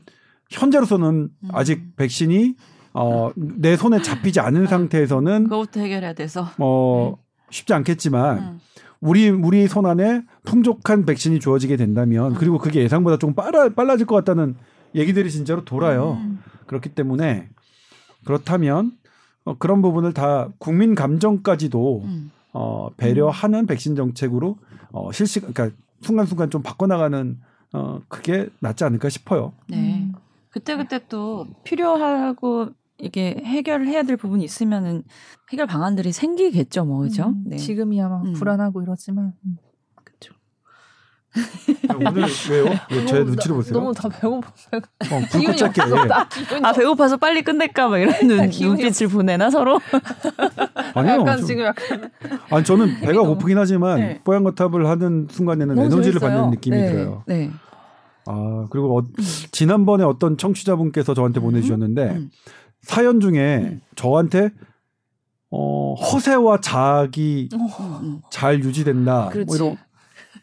현재로서는 0.50 1.30
음. 1.44 1.50
아직 1.52 1.96
백신이 1.98 2.56
어, 2.94 3.32
내 3.36 3.76
손에 3.76 4.02
잡히지 4.02 4.40
않은 4.40 4.68
상태에서는 4.68 5.44
그거부터 5.44 5.82
해결해야 5.82 6.14
돼서. 6.14 6.48
어, 6.58 7.18
쉽지 7.52 7.74
않겠지만 7.74 8.38
음. 8.40 8.60
우리 9.02 9.30
우리 9.30 9.68
손 9.68 9.86
안에 9.86 10.24
풍족한 10.46 11.06
백신이 11.06 11.40
주어지게 11.40 11.76
된다면 11.76 12.32
음. 12.32 12.36
그리고 12.38 12.58
그게 12.58 12.82
예상보다 12.82 13.18
조금 13.18 13.36
빨라 13.36 13.70
빨라질 13.70 14.06
것 14.08 14.16
같다는 14.16 14.56
얘기들이 14.98 15.32
진짜로 15.32 15.64
돌아요. 15.64 16.14
음. 16.14 16.40
그렇기 16.66 16.90
때문에 16.90 17.50
그렇다면 18.26 18.92
어, 19.46 19.56
그런 19.58 19.82
부분을 19.82 20.14
다 20.14 20.50
국민 20.58 20.96
감정까지도 20.96 22.02
음. 22.04 22.32
어, 22.54 22.90
배려하는 22.98 23.66
백신 23.68 23.96
정책으로 23.96 24.58
어, 24.92 25.12
실시 25.12 25.40
그러니까 25.40 25.70
순간순간 26.02 26.50
좀 26.50 26.62
바꿔나가는 26.64 27.40
어, 27.74 28.02
그게 28.08 28.50
낫지 28.60 28.84
않을까 28.84 29.10
싶어요. 29.10 29.54
네. 29.68 29.78
음. 29.78 30.14
그때 30.50 30.76
그때 30.76 31.00
또 31.08 31.46
필요하고 31.64 32.70
이게 32.98 33.42
해결을 33.44 33.88
해야 33.88 34.04
될 34.04 34.18
부분이 34.18 34.44
있으면은 34.44 35.04
해결 35.52 35.68
방안들이 35.68 36.12
생기겠죠, 36.12 36.86
뭐 36.86 37.00
그죠? 37.00 37.28
음, 37.28 37.44
네. 37.46 37.58
지금이야 37.58 38.10
막 38.10 38.26
음. 38.26 38.34
불안하고 38.34 38.82
이러지만 38.82 39.34
음. 39.46 39.58
오늘 41.96 42.24
왜요? 42.50 42.66
왜 42.92 43.06
제 43.06 43.20
눈치를 43.24 43.36
나- 43.36 43.56
보세요? 43.56 43.74
너무 43.74 43.94
다 43.94 44.10
배고파. 44.10 44.48
어, 44.50 45.22
기운이. 45.32 45.62
없어. 45.62 45.96
아 46.64 46.72
배고파서 46.74 47.18
빨리 47.18 47.42
끝낼까 47.44 47.88
막 47.88 47.98
이런 47.98 48.14
눈, 48.28 48.50
기운이 48.50 48.82
눈빛을 48.84 49.08
보내나 49.08 49.50
서로. 49.50 49.80
아니요. 50.94 51.14
약간 51.22 51.38
저- 51.40 51.46
지금 51.46 51.66
약간 51.66 52.12
아니 52.50 52.64
저는 52.64 53.00
배가 53.02 53.14
너무- 53.14 53.30
고프긴 53.36 53.58
하지만 53.58 54.00
네. 54.00 54.22
뽀얀거탑을 54.24 54.88
하는 54.88 55.28
순간에는 55.30 55.78
에너지를 55.78 56.04
재밌어요. 56.20 56.30
받는 56.32 56.50
느낌이 56.52 56.78
네, 56.78 56.92
들어요. 56.92 57.24
네. 57.28 57.52
아 58.26 58.66
그리고 58.70 59.00
어, 59.00 59.04
지난번에 59.52 60.04
어떤 60.04 60.38
청취자분께서 60.38 61.14
저한테 61.14 61.40
보내주셨는데 61.40 62.04
음. 62.12 62.30
사연 62.82 63.20
중에 63.20 63.58
음. 63.64 63.82
저한테 63.96 64.52
어, 65.50 65.94
허세와 65.94 66.60
자학이 66.60 67.50
음, 67.54 67.68
음. 68.04 68.22
잘 68.30 68.60
유지된다. 68.62 69.30
그렇지. 69.30 69.46
뭐 69.48 69.56
이런 69.56 69.78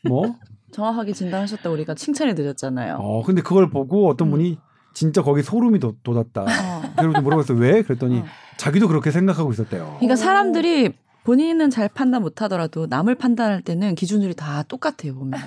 뭐? 0.06 0.36
정확하게 0.74 1.12
진단하셨다 1.12 1.70
우리가 1.70 1.94
칭찬해 1.94 2.34
드렸잖아요. 2.34 2.96
어 2.96 3.22
근데 3.22 3.42
그걸 3.42 3.70
보고 3.70 4.08
어떤 4.08 4.28
음. 4.28 4.30
분이 4.32 4.58
진짜 4.92 5.22
거기 5.22 5.42
소름이 5.42 5.78
돋, 5.78 6.02
돋았다. 6.02 6.42
어. 6.42 6.82
그래서 6.98 7.20
물어봤어요. 7.20 7.58
왜? 7.58 7.82
그랬더니 7.82 8.20
어. 8.20 8.24
자기도 8.56 8.88
그렇게 8.88 9.12
생각하고 9.12 9.52
있었대요. 9.52 9.94
그러니까 9.98 10.16
사람들이 10.16 10.92
본인은 11.22 11.70
잘 11.70 11.88
판단 11.88 12.22
못하더라도 12.22 12.86
남을 12.86 13.14
판단할 13.14 13.62
때는 13.62 13.94
기준율이 13.94 14.34
다 14.34 14.64
똑같아요 14.64 15.14
보면. 15.14 15.40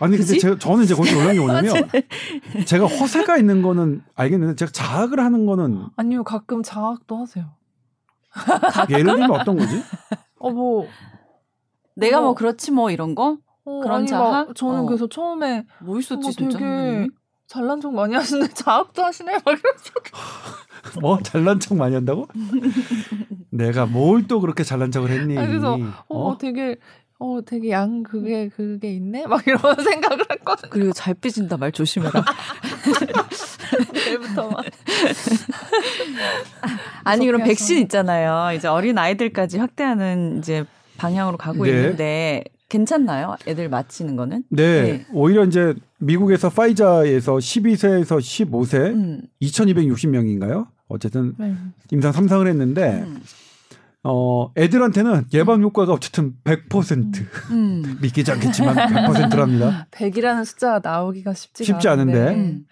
아니 0.00 0.16
근데? 0.16 0.38
제가, 0.38 0.58
저는 0.58 0.84
이제 0.84 0.94
거기서 0.94 1.18
놀란 1.18 1.34
게 1.34 1.40
뭐냐면 1.40 1.88
제가 2.66 2.86
허세가 2.86 3.36
있는 3.36 3.62
거는 3.62 4.02
알겠는데 4.16 4.56
제가 4.56 4.72
자학을 4.72 5.20
하는 5.20 5.46
거는 5.46 5.86
아니요 5.96 6.24
가끔 6.24 6.62
자학도 6.64 7.16
하세요. 7.16 7.46
예를 8.90 9.04
들면 9.04 9.30
어떤 9.30 9.56
거지? 9.56 9.80
어뭐 10.40 10.88
내가 11.94 12.20
뭐 12.20 12.30
어. 12.30 12.34
그렇지 12.34 12.72
뭐 12.72 12.90
이런 12.90 13.14
거? 13.14 13.38
어, 13.66 13.80
그런 13.80 13.98
아니, 14.00 14.06
자학? 14.06 14.46
막 14.48 14.54
저는 14.56 14.80
어. 14.80 14.86
그래서 14.86 15.06
처음에 15.08 15.64
뭐 15.80 15.98
있었지 15.98 16.28
어, 16.28 16.30
진짜 16.30 16.58
되게? 16.58 17.08
잘난 17.46 17.80
척 17.80 17.92
많이 17.94 18.14
하시는데 18.14 18.52
자학도 18.54 19.02
하시네 19.04 19.32
막 19.32 19.42
이러면서 19.46 19.90
뭐 21.00 21.18
잘난 21.22 21.60
척 21.60 21.74
많이 21.76 21.94
한다고? 21.94 22.26
내가 23.50 23.86
뭘 23.86 24.26
또 24.26 24.40
그렇게 24.40 24.64
잘난 24.64 24.90
척을 24.90 25.10
했니? 25.10 25.38
아니, 25.38 25.46
그래서 25.48 25.74
어, 26.08 26.30
어? 26.30 26.38
되게 26.38 26.76
어 27.20 27.40
되게 27.46 27.70
양 27.70 28.02
그게 28.02 28.48
그게 28.48 28.92
있네 28.94 29.26
막 29.26 29.46
이런 29.46 29.60
생각을 29.82 30.24
했거든 30.32 30.68
그리고 30.70 30.92
잘 30.92 31.14
삐진다 31.14 31.56
말 31.56 31.70
조심해라. 31.70 32.24
내일부터 33.92 34.48
막 34.50 34.64
아니 37.04 37.26
그럼 37.26 37.42
백신. 37.44 37.78
있잖아요. 37.82 38.54
이제 38.56 38.66
어린 38.68 38.98
아이들까지 38.98 39.58
확대하는 39.58 40.38
이제 40.38 40.64
방향으로 40.96 41.36
가고 41.36 41.64
네. 41.64 41.70
있는데 41.70 42.44
괜찮나요? 42.68 43.36
애들 43.46 43.68
맞히는 43.68 44.16
거는? 44.16 44.44
네, 44.50 44.82
네. 44.82 45.06
오히려 45.12 45.44
이제 45.44 45.74
미국에서 45.98 46.48
파이자에서 46.50 47.34
12세에서 47.36 48.18
15세 48.18 48.92
음. 48.94 49.22
2,260명인가요? 49.42 50.66
어쨌든 50.88 51.34
네. 51.38 51.54
임상 51.92 52.12
3상을 52.12 52.46
했는데 52.46 53.02
음. 53.02 53.22
어 54.02 54.50
애들한테는 54.56 55.24
예방 55.32 55.62
효과가 55.62 55.92
어쨌든 55.92 56.34
100% 56.44 57.50
음. 57.52 57.98
믿기지 58.02 58.30
않겠지만 58.32 58.74
100%랍니다. 58.74 59.86
100이라는 59.90 60.44
숫자가 60.44 60.80
나오기가 60.82 61.32
쉽지가 61.32 61.66
쉽지 61.66 61.88
않은데. 61.88 62.20
않은데. 62.20 62.34
음. 62.40 62.66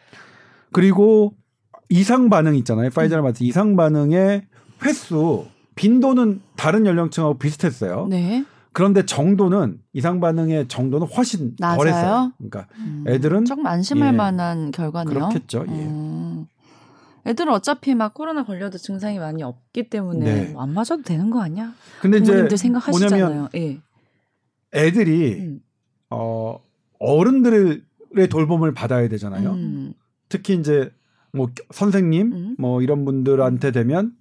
그리고 0.73 1.35
이상 1.89 2.29
반응 2.29 2.55
있잖아요. 2.57 2.91
파이자를 2.91 3.23
맞은 3.23 3.47
이상 3.47 3.77
반응의 3.77 4.43
횟수 4.85 5.47
빈도는 5.75 6.41
다른 6.57 6.87
연령층하고 6.87 7.39
비슷했어요. 7.39 8.07
네. 8.09 8.45
그런데 8.73 9.05
정도는 9.05 9.79
이상 9.93 10.21
반응의 10.21 10.69
정도는 10.69 11.07
훨씬 11.07 11.55
낮아요? 11.59 11.79
덜했어요. 11.79 12.33
그러니까 12.39 12.67
음. 12.79 13.05
애들은 13.07 13.45
조금 13.45 13.67
안심할 13.67 14.13
예. 14.13 14.17
만한 14.17 14.71
결과네요. 14.71 15.15
그렇겠죠. 15.15 15.65
예. 15.69 15.73
음. 15.73 16.47
애들은 17.27 17.53
어차피 17.53 17.95
막 17.95 18.15
코로나 18.15 18.45
걸려도 18.45 18.79
증상이 18.79 19.19
많이 19.19 19.43
없기 19.43 19.89
때문에 19.91 20.25
네. 20.25 20.53
뭐 20.53 20.63
안 20.63 20.71
맞아도 20.73 21.03
되는 21.03 21.31
거 21.31 21.41
아니야? 21.41 21.73
근데 22.01 22.19
이제 22.19 22.57
생각하시잖아요. 22.57 23.25
뭐냐면 23.27 23.49
예. 23.55 23.81
애들이 24.75 25.35
음. 25.41 25.61
어 26.11 26.59
어른들의 26.99 27.83
돌봄을 28.31 28.75
받아야 28.75 29.09
되잖아요. 29.09 29.51
음. 29.53 29.93
특히 30.29 30.55
이제 30.55 30.91
뭐 31.33 31.49
선생님 31.71 32.33
음. 32.33 32.57
뭐 32.59 32.83
이런 32.83 33.05
분들한테 33.05 33.71
되면 33.71 34.07
어, 34.07 34.13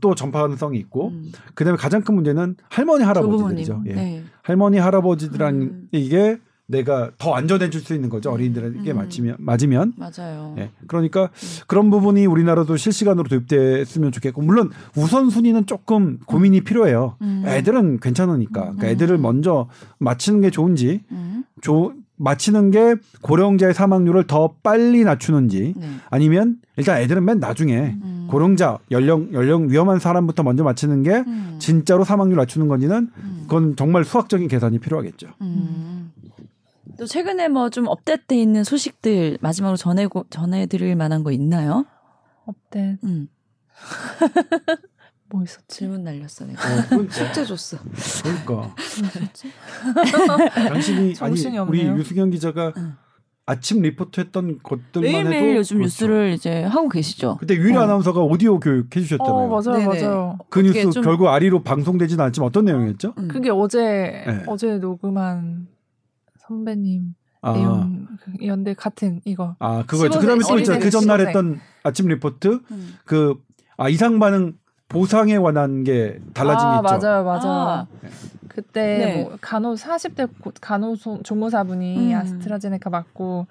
또 0.00 0.14
전파 0.14 0.42
가능성이 0.42 0.78
있고 0.78 1.08
음. 1.08 1.32
그다음에 1.54 1.76
가장 1.76 2.02
큰 2.02 2.14
문제는 2.14 2.56
할머니 2.68 3.04
할아버지들이죠. 3.04 3.82
예. 3.86 3.94
네. 3.94 4.22
할머니 4.42 4.78
할아버지들한 4.78 5.54
음. 5.54 5.88
이게 5.92 6.38
내가 6.70 7.10
더 7.16 7.32
안전해 7.34 7.70
줄 7.70 7.80
수 7.80 7.94
있는 7.94 8.10
거죠. 8.10 8.30
어린이들에게 8.30 8.90
음. 8.92 8.96
맞으면 8.96 9.36
맞으면 9.38 9.94
맞아요. 9.96 10.54
예. 10.58 10.70
그러니까 10.86 11.30
그런 11.66 11.88
부분이 11.90 12.26
우리나라도 12.26 12.76
실시간으로 12.76 13.26
도입됐으면 13.28 14.12
좋겠고 14.12 14.42
물론 14.42 14.70
우선 14.94 15.30
순위는 15.30 15.64
조금 15.64 16.18
고민이 16.26 16.60
필요해요. 16.62 17.16
음. 17.22 17.44
애들은 17.46 18.00
괜찮으니까 18.00 18.60
그러니까 18.60 18.86
음. 18.86 18.90
애들을 18.90 19.16
먼저 19.16 19.68
맞히는 19.98 20.42
게 20.42 20.50
좋은지 20.50 21.00
음. 21.10 21.44
조, 21.62 21.94
맞히는 22.18 22.70
게 22.70 22.96
고령자의 23.22 23.74
사망률을 23.74 24.26
더 24.26 24.54
빨리 24.62 25.04
낮추는지 25.04 25.74
네. 25.76 25.88
아니면 26.10 26.56
일단 26.76 26.98
애들은 27.00 27.24
맨 27.24 27.38
나중에 27.38 27.96
음. 28.02 28.26
고령자 28.30 28.78
연령 28.90 29.32
연령 29.32 29.70
위험한 29.70 29.98
사람부터 29.98 30.42
먼저 30.42 30.64
맞히는 30.64 31.02
게 31.02 31.24
음. 31.26 31.56
진짜로 31.60 32.04
사망률 32.04 32.36
낮추는 32.36 32.68
건지는 32.68 33.10
음. 33.16 33.40
그건 33.42 33.76
정말 33.76 34.04
수학적인 34.04 34.48
계산이 34.48 34.78
필요하겠죠. 34.78 35.28
음. 35.40 36.12
또 36.98 37.06
최근에 37.06 37.48
뭐 37.48 37.70
좀 37.70 37.86
업데이트 37.86 38.34
있는 38.34 38.64
소식들 38.64 39.38
마지막으로 39.40 39.76
전해고 39.76 40.24
전해드릴 40.30 40.96
만한 40.96 41.22
거 41.22 41.30
있나요? 41.30 41.84
업데 42.44 42.98
음. 43.04 43.28
뭐 45.30 45.42
있었지? 45.42 45.64
질문 45.68 46.04
날렸어 46.04 46.46
내가. 46.46 46.60
어, 46.62 46.82
그러니까. 46.88 47.12
숙제 47.14 47.44
줬어. 47.44 47.76
그러니까? 48.22 48.74
당신이 50.54 50.98
아니 51.00 51.14
정신이 51.14 51.58
우리 51.58 51.80
없네요. 51.82 51.98
유수경 51.98 52.30
기자가 52.30 52.72
응. 52.76 52.94
아침 53.46 53.80
리포트했던 53.80 54.58
것들만 54.62 55.02
매일매일 55.02 55.50
해도 55.50 55.58
요즘 55.58 55.78
그렇죠. 55.78 55.86
뉴스를 55.86 56.32
이제 56.32 56.62
하고 56.64 56.88
계시죠. 56.88 57.36
그때 57.40 57.54
유일 57.56 57.76
어. 57.78 57.82
아나운서가 57.82 58.20
오디오 58.20 58.60
교육 58.60 58.94
해주셨잖아요. 58.94 59.34
어 59.34 59.48
맞아요 59.48 59.78
네네. 59.78 59.86
맞아요. 60.02 60.38
그 60.50 60.60
뉴스 60.60 60.90
좀- 60.90 61.02
결국 61.02 61.28
아리로 61.28 61.62
방송되지는 61.62 62.22
않지만 62.26 62.46
어떤 62.48 62.66
내용이었죠? 62.66 63.14
음. 63.16 63.28
그게 63.28 63.50
어제 63.50 63.78
네. 64.26 64.44
어제 64.46 64.76
녹음한 64.78 65.66
선배님 66.40 67.14
아, 67.40 67.52
내용이었는데 67.52 68.74
같은 68.74 69.20
이거 69.24 69.56
아 69.60 69.82
그거였죠. 69.86 70.18
15세, 70.18 70.20
그다음에 70.20 70.42
또 70.46 70.58
있잖아요. 70.58 70.80
그 70.82 70.90
전날 70.90 71.18
15세. 71.20 71.26
했던 71.26 71.60
아침 71.84 72.08
리포트 72.08 72.60
음. 72.70 72.94
그 73.06 73.34
아, 73.78 73.88
이상 73.88 74.18
반응 74.18 74.54
보상에 74.88 75.38
관한 75.38 75.84
게 75.84 76.18
달라진 76.34 76.66
아, 76.66 76.80
게 76.80 76.94
있죠. 76.96 77.06
맞아요, 77.08 77.24
맞아요. 77.24 77.42
아. 77.46 77.86
그때 78.48 78.98
네. 78.98 79.22
뭐 79.22 79.36
간호 79.40 79.74
40대 79.74 80.28
고- 80.40 80.52
간호소 80.60 81.22
조무사분이 81.22 82.12
음. 82.12 82.18
아스트라제네카 82.18 82.90
맞고 82.90 83.46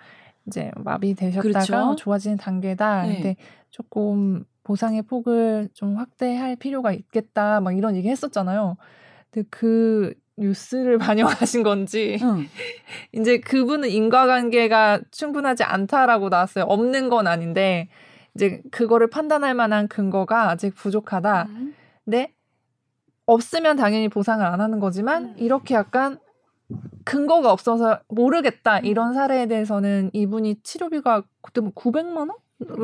이제 0.48 0.72
마비 0.78 1.14
되셨다가 1.14 1.42
그렇죠. 1.42 1.86
뭐 1.86 1.96
좋아지는 1.96 2.38
단계다. 2.38 3.04
네. 3.04 3.14
근데 3.16 3.36
조금 3.70 4.44
보상의 4.64 5.04
폭을 5.04 5.70
좀 5.74 5.96
확대할 5.96 6.56
필요가 6.58 6.92
있겠다. 6.92 7.62
막 7.62 7.78
이런 7.78 7.96
얘기 7.96 8.10
했었잖아요. 8.10 8.76
근데 9.32 9.48
그 9.50 10.14
뉴스를 10.38 10.98
반영하신 11.00 11.64
건지 11.64 12.18
응. 12.22 12.48
이제 13.14 13.40
그분은 13.40 13.90
인과관계가 13.90 15.02
충분하지 15.12 15.64
않다라고 15.64 16.30
나왔어요. 16.30 16.66
없는 16.66 17.10
건 17.10 17.28
아닌데 17.28 17.88
이제 18.38 18.62
그거를 18.70 19.10
판단할 19.10 19.56
만한 19.56 19.88
근거가 19.88 20.52
아직 20.52 20.76
부족하다. 20.76 21.48
음. 21.50 21.74
근데 22.06 22.32
없으면 23.26 23.76
당연히 23.78 24.10
보상을 24.10 24.46
안 24.46 24.62
하는 24.62 24.80
거지만 24.80 25.26
음. 25.26 25.34
이렇게 25.38 25.74
약간 25.74 26.20
근거가 27.04 27.52
없어서 27.52 28.00
모르겠다 28.10 28.80
이런 28.80 29.14
사례에 29.16 29.48
대해서는 29.48 30.12
이분이 30.14 30.58
치료비가 30.62 31.24
그때 31.42 31.62
뭐 31.62 31.72
900만 31.74 32.18
원? 32.30 32.32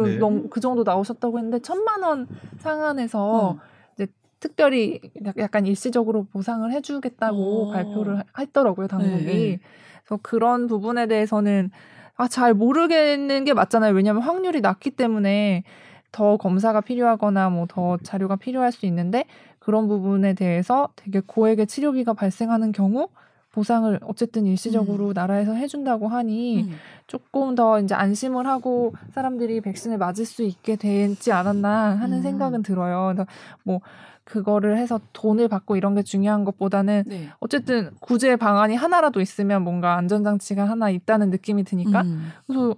네. 0.06 0.18
넘- 0.18 0.50
그 0.50 0.60
정도 0.60 0.84
나오셨다고 0.84 1.38
했는데 1.38 1.60
천만 1.60 2.02
원 2.04 2.28
상한에서 2.60 3.24
어. 3.24 3.60
특별히 4.40 5.00
약- 5.26 5.38
약간 5.38 5.66
일시적으로 5.66 6.26
보상을 6.26 6.70
해주겠다고 6.70 7.38
오. 7.70 7.72
발표를 7.72 8.18
하- 8.20 8.24
했더라고요 8.40 8.88
당국이. 8.88 9.24
네, 9.24 9.34
네. 9.34 9.60
그래서 10.04 10.20
그런 10.22 10.68
부분에 10.68 11.08
대해서는 11.08 11.72
아, 12.16 12.28
잘 12.28 12.54
모르겠는 12.54 13.44
게 13.46 13.54
맞잖아요. 13.54 13.94
왜냐하면 13.94 14.22
확률이 14.24 14.62
낮기 14.62 14.92
때문에 14.92 15.64
더 16.12 16.38
검사가 16.38 16.82
필요하거나 16.82 17.50
뭐 17.50 17.66
더 17.68 17.98
자료가 17.98 18.36
필요할 18.36 18.72
수 18.72 18.86
있는데 18.86 19.26
그런 19.60 19.88
부분에 19.88 20.34
대해서 20.34 20.90
되게 20.96 21.22
고액의 21.26 21.66
치료비가 21.68 22.14
발생하는 22.14 22.72
경우 22.72 23.10
보상을 23.54 24.00
어쨌든 24.04 24.46
일시적으로 24.46 25.10
음. 25.10 25.14
나라에서 25.14 25.54
해준다고 25.54 26.08
하니 26.08 26.64
음. 26.64 26.72
조금 27.06 27.54
더 27.54 27.80
이제 27.80 27.94
안심을 27.94 28.48
하고 28.48 28.94
사람들이 29.14 29.62
백신을 29.62 30.00
맞을 30.00 30.26
수 30.26 30.42
있게 30.44 30.76
되지 30.76 31.32
않았나 31.32 32.00
하는 32.00 32.18
음. 32.18 32.22
생각은 32.24 32.64
들어요. 32.64 33.14
그래서 33.14 33.28
뭐 33.62 33.80
그거를 34.24 34.78
해서 34.78 35.00
돈을 35.14 35.50
받고 35.50 35.76
이런 35.76 35.94
게 35.94 36.02
중요한 36.02 36.46
것보다는 36.46 37.04
네. 37.06 37.30
어쨌든 37.40 37.92
구제 38.00 38.36
방안이 38.38 38.76
하나라도 38.76 39.22
있으면 39.22 39.64
뭔가 39.64 39.98
안전장치가 39.98 40.68
하나 40.68 40.90
있다는 40.90 41.30
느낌이 41.30 41.64
드니까 41.64 42.02
음. 42.02 42.32
그래서 42.48 42.76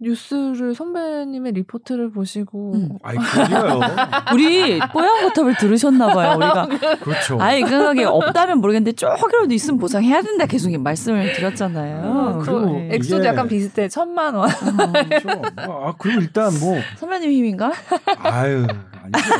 뉴스를 0.00 0.74
선배님의 0.76 1.52
리포트를 1.52 2.12
보시고 2.12 2.72
음. 2.74 2.98
아이 3.02 3.16
그래요. 3.16 3.80
우리 4.32 4.78
뽀얀 4.92 5.22
거탑을 5.28 5.56
들으셨나 5.56 6.14
봐요. 6.14 6.36
우리가 6.36 6.68
그렇죠. 7.02 7.36
아예 7.40 7.60
그게 7.62 8.04
없다면 8.04 8.58
모르겠는데 8.60 8.92
조금이라도 8.92 9.52
있으면 9.54 9.78
보상해야 9.80 10.22
된다 10.22 10.46
계속 10.46 10.70
말씀을 10.80 11.32
드렸잖아요. 11.32 12.02
어, 12.06 12.38
그리고 12.44 12.60
그 12.88 12.94
액수도 12.94 13.18
이게- 13.18 13.26
약간 13.28 13.48
비슷해 13.48 13.88
천만 13.88 14.34
원. 14.36 14.48
그렇죠. 14.48 15.42
아 15.56 15.92
그리고 15.98 16.20
일단 16.20 16.52
뭐 16.60 16.76
선배님 16.98 17.30
힘인가? 17.32 17.72
아유 18.18 18.66
아니죠. 19.02 19.34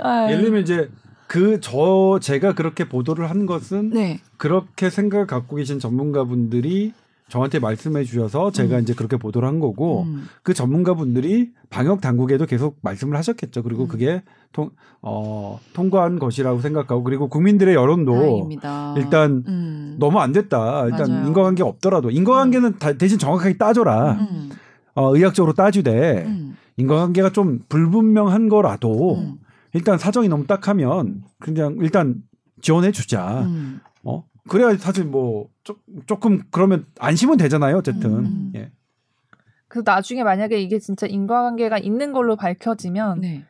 아유. 0.00 0.30
예를 0.32 0.44
들면 0.44 0.62
이제 0.62 0.88
그저 1.26 2.18
제가 2.20 2.54
그렇게 2.54 2.88
보도를 2.88 3.30
한 3.30 3.46
것은 3.46 3.90
네. 3.90 4.20
그렇게 4.36 4.90
생각을 4.90 5.26
갖고 5.26 5.56
계신 5.56 5.78
전문가분들이 5.78 6.92
저한테 7.30 7.60
말씀해 7.60 8.04
주셔서 8.04 8.50
제가 8.50 8.76
음. 8.78 8.82
이제 8.82 8.92
그렇게 8.92 9.16
보도를 9.16 9.48
한 9.48 9.60
거고 9.60 10.02
음. 10.02 10.24
그 10.42 10.52
전문가분들이 10.52 11.52
방역 11.70 12.00
당국에도 12.00 12.44
계속 12.44 12.78
말씀을 12.82 13.16
하셨겠죠. 13.16 13.62
그리고 13.62 13.84
음. 13.84 13.88
그게 13.88 14.22
통, 14.52 14.70
어, 15.00 15.58
통과한 15.72 16.18
것이라고 16.18 16.60
생각하고 16.60 17.04
그리고 17.04 17.28
국민들의 17.28 17.74
여론도 17.74 18.12
다행입니다. 18.12 18.94
일단 18.98 19.44
음. 19.46 19.96
너무 20.00 20.18
안 20.18 20.32
됐다. 20.32 20.86
일단 20.86 21.08
맞아요. 21.08 21.26
인과관계 21.28 21.62
없더라도 21.62 22.10
인과관계는 22.10 22.78
다- 22.78 22.92
대신 22.94 23.16
정확하게 23.18 23.56
따져라. 23.56 24.12
음. 24.14 24.50
어, 24.94 25.14
의학적으로 25.16 25.52
따지되 25.54 26.24
음. 26.26 26.56
인과관계가 26.78 27.30
좀 27.30 27.60
불분명한 27.68 28.48
거라도 28.48 29.18
음. 29.18 29.36
일단 29.72 29.98
사정이 29.98 30.28
너무 30.28 30.46
딱하면 30.48 31.22
그냥 31.38 31.76
일단 31.80 32.16
지원해 32.60 32.90
주자. 32.90 33.42
음. 33.42 33.78
어 34.02 34.24
그래야 34.48 34.76
사실 34.76 35.04
뭐 35.04 35.48
조, 35.64 35.76
조금 36.06 36.42
그러면 36.50 36.86
안심은 36.98 37.36
되잖아요. 37.36 37.76
어쨌든 37.78 38.10
음. 38.24 38.52
예. 38.56 38.70
그래서 39.68 39.84
나중에 39.86 40.24
만약에 40.24 40.60
이게 40.60 40.78
진짜 40.78 41.06
인과관계가 41.06 41.78
있는 41.78 42.12
걸로 42.12 42.36
밝혀지면 42.36 43.20
네. 43.20 43.44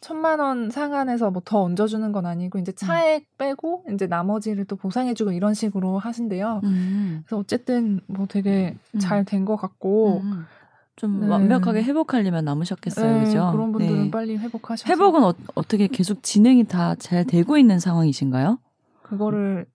천만 0.00 0.38
원 0.38 0.70
상한해서 0.70 1.30
뭐 1.30 1.42
더 1.44 1.60
얹어주는 1.62 2.12
건 2.12 2.24
아니고 2.24 2.58
이제 2.60 2.72
차액 2.72 3.26
빼고 3.36 3.84
이제 3.92 4.06
나머지를 4.06 4.64
또 4.64 4.76
보상해주고 4.76 5.32
이런 5.32 5.54
식으로 5.54 5.98
하신대요. 5.98 6.60
음. 6.64 7.22
그래서 7.26 7.38
어쨌든 7.38 8.00
뭐 8.06 8.26
되게 8.26 8.76
음. 8.94 9.00
잘된 9.00 9.44
것 9.44 9.56
같고 9.56 10.20
음. 10.22 10.44
좀 10.96 11.20
네. 11.20 11.28
완벽하게 11.28 11.82
회복할 11.82 12.24
일만 12.24 12.44
남으셨겠어요, 12.44 13.18
네, 13.18 13.24
그죠? 13.24 13.50
그런 13.52 13.70
분들은 13.72 14.04
네. 14.04 14.10
빨리 14.10 14.36
회복하셔서 14.36 14.90
회복은 14.90 15.22
어, 15.22 15.34
어떻게 15.54 15.86
계속 15.88 16.22
진행이 16.22 16.64
다 16.64 16.94
잘 16.96 17.24
되고 17.24 17.58
있는 17.58 17.78
상황이신가요? 17.78 18.58
그거를 19.02 19.66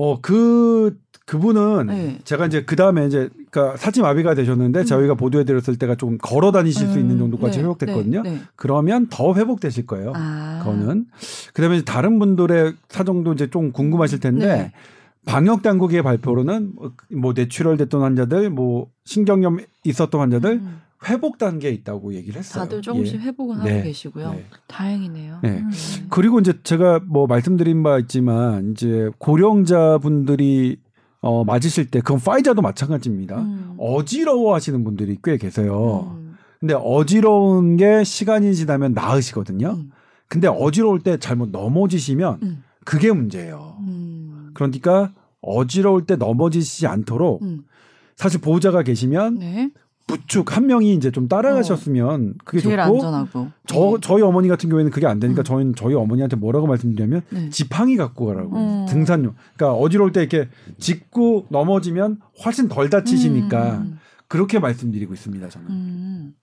어 0.00 0.20
그 0.22 0.96
그분은 1.26 1.88
네. 1.88 2.18
제가 2.24 2.46
이제 2.46 2.64
그 2.64 2.74
다음에 2.74 3.06
이제 3.06 3.28
그러니까 3.50 3.76
사지마비가 3.76 4.34
되셨는데 4.34 4.80
음. 4.80 4.84
저희가 4.84 5.14
보도해 5.14 5.44
드렸을 5.44 5.76
때가 5.76 5.94
좀 5.94 6.16
걸어 6.16 6.52
다니실 6.52 6.88
수 6.88 6.94
음, 6.94 7.00
있는 7.00 7.18
정도까지 7.18 7.58
네, 7.58 7.64
회복됐거든요. 7.64 8.22
네, 8.22 8.30
네. 8.30 8.38
그러면 8.56 9.08
더 9.10 9.34
회복되실 9.34 9.86
거예요. 9.86 10.12
아. 10.14 10.60
그거는 10.60 11.04
그 11.52 11.60
다음에 11.60 11.76
이제 11.76 11.84
다른 11.84 12.18
분들의 12.18 12.74
사정도 12.88 13.34
이제 13.34 13.50
좀 13.50 13.72
궁금하실 13.72 14.20
텐데 14.20 14.46
네. 14.46 14.72
방역 15.26 15.62
당국의 15.62 16.02
발표로는 16.02 16.72
뭐 17.20 17.34
뇌출혈 17.34 17.76
됐던 17.76 18.00
환자들, 18.00 18.48
뭐 18.48 18.88
신경염 19.04 19.58
있었던 19.84 20.18
환자들 20.18 20.52
음. 20.52 20.80
회복 21.06 21.38
단계에 21.38 21.70
있다고 21.70 22.14
얘기를 22.14 22.38
했어요. 22.38 22.64
다들 22.64 22.82
조금씩 22.82 23.20
예. 23.20 23.24
회복은 23.26 23.62
네. 23.62 23.70
하고 23.70 23.82
계시고요. 23.84 24.32
네. 24.32 24.44
다행이네요. 24.66 25.38
네. 25.42 25.50
음. 25.58 25.70
그리고 26.10 26.40
이제 26.40 26.54
제가 26.62 27.00
뭐 27.06 27.26
말씀드린 27.26 27.82
바 27.82 27.98
있지만 27.98 28.72
이제 28.72 29.10
고령자분들이 29.18 30.78
어 31.20 31.44
맞으실 31.44 31.90
때 31.90 32.00
그건 32.00 32.20
파이자도 32.20 32.62
마찬가지입니다. 32.62 33.38
음. 33.40 33.74
어지러워 33.78 34.54
하시는 34.54 34.82
분들이 34.82 35.18
꽤 35.22 35.36
계세요. 35.36 36.16
음. 36.16 36.36
근데 36.58 36.74
어지러운 36.74 37.76
게 37.76 38.02
시간이 38.02 38.54
지나면 38.54 38.92
나으시거든요. 38.92 39.70
음. 39.78 39.90
근데 40.28 40.48
어지러울 40.48 41.00
때 41.00 41.16
잘못 41.18 41.50
넘어지시면 41.50 42.38
음. 42.42 42.62
그게 42.84 43.12
문제예요. 43.12 43.76
음. 43.80 44.50
그러니까 44.54 45.12
어지러울 45.40 46.06
때 46.06 46.16
넘어지시지 46.16 46.86
않도록 46.86 47.42
음. 47.42 47.62
사실 48.16 48.40
보호자가 48.40 48.82
계시면 48.82 49.38
네. 49.38 49.70
부축 50.08 50.56
한 50.56 50.66
명이 50.66 50.94
이제 50.94 51.12
좀 51.12 51.28
따라가셨으면 51.28 52.34
그게 52.44 52.60
제일 52.60 52.76
좋고 52.78 52.96
안전하고. 52.96 53.48
저 53.66 53.98
저희 54.00 54.22
어머니 54.22 54.48
같은 54.48 54.68
경우에는 54.68 54.90
그게 54.90 55.06
안 55.06 55.20
되니까 55.20 55.42
음. 55.42 55.44
저희는 55.44 55.74
저희 55.76 55.94
어머니한테 55.94 56.34
뭐라고 56.34 56.66
말씀드리냐면 56.66 57.22
네. 57.30 57.50
지팡이 57.50 57.96
갖고 57.96 58.26
가라고 58.26 58.56
음. 58.56 58.86
등산용. 58.86 59.34
그러니까 59.54 59.78
어지러울 59.78 60.12
때 60.12 60.20
이렇게 60.20 60.48
짚고 60.78 61.46
넘어지면 61.50 62.20
훨씬 62.44 62.68
덜 62.68 62.90
다치시니까 62.90 63.78
음. 63.78 63.98
그렇게 64.26 64.58
말씀드리고 64.58 65.12
있습니다. 65.12 65.48
저는. 65.48 65.68
음. 65.68 66.34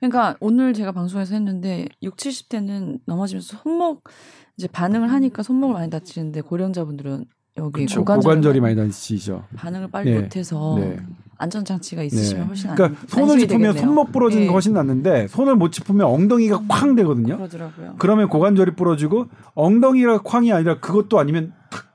그러니까 0.00 0.36
오늘 0.40 0.72
제가 0.72 0.92
방송에서 0.92 1.34
했는데 1.34 1.86
6, 2.02 2.16
70대는 2.16 3.00
넘어지면서 3.04 3.58
손목 3.58 4.04
이제 4.56 4.68
반응을 4.68 5.12
하니까 5.12 5.42
손목을 5.42 5.74
많이 5.74 5.90
다치는데 5.90 6.40
고령자분들은 6.40 7.26
여기. 7.58 7.86
고관절이, 7.86 8.22
고관절이 8.22 8.60
많이 8.60 8.76
다치시죠. 8.76 9.44
반응을 9.56 9.90
빨리 9.90 10.12
네. 10.12 10.20
못해서 10.20 10.76
네. 10.78 10.96
안전 11.42 11.64
장치가 11.64 12.02
있으시면 12.02 12.42
네. 12.42 12.46
훨씬 12.48 12.70
안, 12.70 12.76
그러니까 12.76 13.00
손을 13.08 13.38
짚으면 13.40 13.72
되겠네요. 13.72 13.72
손목 13.72 14.12
부러지는 14.12 14.44
네. 14.44 14.46
거 14.46 14.52
훨씬 14.52 14.74
낫는데 14.74 15.26
손을 15.28 15.56
못 15.56 15.72
짚으면 15.72 16.06
엉덩이가 16.06 16.58
음. 16.58 16.68
쾅 16.68 16.94
되거든요. 16.94 17.36
그러더라고요. 17.36 17.94
그러면 17.98 18.28
고관절이 18.28 18.76
부러지고 18.76 19.26
엉덩이가 19.54 20.22
쾅이 20.22 20.52
아니라 20.52 20.78
그것도 20.78 21.18
아니면 21.18 21.52
탁 21.70 21.86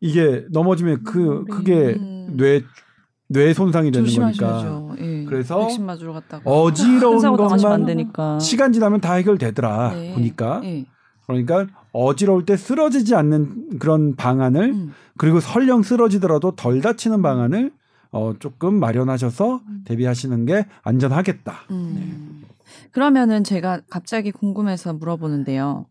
이게 0.00 0.44
넘어지면 0.50 1.02
그 1.04 1.44
그게 1.50 1.96
음. 1.98 2.34
뇌 2.36 2.62
뇌 3.28 3.52
손상이 3.52 3.90
되는 3.90 4.08
거니까. 4.08 4.94
예. 5.00 5.24
그래서 5.24 5.68
어지러운 6.44 7.18
것만. 7.36 8.38
시간 8.40 8.72
지나면 8.72 9.00
다 9.00 9.14
해결되더라 9.14 9.94
네. 9.94 10.14
보니까 10.14 10.60
예. 10.64 10.86
그러니까 11.26 11.66
어지러울 11.92 12.46
때 12.46 12.56
쓰러지지 12.56 13.16
않는 13.16 13.78
그런 13.80 14.14
방안을 14.14 14.62
음. 14.72 14.92
그리고 15.18 15.40
설령 15.40 15.82
쓰러지더라도 15.82 16.52
덜 16.52 16.80
다치는 16.80 17.20
방안을 17.20 17.72
어 18.10 18.34
조금 18.38 18.74
마련하셔서 18.80 19.60
대비하시는 19.84 20.46
게 20.46 20.66
안전하겠다. 20.82 21.54
음. 21.70 22.44
그러면은 22.92 23.44
제가 23.44 23.82
갑자기 23.88 24.32
궁금해서 24.32 24.92
물어보는데요. 24.94 25.86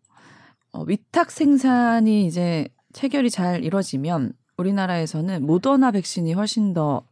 어, 0.72 0.84
위탁 0.84 1.32
생산이 1.32 2.26
이제 2.26 2.68
체결이 2.94 3.30
잘 3.30 3.64
이루어지면 3.64 4.34
우리나라에서는 4.58 5.46
모더나 5.46 5.92
백신이 5.92 6.34
훨씬 6.34 6.74
더 6.74 7.04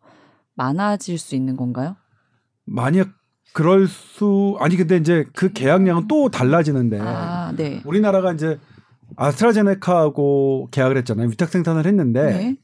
많아질 0.55 1.17
수 1.17 1.35
있는 1.35 1.55
건가요? 1.55 1.95
만약 2.65 3.09
그럴 3.53 3.87
수 3.87 4.57
아니 4.59 4.75
근데 4.75 4.97
이제 4.97 5.25
그 5.33 5.53
계약량은 5.53 6.07
또 6.07 6.29
달라지는데 6.29 6.99
아, 6.99 7.53
네. 7.55 7.81
우리나라가 7.85 8.33
이제 8.33 8.59
아스트라제네카하고 9.15 10.69
계약을 10.71 10.97
했잖아요. 10.97 11.27
위탁 11.29 11.49
생산을 11.49 11.85
했는데 11.85 12.23
네. 12.23 12.55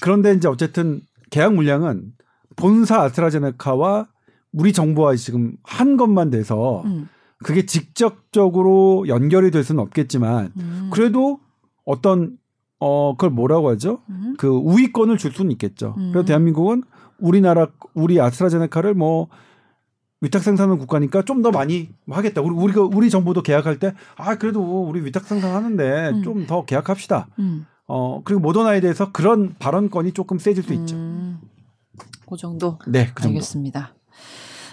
그런데 0.00 0.32
이제 0.32 0.48
어쨌든 0.48 1.00
계약 1.32 1.54
물량은 1.54 2.12
본사 2.54 3.00
아스트라제네카와 3.02 4.06
우리 4.52 4.72
정부와 4.72 5.16
지금 5.16 5.56
한 5.64 5.96
것만 5.96 6.30
돼서 6.30 6.82
음. 6.84 7.08
그게 7.42 7.64
직접적으로 7.66 9.06
연결이 9.08 9.50
될 9.50 9.64
수는 9.64 9.80
없겠지만 9.82 10.52
음. 10.58 10.90
그래도 10.92 11.40
어떤 11.84 12.36
어 12.78 13.14
그걸 13.16 13.30
뭐라고 13.30 13.70
하죠? 13.70 14.02
음. 14.10 14.34
그 14.38 14.46
우위권을 14.48 15.16
줄 15.16 15.32
수는 15.32 15.50
있겠죠. 15.52 15.94
음. 15.96 16.10
그래서 16.12 16.26
대한민국은 16.26 16.82
우리나라 17.18 17.68
우리 17.94 18.20
아스트라제네카를 18.20 18.94
뭐 18.94 19.28
위탁 20.20 20.42
생산하는 20.42 20.78
국가니까 20.78 21.22
좀 21.22 21.42
더 21.42 21.50
많이 21.50 21.88
하겠다. 22.08 22.42
우리 22.42 22.54
우리가 22.54 22.82
우리 22.82 23.08
정부도 23.10 23.42
계약할 23.42 23.78
때 23.78 23.94
아 24.16 24.36
그래도 24.36 24.84
우리 24.86 25.04
위탁 25.04 25.24
생산하는데 25.24 26.10
음. 26.10 26.22
좀더 26.22 26.64
계약합시다. 26.66 27.28
음. 27.38 27.66
어 27.88 28.20
그리고 28.24 28.40
모더나에 28.40 28.80
대해서 28.80 29.10
그런 29.12 29.54
발언권이 29.58 30.12
조금 30.12 30.38
세질 30.38 30.62
수 30.62 30.72
있죠. 30.74 30.96
음. 32.22 32.26
그 32.30 32.36
정도. 32.36 32.78
네, 32.86 33.06
그 33.14 33.22
정도. 33.22 33.36
알겠습니다. 33.36 33.94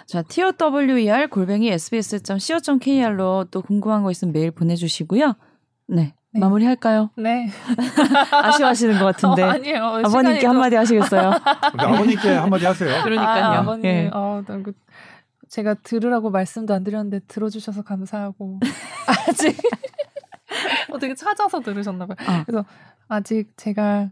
자, 0.08 0.22
TOWER 0.24 1.28
골뱅이 1.30 1.70
sbs.co.kr로 1.70 3.46
또 3.52 3.62
궁금한 3.62 4.04
거 4.04 4.12
있으면 4.12 4.34
메일 4.34 4.52
보내주시고요. 4.52 5.34
네. 5.88 6.14
네. 6.32 6.40
마무리할까요? 6.40 7.10
네. 7.18 7.50
아쉬워하시는 8.32 9.00
것 9.00 9.06
같은데. 9.06 9.42
어, 9.44 9.50
아니에요. 9.50 9.84
아버님께 9.84 10.10
시간이 10.10 10.40
또- 10.42 10.48
한마디 10.50 10.76
하시겠어요? 10.76 11.32
아버님께 11.78 12.30
한마디 12.36 12.66
하세요. 12.66 13.04
그러니까요. 13.04 13.44
아, 13.46 13.58
아버님, 13.60 13.86
예. 13.86 14.10
어, 14.14 14.44
나 14.48 14.58
그, 14.62 14.74
제가 15.50 15.74
들으라고 15.76 16.30
말씀도 16.30 16.74
안 16.74 16.84
드렸는데 16.84 17.22
들어주셔서 17.28 17.82
감사하고 17.82 18.60
아직 19.28 19.58
어떻게 20.92 21.16
찾아서 21.16 21.60
들으셨나 21.62 22.06
봐요. 22.06 22.16
어. 22.28 22.44
그래서 22.46 22.66
아직 23.08 23.52
제가 23.58 24.10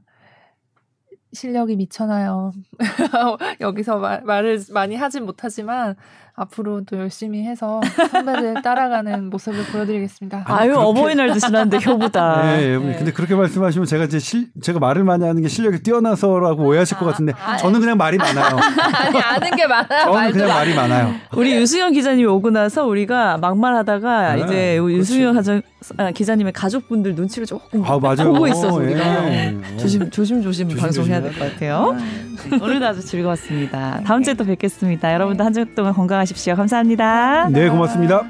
실력이 1.37 1.75
미쳐나요. 1.75 2.51
여기서 3.61 3.99
말, 3.99 4.23
말을 4.23 4.59
많이 4.71 4.95
하진 4.95 5.25
못하지만 5.25 5.95
앞으로도 6.39 6.97
열심히 6.99 7.43
해서 7.43 7.81
선배들 8.11 8.61
따라가는 8.61 9.29
모습을 9.31 9.63
보여드리겠습니다. 9.71 10.43
아유 10.45 10.73
그렇게- 10.73 10.87
어버이날도 10.99 11.39
지났는데 11.39 11.79
효보다. 11.85 12.43
네, 12.55 12.73
예, 12.73 12.77
근데 12.77 13.11
그렇게 13.11 13.33
말씀하시면 13.33 13.87
제가 13.87 14.03
이제 14.05 14.19
실, 14.19 14.47
제가 14.61 14.77
말을 14.79 15.03
많이 15.03 15.25
하는 15.25 15.41
게 15.41 15.47
실력이 15.47 15.81
뛰어나서라고 15.81 16.63
오해하실 16.67 16.97
것 16.97 17.05
같은데 17.07 17.33
아, 17.43 17.57
저는 17.57 17.79
그냥 17.79 17.97
말이 17.97 18.17
많아요. 18.17 18.55
아니 18.93 19.19
아는 19.19 19.51
게 19.55 19.65
많아요. 19.65 20.05
저는 20.05 20.13
말도 20.13 20.33
그냥 20.33 20.47
말이 20.49 20.75
많아요. 20.75 21.13
우리 21.35 21.55
유승현 21.55 21.93
기자님이 21.93 22.25
오고 22.27 22.51
나서 22.51 22.85
우리가 22.85 23.37
막말하다가 23.39 24.35
네, 24.35 24.41
이제 24.43 24.77
그렇지. 24.79 24.95
유승현 24.97 25.33
가정, 25.33 25.61
아, 25.97 26.11
기자님의 26.11 26.53
가족분들 26.53 27.15
눈치를 27.15 27.47
조금 27.47 27.83
아 27.83 27.97
맞아요. 27.97 28.31
보고 28.31 28.47
있어서 28.47 28.75
어, 28.75 28.77
우리가 28.77 29.25
예. 29.29 29.57
조심 29.77 30.09
조심 30.11 30.43
조심 30.43 30.67
방송해야 30.69 31.19
될 31.21 31.33
것 31.33 31.51
같아요. 31.53 31.95
오늘도 32.61 32.85
아주 32.85 33.01
즐거웠습니다. 33.03 34.01
다음 34.05 34.21
주에 34.23 34.33
또 34.35 34.45
뵙겠습니다. 34.45 35.11
여러분도 35.13 35.43
한 35.43 35.53
주 35.57 35.65
동안 35.73 35.91
건강 35.93 36.19
하십시오. 36.27 36.55
감사합니다. 36.55 37.49
네, 37.49 37.69
고맙습니다. 37.69 38.23